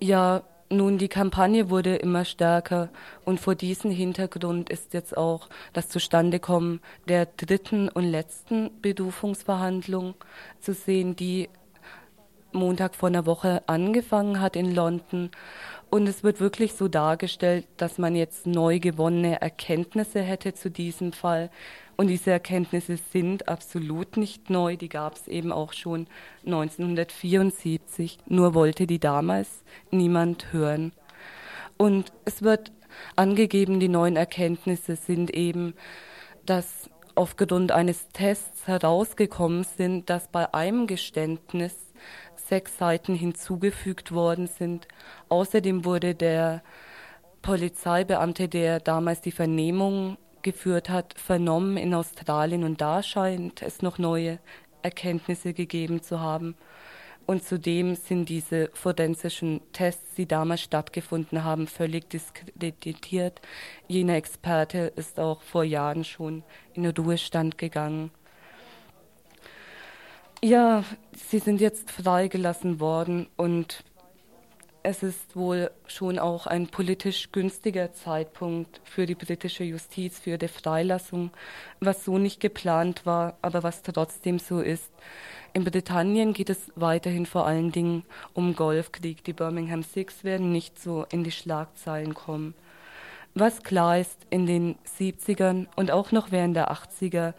Ja, 0.00 0.42
nun, 0.70 0.98
die 0.98 1.08
Kampagne 1.08 1.70
wurde 1.70 1.96
immer 1.96 2.24
stärker 2.24 2.90
und 3.24 3.40
vor 3.40 3.54
diesem 3.54 3.90
Hintergrund 3.90 4.68
ist 4.68 4.92
jetzt 4.92 5.16
auch 5.16 5.48
das 5.72 5.88
Zustandekommen 5.88 6.80
der 7.08 7.26
dritten 7.26 7.88
und 7.88 8.04
letzten 8.04 8.70
Berufungsverhandlung 8.82 10.14
zu 10.60 10.74
sehen, 10.74 11.16
die 11.16 11.48
Montag 12.52 12.94
vor 12.94 13.08
einer 13.08 13.24
Woche 13.24 13.62
angefangen 13.66 14.40
hat 14.40 14.56
in 14.56 14.74
London. 14.74 15.30
Und 15.90 16.06
es 16.06 16.22
wird 16.22 16.40
wirklich 16.40 16.74
so 16.74 16.86
dargestellt, 16.88 17.66
dass 17.78 17.96
man 17.96 18.14
jetzt 18.14 18.46
neu 18.46 18.78
gewonnene 18.78 19.40
Erkenntnisse 19.40 20.20
hätte 20.20 20.52
zu 20.52 20.70
diesem 20.70 21.12
Fall, 21.12 21.50
und 21.98 22.06
diese 22.06 22.30
Erkenntnisse 22.30 22.96
sind 23.12 23.48
absolut 23.48 24.16
nicht 24.16 24.50
neu, 24.50 24.76
die 24.76 24.88
gab 24.88 25.16
es 25.16 25.26
eben 25.26 25.50
auch 25.50 25.72
schon 25.72 26.06
1974, 26.46 28.18
nur 28.26 28.54
wollte 28.54 28.86
die 28.86 29.00
damals 29.00 29.64
niemand 29.90 30.52
hören. 30.52 30.92
Und 31.76 32.12
es 32.24 32.42
wird 32.42 32.70
angegeben, 33.16 33.80
die 33.80 33.88
neuen 33.88 34.14
Erkenntnisse 34.14 34.94
sind 34.94 35.34
eben, 35.34 35.74
dass 36.46 36.88
aufgrund 37.16 37.72
eines 37.72 38.06
Tests 38.10 38.68
herausgekommen 38.68 39.64
sind, 39.64 40.08
dass 40.08 40.28
bei 40.28 40.54
einem 40.54 40.86
Geständnis 40.86 41.74
sechs 42.36 42.78
Seiten 42.78 43.16
hinzugefügt 43.16 44.12
worden 44.12 44.46
sind. 44.46 44.86
Außerdem 45.30 45.84
wurde 45.84 46.14
der 46.14 46.62
Polizeibeamte, 47.42 48.48
der 48.48 48.78
damals 48.78 49.20
die 49.20 49.32
Vernehmung 49.32 50.16
geführt 50.42 50.88
hat, 50.88 51.14
vernommen 51.18 51.76
in 51.76 51.94
Australien 51.94 52.64
und 52.64 52.80
da 52.80 53.02
scheint 53.02 53.62
es 53.62 53.82
noch 53.82 53.98
neue 53.98 54.38
Erkenntnisse 54.82 55.52
gegeben 55.52 56.02
zu 56.02 56.20
haben. 56.20 56.56
Und 57.26 57.44
zudem 57.44 57.94
sind 57.94 58.30
diese 58.30 58.70
forensischen 58.72 59.60
Tests, 59.74 60.14
die 60.14 60.26
damals 60.26 60.62
stattgefunden 60.62 61.44
haben, 61.44 61.66
völlig 61.66 62.08
diskreditiert. 62.08 63.42
Jener 63.86 64.14
Experte 64.14 64.92
ist 64.96 65.20
auch 65.20 65.42
vor 65.42 65.62
Jahren 65.62 66.04
schon 66.04 66.42
in 66.72 66.84
den 66.84 66.94
Ruhestand 66.96 67.58
gegangen. 67.58 68.10
Ja, 70.42 70.84
sie 71.12 71.40
sind 71.40 71.60
jetzt 71.60 71.90
freigelassen 71.90 72.80
worden 72.80 73.28
und 73.36 73.84
es 74.82 75.02
ist 75.02 75.36
wohl 75.36 75.70
schon 75.86 76.18
auch 76.18 76.46
ein 76.46 76.68
politisch 76.68 77.30
günstiger 77.32 77.92
Zeitpunkt 77.92 78.80
für 78.84 79.06
die 79.06 79.14
britische 79.14 79.64
Justiz, 79.64 80.18
für 80.18 80.38
die 80.38 80.48
Freilassung, 80.48 81.30
was 81.80 82.04
so 82.04 82.18
nicht 82.18 82.40
geplant 82.40 83.04
war, 83.04 83.36
aber 83.42 83.62
was 83.62 83.82
trotzdem 83.82 84.38
so 84.38 84.60
ist. 84.60 84.90
In 85.52 85.64
Britannien 85.64 86.32
geht 86.32 86.50
es 86.50 86.70
weiterhin 86.76 87.26
vor 87.26 87.46
allen 87.46 87.72
Dingen 87.72 88.04
um 88.34 88.54
Golfkrieg. 88.54 89.24
Die 89.24 89.32
Birmingham 89.32 89.82
Six 89.82 90.22
werden 90.22 90.52
nicht 90.52 90.80
so 90.80 91.06
in 91.10 91.24
die 91.24 91.32
Schlagzeilen 91.32 92.14
kommen. 92.14 92.54
Was 93.34 93.62
klar 93.62 93.98
ist, 93.98 94.26
in 94.30 94.46
den 94.46 94.76
70ern 94.98 95.66
und 95.76 95.90
auch 95.90 96.12
noch 96.12 96.30
während 96.32 96.56
der 96.56 96.72
80er 96.72 97.34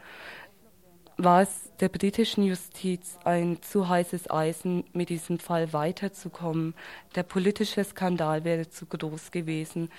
war 1.24 1.42
es 1.42 1.50
der 1.82 1.90
britischen 1.90 2.44
Justiz 2.44 3.18
ein 3.26 3.62
zu 3.62 3.90
heißes 3.90 4.32
Eisen, 4.32 4.86
mit 4.94 5.10
diesem 5.10 5.38
Fall 5.38 5.74
weiterzukommen. 5.74 6.74
Der 7.16 7.24
politische 7.24 7.84
Skandal 7.84 8.46
wäre 8.46 8.70
zu 8.70 8.86
groß 8.86 9.32
gewesen. 9.32 9.90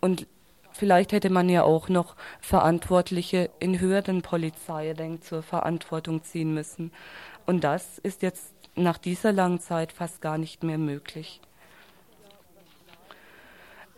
Und 0.00 0.26
vielleicht 0.72 1.12
hätte 1.12 1.30
man 1.30 1.48
ja 1.48 1.62
auch 1.62 1.88
noch 1.88 2.16
Verantwortliche 2.40 3.50
in 3.60 3.78
höheren 3.78 4.22
Polizeirängen 4.22 5.22
zur 5.22 5.42
Verantwortung 5.42 6.24
ziehen 6.24 6.52
müssen. 6.52 6.90
Und 7.46 7.62
das 7.62 7.98
ist 7.98 8.22
jetzt 8.22 8.52
nach 8.74 8.98
dieser 8.98 9.32
langen 9.32 9.60
Zeit 9.60 9.92
fast 9.92 10.20
gar 10.20 10.38
nicht 10.38 10.64
mehr 10.64 10.78
möglich. 10.78 11.40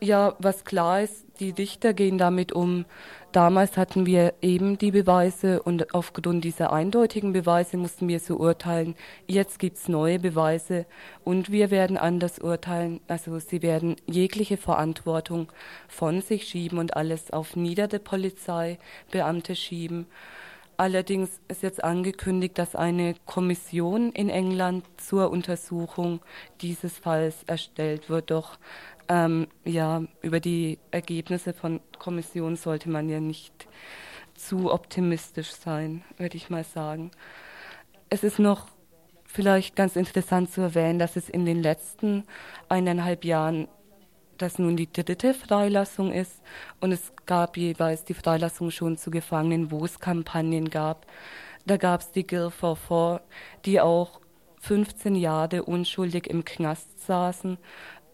Ja, 0.01 0.35
was 0.39 0.67
klar 0.67 1.01
ist, 1.01 1.25
die 1.41 1.55
Dichter 1.55 1.95
gehen 1.95 2.19
damit 2.19 2.53
um. 2.53 2.85
Damals 3.33 3.79
hatten 3.79 4.05
wir 4.05 4.35
eben 4.43 4.77
die 4.77 4.91
Beweise 4.91 5.63
und 5.63 5.95
aufgrund 5.95 6.45
dieser 6.45 6.71
eindeutigen 6.71 7.33
Beweise 7.33 7.79
mussten 7.79 8.07
wir 8.07 8.21
so 8.21 8.37
urteilen. 8.37 8.95
Jetzt 9.27 9.59
gibt's 9.59 9.89
neue 9.89 10.19
Beweise 10.19 10.85
und 11.25 11.51
wir 11.51 11.71
werden 11.71 11.97
anders 11.97 12.39
urteilen. 12.39 13.01
Also 13.09 13.39
sie 13.39 13.63
werden 13.63 13.97
jegliche 14.07 14.59
Verantwortung 14.59 15.51
von 15.89 16.21
sich 16.21 16.47
schieben 16.47 16.79
und 16.79 16.95
alles 16.95 17.31
auf 17.31 17.57
niedere 17.57 17.99
Polizeibeamte 17.99 19.57
schieben. 19.57 20.07
Allerdings 20.79 21.41
ist 21.49 21.63
jetzt 21.63 21.83
angekündigt, 21.83 22.59
dass 22.59 22.77
eine 22.77 23.15
Kommission 23.25 24.13
in 24.13 24.29
England 24.29 24.85
zur 24.99 25.31
Untersuchung 25.31 26.21
dieses 26.61 26.99
Falls 26.99 27.45
erstellt 27.47 28.11
wird. 28.11 28.31
Doch 28.31 28.59
ähm, 29.09 29.49
ja, 29.65 30.03
über 30.23 30.41
die 30.41 30.79
Ergebnisse 30.91 31.53
von 31.53 31.81
Kommissionen 31.99 32.57
sollte 32.57 32.91
man 32.91 33.09
ja 33.09 33.21
nicht 33.21 33.69
zu 34.35 34.73
optimistisch 34.73 35.53
sein, 35.53 36.05
würde 36.19 36.37
ich 36.37 36.51
mal 36.51 36.65
sagen. 36.65 37.11
Es 38.11 38.23
ist 38.23 38.39
noch 38.39 38.69
vielleicht 39.25 39.77
ganz 39.77 39.97
interessant 39.97 40.51
zu 40.51 40.61
erwähnen, 40.61 40.99
dass 40.99 41.17
es 41.17 41.29
in 41.29 41.45
den 41.45 41.63
letzten 41.63 42.25
eineinhalb 42.69 43.25
Jahren 43.25 43.69
das 44.39 44.59
nun 44.59 44.77
die 44.77 44.93
dritte 44.93 45.35
Freilassung 45.35 46.13
ist 46.13 46.43
und 46.81 46.93
es 46.93 47.13
gab 47.25 47.57
jeweils 47.57 48.05
die 48.05 48.15
Freilassung 48.15 48.71
schon 48.71 48.99
zu 48.99 49.11
Gefangenen, 49.11 49.71
wo 49.71 49.85
es 49.85 49.99
Kampagnen 49.99 50.69
gab. 50.69 51.07
Da 51.65 51.79
gab 51.79 52.03
es 52.03 52.13
die 52.13 52.27
Gil 52.27 52.51
44, 52.51 53.27
die 53.65 53.81
auch 53.81 54.21
15 54.61 55.17
Jahre 55.17 55.65
unschuldig 55.65 56.29
im 56.29 56.45
Knast 56.45 57.07
saßen, 57.07 57.59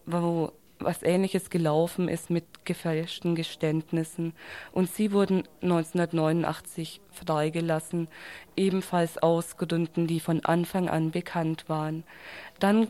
wo 0.05 0.51
was 0.83 1.03
Ähnliches 1.03 1.49
gelaufen 1.49 2.07
ist 2.07 2.29
mit 2.29 2.65
gefälschten 2.65 3.35
Geständnissen. 3.35 4.33
Und 4.71 4.89
sie 4.93 5.11
wurden 5.11 5.43
1989 5.61 7.01
freigelassen, 7.11 8.07
ebenfalls 8.55 9.17
aus 9.17 9.57
Gründen, 9.57 10.07
die 10.07 10.19
von 10.19 10.43
Anfang 10.45 10.89
an 10.89 11.11
bekannt 11.11 11.69
waren. 11.69 12.03
Dann 12.59 12.87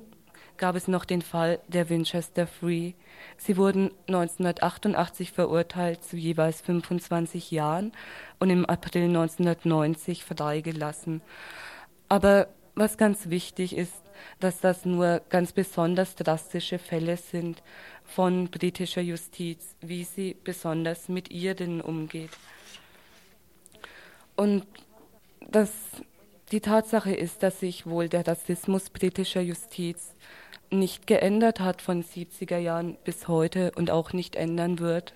gab 0.58 0.76
es 0.76 0.88
noch 0.88 1.06
den 1.06 1.22
Fall 1.22 1.60
der 1.68 1.90
Winchester 1.90 2.48
Free. 2.48 2.94
Sie 3.38 3.58
wurden 3.58 3.92
1988 4.08 5.32
verurteilt 5.32 6.04
zu 6.04 6.18
jeweils 6.18 6.62
25 6.62 7.52
Jahren 7.52 7.92
und 8.40 8.50
im 8.50 8.66
April 8.66 9.04
1990 9.04 10.24
freigelassen. 10.24 11.22
Aber 12.10 12.48
was 12.76 12.98
ganz 12.98 13.30
wichtig 13.30 13.76
ist, 13.76 14.03
dass 14.40 14.60
das 14.60 14.86
nur 14.86 15.22
ganz 15.30 15.52
besonders 15.52 16.16
drastische 16.16 16.80
Fälle 16.80 17.18
sind 17.18 17.64
von 18.04 18.50
britischer 18.50 19.02
Justiz, 19.02 19.76
wie 19.82 20.04
sie 20.04 20.36
besonders 20.44 21.10
mit 21.10 21.32
ihr 21.32 21.56
denn 21.56 21.82
umgeht. 21.82 22.32
Und 24.36 24.66
das, 25.40 25.72
die 26.52 26.62
Tatsache 26.62 27.14
ist, 27.14 27.44
dass 27.44 27.60
sich 27.60 27.86
wohl 27.86 28.10
der 28.10 28.28
Rassismus 28.28 28.90
britischer 28.90 29.42
Justiz 29.42 30.14
nicht 30.72 31.08
geändert 31.08 31.60
hat 31.60 31.82
von 31.82 32.04
70er 32.04 32.58
Jahren 32.58 32.98
bis 33.04 33.28
heute 33.28 33.72
und 33.76 33.92
auch 33.92 34.14
nicht 34.14 34.36
ändern 34.36 34.80
wird. 34.80 35.14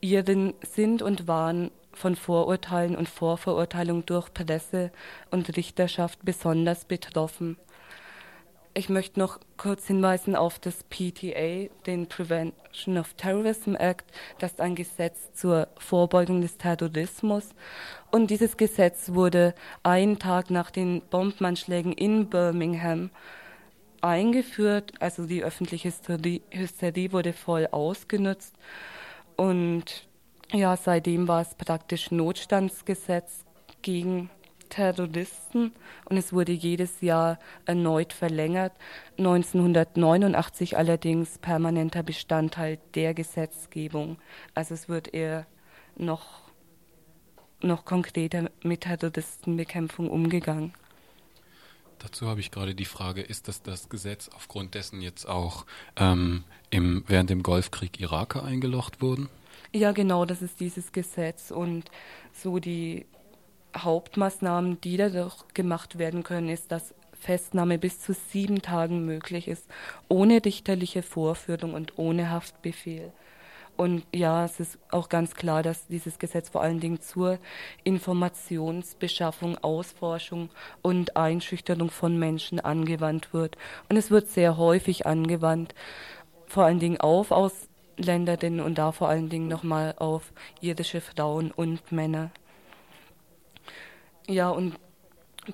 Ihren 0.00 0.54
sind 0.62 1.02
und 1.02 1.28
waren 1.28 1.70
von 1.92 2.16
Vorurteilen 2.16 2.96
und 2.96 3.08
Vorverurteilung 3.08 4.06
durch 4.06 4.32
Presse 4.32 4.90
und 5.30 5.56
Richterschaft 5.56 6.20
besonders 6.24 6.86
betroffen. 6.86 7.58
Ich 8.74 8.88
möchte 8.88 9.20
noch 9.20 9.38
kurz 9.58 9.86
hinweisen 9.86 10.34
auf 10.34 10.58
das 10.58 10.84
PTA, 10.84 11.68
den 11.84 12.06
Prevention 12.06 12.96
of 12.96 13.12
Terrorism 13.14 13.74
Act. 13.74 14.06
Das 14.38 14.52
ist 14.52 14.60
ein 14.62 14.74
Gesetz 14.74 15.34
zur 15.34 15.68
Vorbeugung 15.76 16.40
des 16.40 16.56
Terrorismus. 16.56 17.50
Und 18.10 18.30
dieses 18.30 18.56
Gesetz 18.56 19.10
wurde 19.12 19.54
einen 19.82 20.18
Tag 20.18 20.48
nach 20.48 20.70
den 20.70 21.02
Bombenanschlägen 21.02 21.92
in 21.92 22.30
Birmingham 22.30 23.10
eingeführt. 24.00 24.94
Also 25.00 25.26
die 25.26 25.44
öffentliche 25.44 25.92
Hysterie, 26.50 27.12
wurde 27.12 27.34
voll 27.34 27.68
ausgenutzt. 27.70 28.54
Und 29.36 30.08
ja, 30.50 30.78
seitdem 30.78 31.28
war 31.28 31.42
es 31.42 31.54
praktisch 31.56 32.10
Notstandsgesetz 32.10 33.44
gegen 33.82 34.30
Terroristen 34.72 35.72
und 36.06 36.16
es 36.16 36.32
wurde 36.32 36.52
jedes 36.52 37.02
Jahr 37.02 37.38
erneut 37.66 38.14
verlängert. 38.14 38.72
1989 39.18 40.78
allerdings 40.78 41.36
permanenter 41.36 42.02
Bestandteil 42.02 42.78
der 42.94 43.12
Gesetzgebung. 43.12 44.16
Also 44.54 44.72
es 44.72 44.88
wird 44.88 45.12
eher 45.12 45.46
noch, 45.94 46.40
noch 47.60 47.84
konkreter 47.84 48.50
mit 48.62 48.80
Terroristenbekämpfung 48.80 50.08
umgegangen. 50.08 50.72
Dazu 51.98 52.26
habe 52.26 52.40
ich 52.40 52.50
gerade 52.50 52.74
die 52.74 52.86
Frage, 52.86 53.20
ist 53.20 53.48
das 53.48 53.62
das 53.62 53.90
Gesetz 53.90 54.30
aufgrund 54.34 54.74
dessen 54.74 55.02
jetzt 55.02 55.28
auch 55.28 55.66
ähm, 55.96 56.44
im, 56.70 57.04
während 57.06 57.28
dem 57.28 57.42
Golfkrieg 57.42 58.00
Iraker 58.00 58.42
eingelocht 58.42 59.02
wurden? 59.02 59.28
Ja, 59.70 59.92
genau, 59.92 60.24
das 60.24 60.40
ist 60.40 60.60
dieses 60.60 60.92
Gesetz 60.92 61.50
und 61.50 61.90
so 62.32 62.58
die 62.58 63.04
Hauptmaßnahmen, 63.76 64.80
die 64.80 64.96
dadurch 64.96 65.36
gemacht 65.54 65.98
werden 65.98 66.22
können, 66.22 66.48
ist, 66.48 66.72
dass 66.72 66.94
Festnahme 67.18 67.78
bis 67.78 68.00
zu 68.00 68.14
sieben 68.14 68.62
Tagen 68.62 69.04
möglich 69.04 69.46
ist, 69.48 69.68
ohne 70.08 70.44
richterliche 70.44 71.02
Vorführung 71.02 71.74
und 71.74 71.98
ohne 71.98 72.30
Haftbefehl. 72.30 73.12
Und 73.76 74.04
ja, 74.14 74.44
es 74.44 74.60
ist 74.60 74.78
auch 74.90 75.08
ganz 75.08 75.34
klar, 75.34 75.62
dass 75.62 75.86
dieses 75.86 76.18
Gesetz 76.18 76.50
vor 76.50 76.62
allen 76.62 76.80
Dingen 76.80 77.00
zur 77.00 77.38
Informationsbeschaffung, 77.84 79.56
Ausforschung 79.58 80.50
und 80.82 81.16
Einschüchterung 81.16 81.90
von 81.90 82.18
Menschen 82.18 82.60
angewandt 82.60 83.32
wird. 83.32 83.56
Und 83.88 83.96
es 83.96 84.10
wird 84.10 84.28
sehr 84.28 84.56
häufig 84.56 85.06
angewandt, 85.06 85.74
vor 86.46 86.64
allen 86.64 86.80
Dingen 86.80 87.00
auf 87.00 87.30
Ausländerinnen 87.30 88.60
und 88.60 88.76
da 88.76 88.92
vor 88.92 89.08
allen 89.08 89.30
Dingen 89.30 89.48
nochmal 89.48 89.94
auf 89.96 90.32
irdische 90.60 91.00
Frauen 91.00 91.50
und 91.50 91.92
Männer. 91.92 92.30
Ja, 94.28 94.50
und 94.50 94.76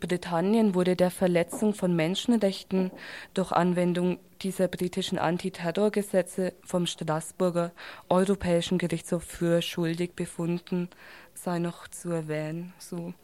Britannien 0.00 0.74
wurde 0.74 0.96
der 0.96 1.10
Verletzung 1.10 1.72
von 1.72 1.96
Menschenrechten 1.96 2.90
durch 3.32 3.52
Anwendung 3.52 4.18
dieser 4.42 4.68
britischen 4.68 5.18
Antiterrorgesetze 5.18 6.52
vom 6.62 6.86
Straßburger 6.86 7.72
Europäischen 8.10 8.76
Gerichtshof 8.76 9.24
für 9.24 9.62
schuldig 9.62 10.12
befunden, 10.14 10.90
sei 11.34 11.58
noch 11.58 11.88
zu 11.88 12.10
erwähnen. 12.10 12.74
So. 12.78 13.14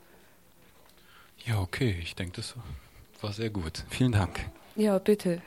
Ja, 1.44 1.60
okay, 1.60 1.98
ich 2.02 2.14
denke, 2.14 2.36
das 2.36 2.54
war 3.20 3.32
sehr 3.32 3.50
gut. 3.50 3.84
Vielen 3.90 4.12
Dank. 4.12 4.40
Ja, 4.76 4.98
bitte. 4.98 5.42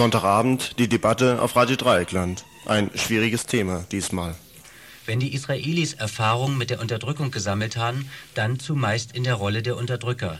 Sonntagabend 0.00 0.78
die 0.78 0.88
Debatte 0.88 1.42
auf 1.42 1.56
Radio 1.56 1.76
Dreieckland. 1.76 2.46
Ein 2.64 2.90
schwieriges 2.94 3.44
Thema 3.44 3.84
diesmal. 3.92 4.34
Wenn 5.04 5.20
die 5.20 5.34
Israelis 5.34 5.92
Erfahrung 5.92 6.56
mit 6.56 6.70
der 6.70 6.80
Unterdrückung 6.80 7.30
gesammelt 7.30 7.76
haben, 7.76 8.10
dann 8.32 8.58
zumeist 8.58 9.14
in 9.14 9.24
der 9.24 9.34
Rolle 9.34 9.60
der 9.60 9.76
Unterdrücker. 9.76 10.38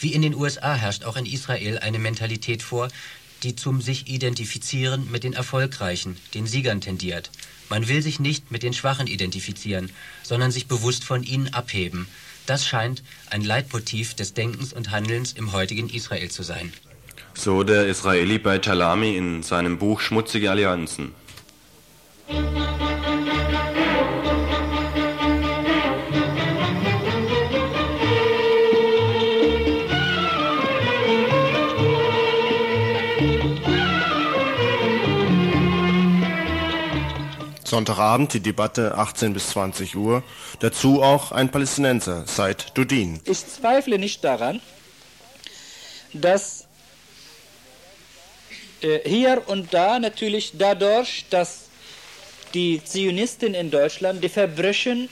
Wie 0.00 0.14
in 0.14 0.22
den 0.22 0.34
USA 0.34 0.72
herrscht 0.72 1.04
auch 1.04 1.18
in 1.18 1.26
Israel 1.26 1.80
eine 1.80 1.98
Mentalität 1.98 2.62
vor, 2.62 2.88
die 3.42 3.56
zum 3.56 3.82
sich 3.82 4.08
identifizieren 4.08 5.10
mit 5.10 5.22
den 5.22 5.34
Erfolgreichen, 5.34 6.16
den 6.32 6.46
Siegern 6.46 6.80
tendiert. 6.80 7.30
Man 7.68 7.88
will 7.88 8.00
sich 8.00 8.20
nicht 8.20 8.50
mit 8.50 8.62
den 8.62 8.72
Schwachen 8.72 9.06
identifizieren, 9.06 9.90
sondern 10.22 10.50
sich 10.50 10.66
bewusst 10.66 11.04
von 11.04 11.24
ihnen 11.24 11.52
abheben. 11.52 12.08
Das 12.46 12.66
scheint 12.66 13.02
ein 13.28 13.44
Leitmotiv 13.44 14.14
des 14.14 14.32
Denkens 14.32 14.72
und 14.72 14.90
Handelns 14.92 15.34
im 15.34 15.52
heutigen 15.52 15.90
Israel 15.90 16.30
zu 16.30 16.42
sein. 16.42 16.72
So 17.36 17.62
der 17.62 17.86
Israeli 17.88 18.38
bei 18.38 18.58
Talami 18.58 19.16
in 19.16 19.42
seinem 19.42 19.78
Buch 19.78 20.00
Schmutzige 20.00 20.50
Allianzen. 20.50 21.14
Sonntagabend 37.74 38.32
die 38.32 38.40
Debatte 38.40 38.96
18 38.96 39.34
bis 39.34 39.48
20 39.48 39.96
Uhr. 39.96 40.22
Dazu 40.60 41.02
auch 41.02 41.32
ein 41.32 41.50
Palästinenser, 41.50 42.24
Said 42.26 42.66
Dudin. 42.74 43.20
Ich 43.24 43.46
zweifle 43.48 43.98
nicht 43.98 44.22
daran, 44.22 44.60
dass 46.12 46.63
hier 49.04 49.42
und 49.46 49.72
da 49.72 49.98
natürlich 49.98 50.52
dadurch, 50.58 51.24
dass 51.30 51.68
die 52.52 52.82
Zionisten 52.84 53.54
in 53.54 53.70
Deutschland 53.70 54.22
die 54.22 54.28
Verbrechen 54.28 55.08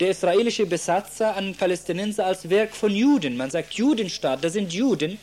der 0.00 0.10
israelischen 0.10 0.68
Besatzer 0.68 1.36
an 1.36 1.54
Palästinenser 1.54 2.26
als 2.26 2.48
Werk 2.48 2.74
von 2.74 2.94
Juden, 2.94 3.36
man 3.36 3.50
sagt 3.50 3.74
Judenstaat, 3.74 4.42
das 4.42 4.54
sind 4.54 4.72
Juden, 4.72 5.18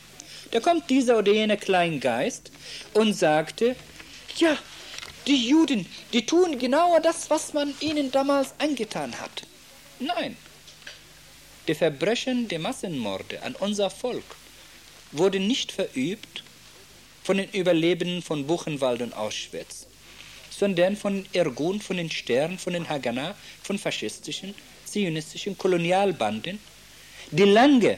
da 0.52 0.60
kommt 0.60 0.90
dieser 0.90 1.18
oder 1.18 1.32
jener 1.32 1.58
Kleingeist 1.58 2.52
und 2.94 3.14
sagte, 3.14 3.76
ja, 4.38 4.58
die 5.26 5.48
Juden, 5.48 5.86
die 6.12 6.26
tun 6.26 6.60
genau 6.60 7.00
das, 7.00 7.30
was 7.30 7.54
man 7.54 7.74
ihnen 7.80 8.12
damals 8.12 8.54
angetan 8.60 9.20
hat. 9.20 9.44
Nein. 10.00 10.38
die 11.68 11.76
Verbrechen, 11.76 12.48
die 12.48 12.58
Massenmorde 12.58 13.42
an 13.42 13.56
unser 13.56 13.90
Volk 13.90 14.36
wurden 15.12 15.48
nicht 15.48 15.72
verübt 15.72 16.43
von 17.24 17.38
den 17.38 17.50
Überlebenden 17.52 18.22
von 18.22 18.46
Buchenwald 18.46 19.02
und 19.02 19.16
Auschwitz, 19.16 19.88
sondern 20.50 20.96
von 20.96 21.26
Irgun, 21.34 21.80
von 21.80 21.98
den 21.98 22.12
Sternen, 22.12 22.58
von 22.58 22.74
den 22.74 22.88
Haganah, 22.88 23.36
von 23.64 23.78
faschistischen, 23.80 24.54
zionistischen 24.86 25.58
Kolonialbanden, 25.58 26.60
die 27.32 27.44
lange 27.44 27.98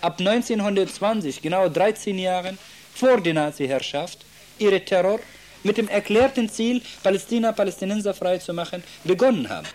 ab 0.00 0.18
1920, 0.18 1.40
genau 1.42 1.68
13 1.68 2.18
Jahren 2.18 2.58
vor 2.94 3.20
der 3.20 3.34
Nazi-Herrschaft, 3.34 4.24
ihre 4.58 4.84
Terror 4.84 5.20
mit 5.62 5.76
dem 5.76 5.88
erklärten 5.88 6.48
Ziel, 6.48 6.82
Palästina, 7.02 7.52
Palästinenser 7.52 8.14
frei 8.14 8.38
zu 8.38 8.52
machen, 8.52 8.82
begonnen 9.04 9.48
haben. 9.48 9.68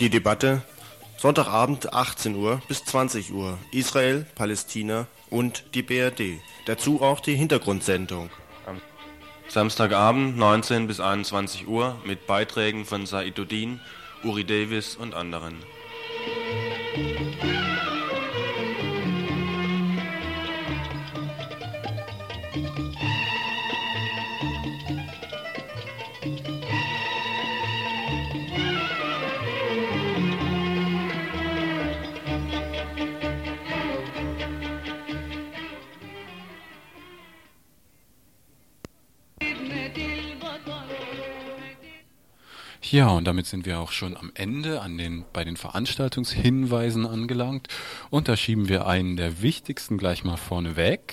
Die 0.00 0.08
Debatte 0.08 0.62
Sonntagabend 1.18 1.92
18 1.92 2.36
Uhr 2.36 2.62
bis 2.68 2.84
20 2.84 3.32
Uhr 3.32 3.58
Israel, 3.72 4.24
Palästina 4.34 5.06
und 5.28 5.74
die 5.74 5.82
BRD. 5.82 6.40
Dazu 6.64 7.02
auch 7.02 7.20
die 7.20 7.34
Hintergrundsendung. 7.34 8.30
Samstagabend 9.48 10.38
19 10.38 10.86
bis 10.86 11.00
21 11.00 11.66
Uhr 11.66 11.96
mit 12.04 12.26
Beiträgen 12.26 12.84
von 12.84 13.04
Saiduddin, 13.04 13.80
Uri 14.22 14.44
Davis 14.44 14.94
und 14.96 15.14
anderen. 15.14 15.56
Ja, 42.90 43.08
und 43.08 43.26
damit 43.26 43.46
sind 43.46 43.66
wir 43.66 43.80
auch 43.80 43.92
schon 43.92 44.16
am 44.16 44.30
Ende 44.34 44.80
an 44.80 44.96
den, 44.96 45.24
bei 45.34 45.44
den 45.44 45.58
Veranstaltungshinweisen 45.58 47.06
angelangt. 47.06 47.68
Und 48.08 48.28
da 48.28 48.36
schieben 48.36 48.68
wir 48.68 48.86
einen 48.86 49.16
der 49.16 49.42
wichtigsten 49.42 49.98
gleich 49.98 50.24
mal 50.24 50.38
vorne 50.38 50.76
weg. 50.76 51.12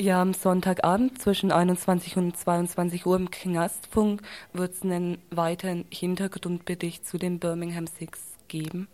Ja, 0.00 0.22
am 0.22 0.32
Sonntagabend 0.32 1.20
zwischen 1.20 1.52
21 1.52 2.16
und 2.16 2.36
22 2.36 3.04
Uhr 3.04 3.16
im 3.16 3.30
Knastfunk 3.30 4.22
wird 4.54 4.72
es 4.72 4.82
einen 4.82 5.18
weiteren 5.30 5.84
Hintergrundbericht 5.90 7.06
zu 7.06 7.18
den 7.18 7.38
Birmingham 7.38 7.86
Six 7.86 8.18
geben. 8.48 8.88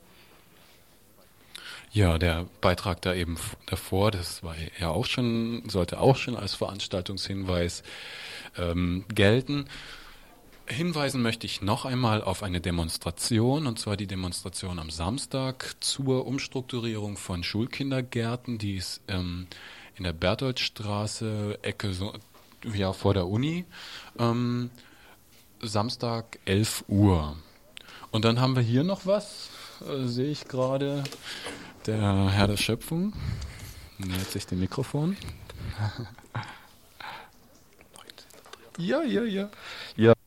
Ja, 1.92 2.18
der 2.18 2.46
Beitrag 2.60 3.00
da 3.00 3.14
eben 3.14 3.38
davor, 3.66 4.10
das 4.10 4.42
war 4.42 4.56
ja 4.78 4.90
auch 4.90 5.06
schon, 5.06 5.62
sollte 5.68 6.00
auch 6.00 6.16
schon 6.16 6.36
als 6.36 6.54
Veranstaltungshinweis 6.54 7.84
ähm, 8.58 9.04
gelten. 9.14 9.66
Hinweisen 10.68 11.22
möchte 11.22 11.46
ich 11.46 11.62
noch 11.62 11.84
einmal 11.84 12.22
auf 12.22 12.42
eine 12.42 12.60
Demonstration, 12.60 13.66
und 13.66 13.78
zwar 13.78 13.96
die 13.96 14.06
Demonstration 14.06 14.78
am 14.78 14.90
Samstag 14.90 15.76
zur 15.80 16.26
Umstrukturierung 16.26 17.16
von 17.16 17.42
Schulkindergärten, 17.42 18.58
die 18.58 18.76
ist 18.76 19.00
ähm, 19.08 19.46
in 19.96 20.04
der 20.04 20.12
Bertholdstraße, 20.12 21.58
Ecke 21.62 21.94
so, 21.94 22.12
ja, 22.72 22.92
vor 22.92 23.14
der 23.14 23.28
Uni, 23.28 23.64
ähm, 24.18 24.70
Samstag 25.62 26.38
11 26.44 26.84
Uhr. 26.88 27.36
Und 28.10 28.24
dann 28.24 28.40
haben 28.40 28.54
wir 28.54 28.62
hier 28.62 28.84
noch 28.84 29.06
was, 29.06 29.48
äh, 29.80 30.06
sehe 30.06 30.30
ich 30.30 30.48
gerade, 30.48 31.02
der 31.86 32.30
Herr 32.30 32.46
der 32.46 32.58
Schöpfung 32.58 33.14
nähert 33.98 34.30
sich 34.30 34.46
dem 34.46 34.60
Mikrofon. 34.60 35.16
ja, 38.78 39.02
ja, 39.02 39.24
ja. 39.24 39.50
Ja. 39.96 40.17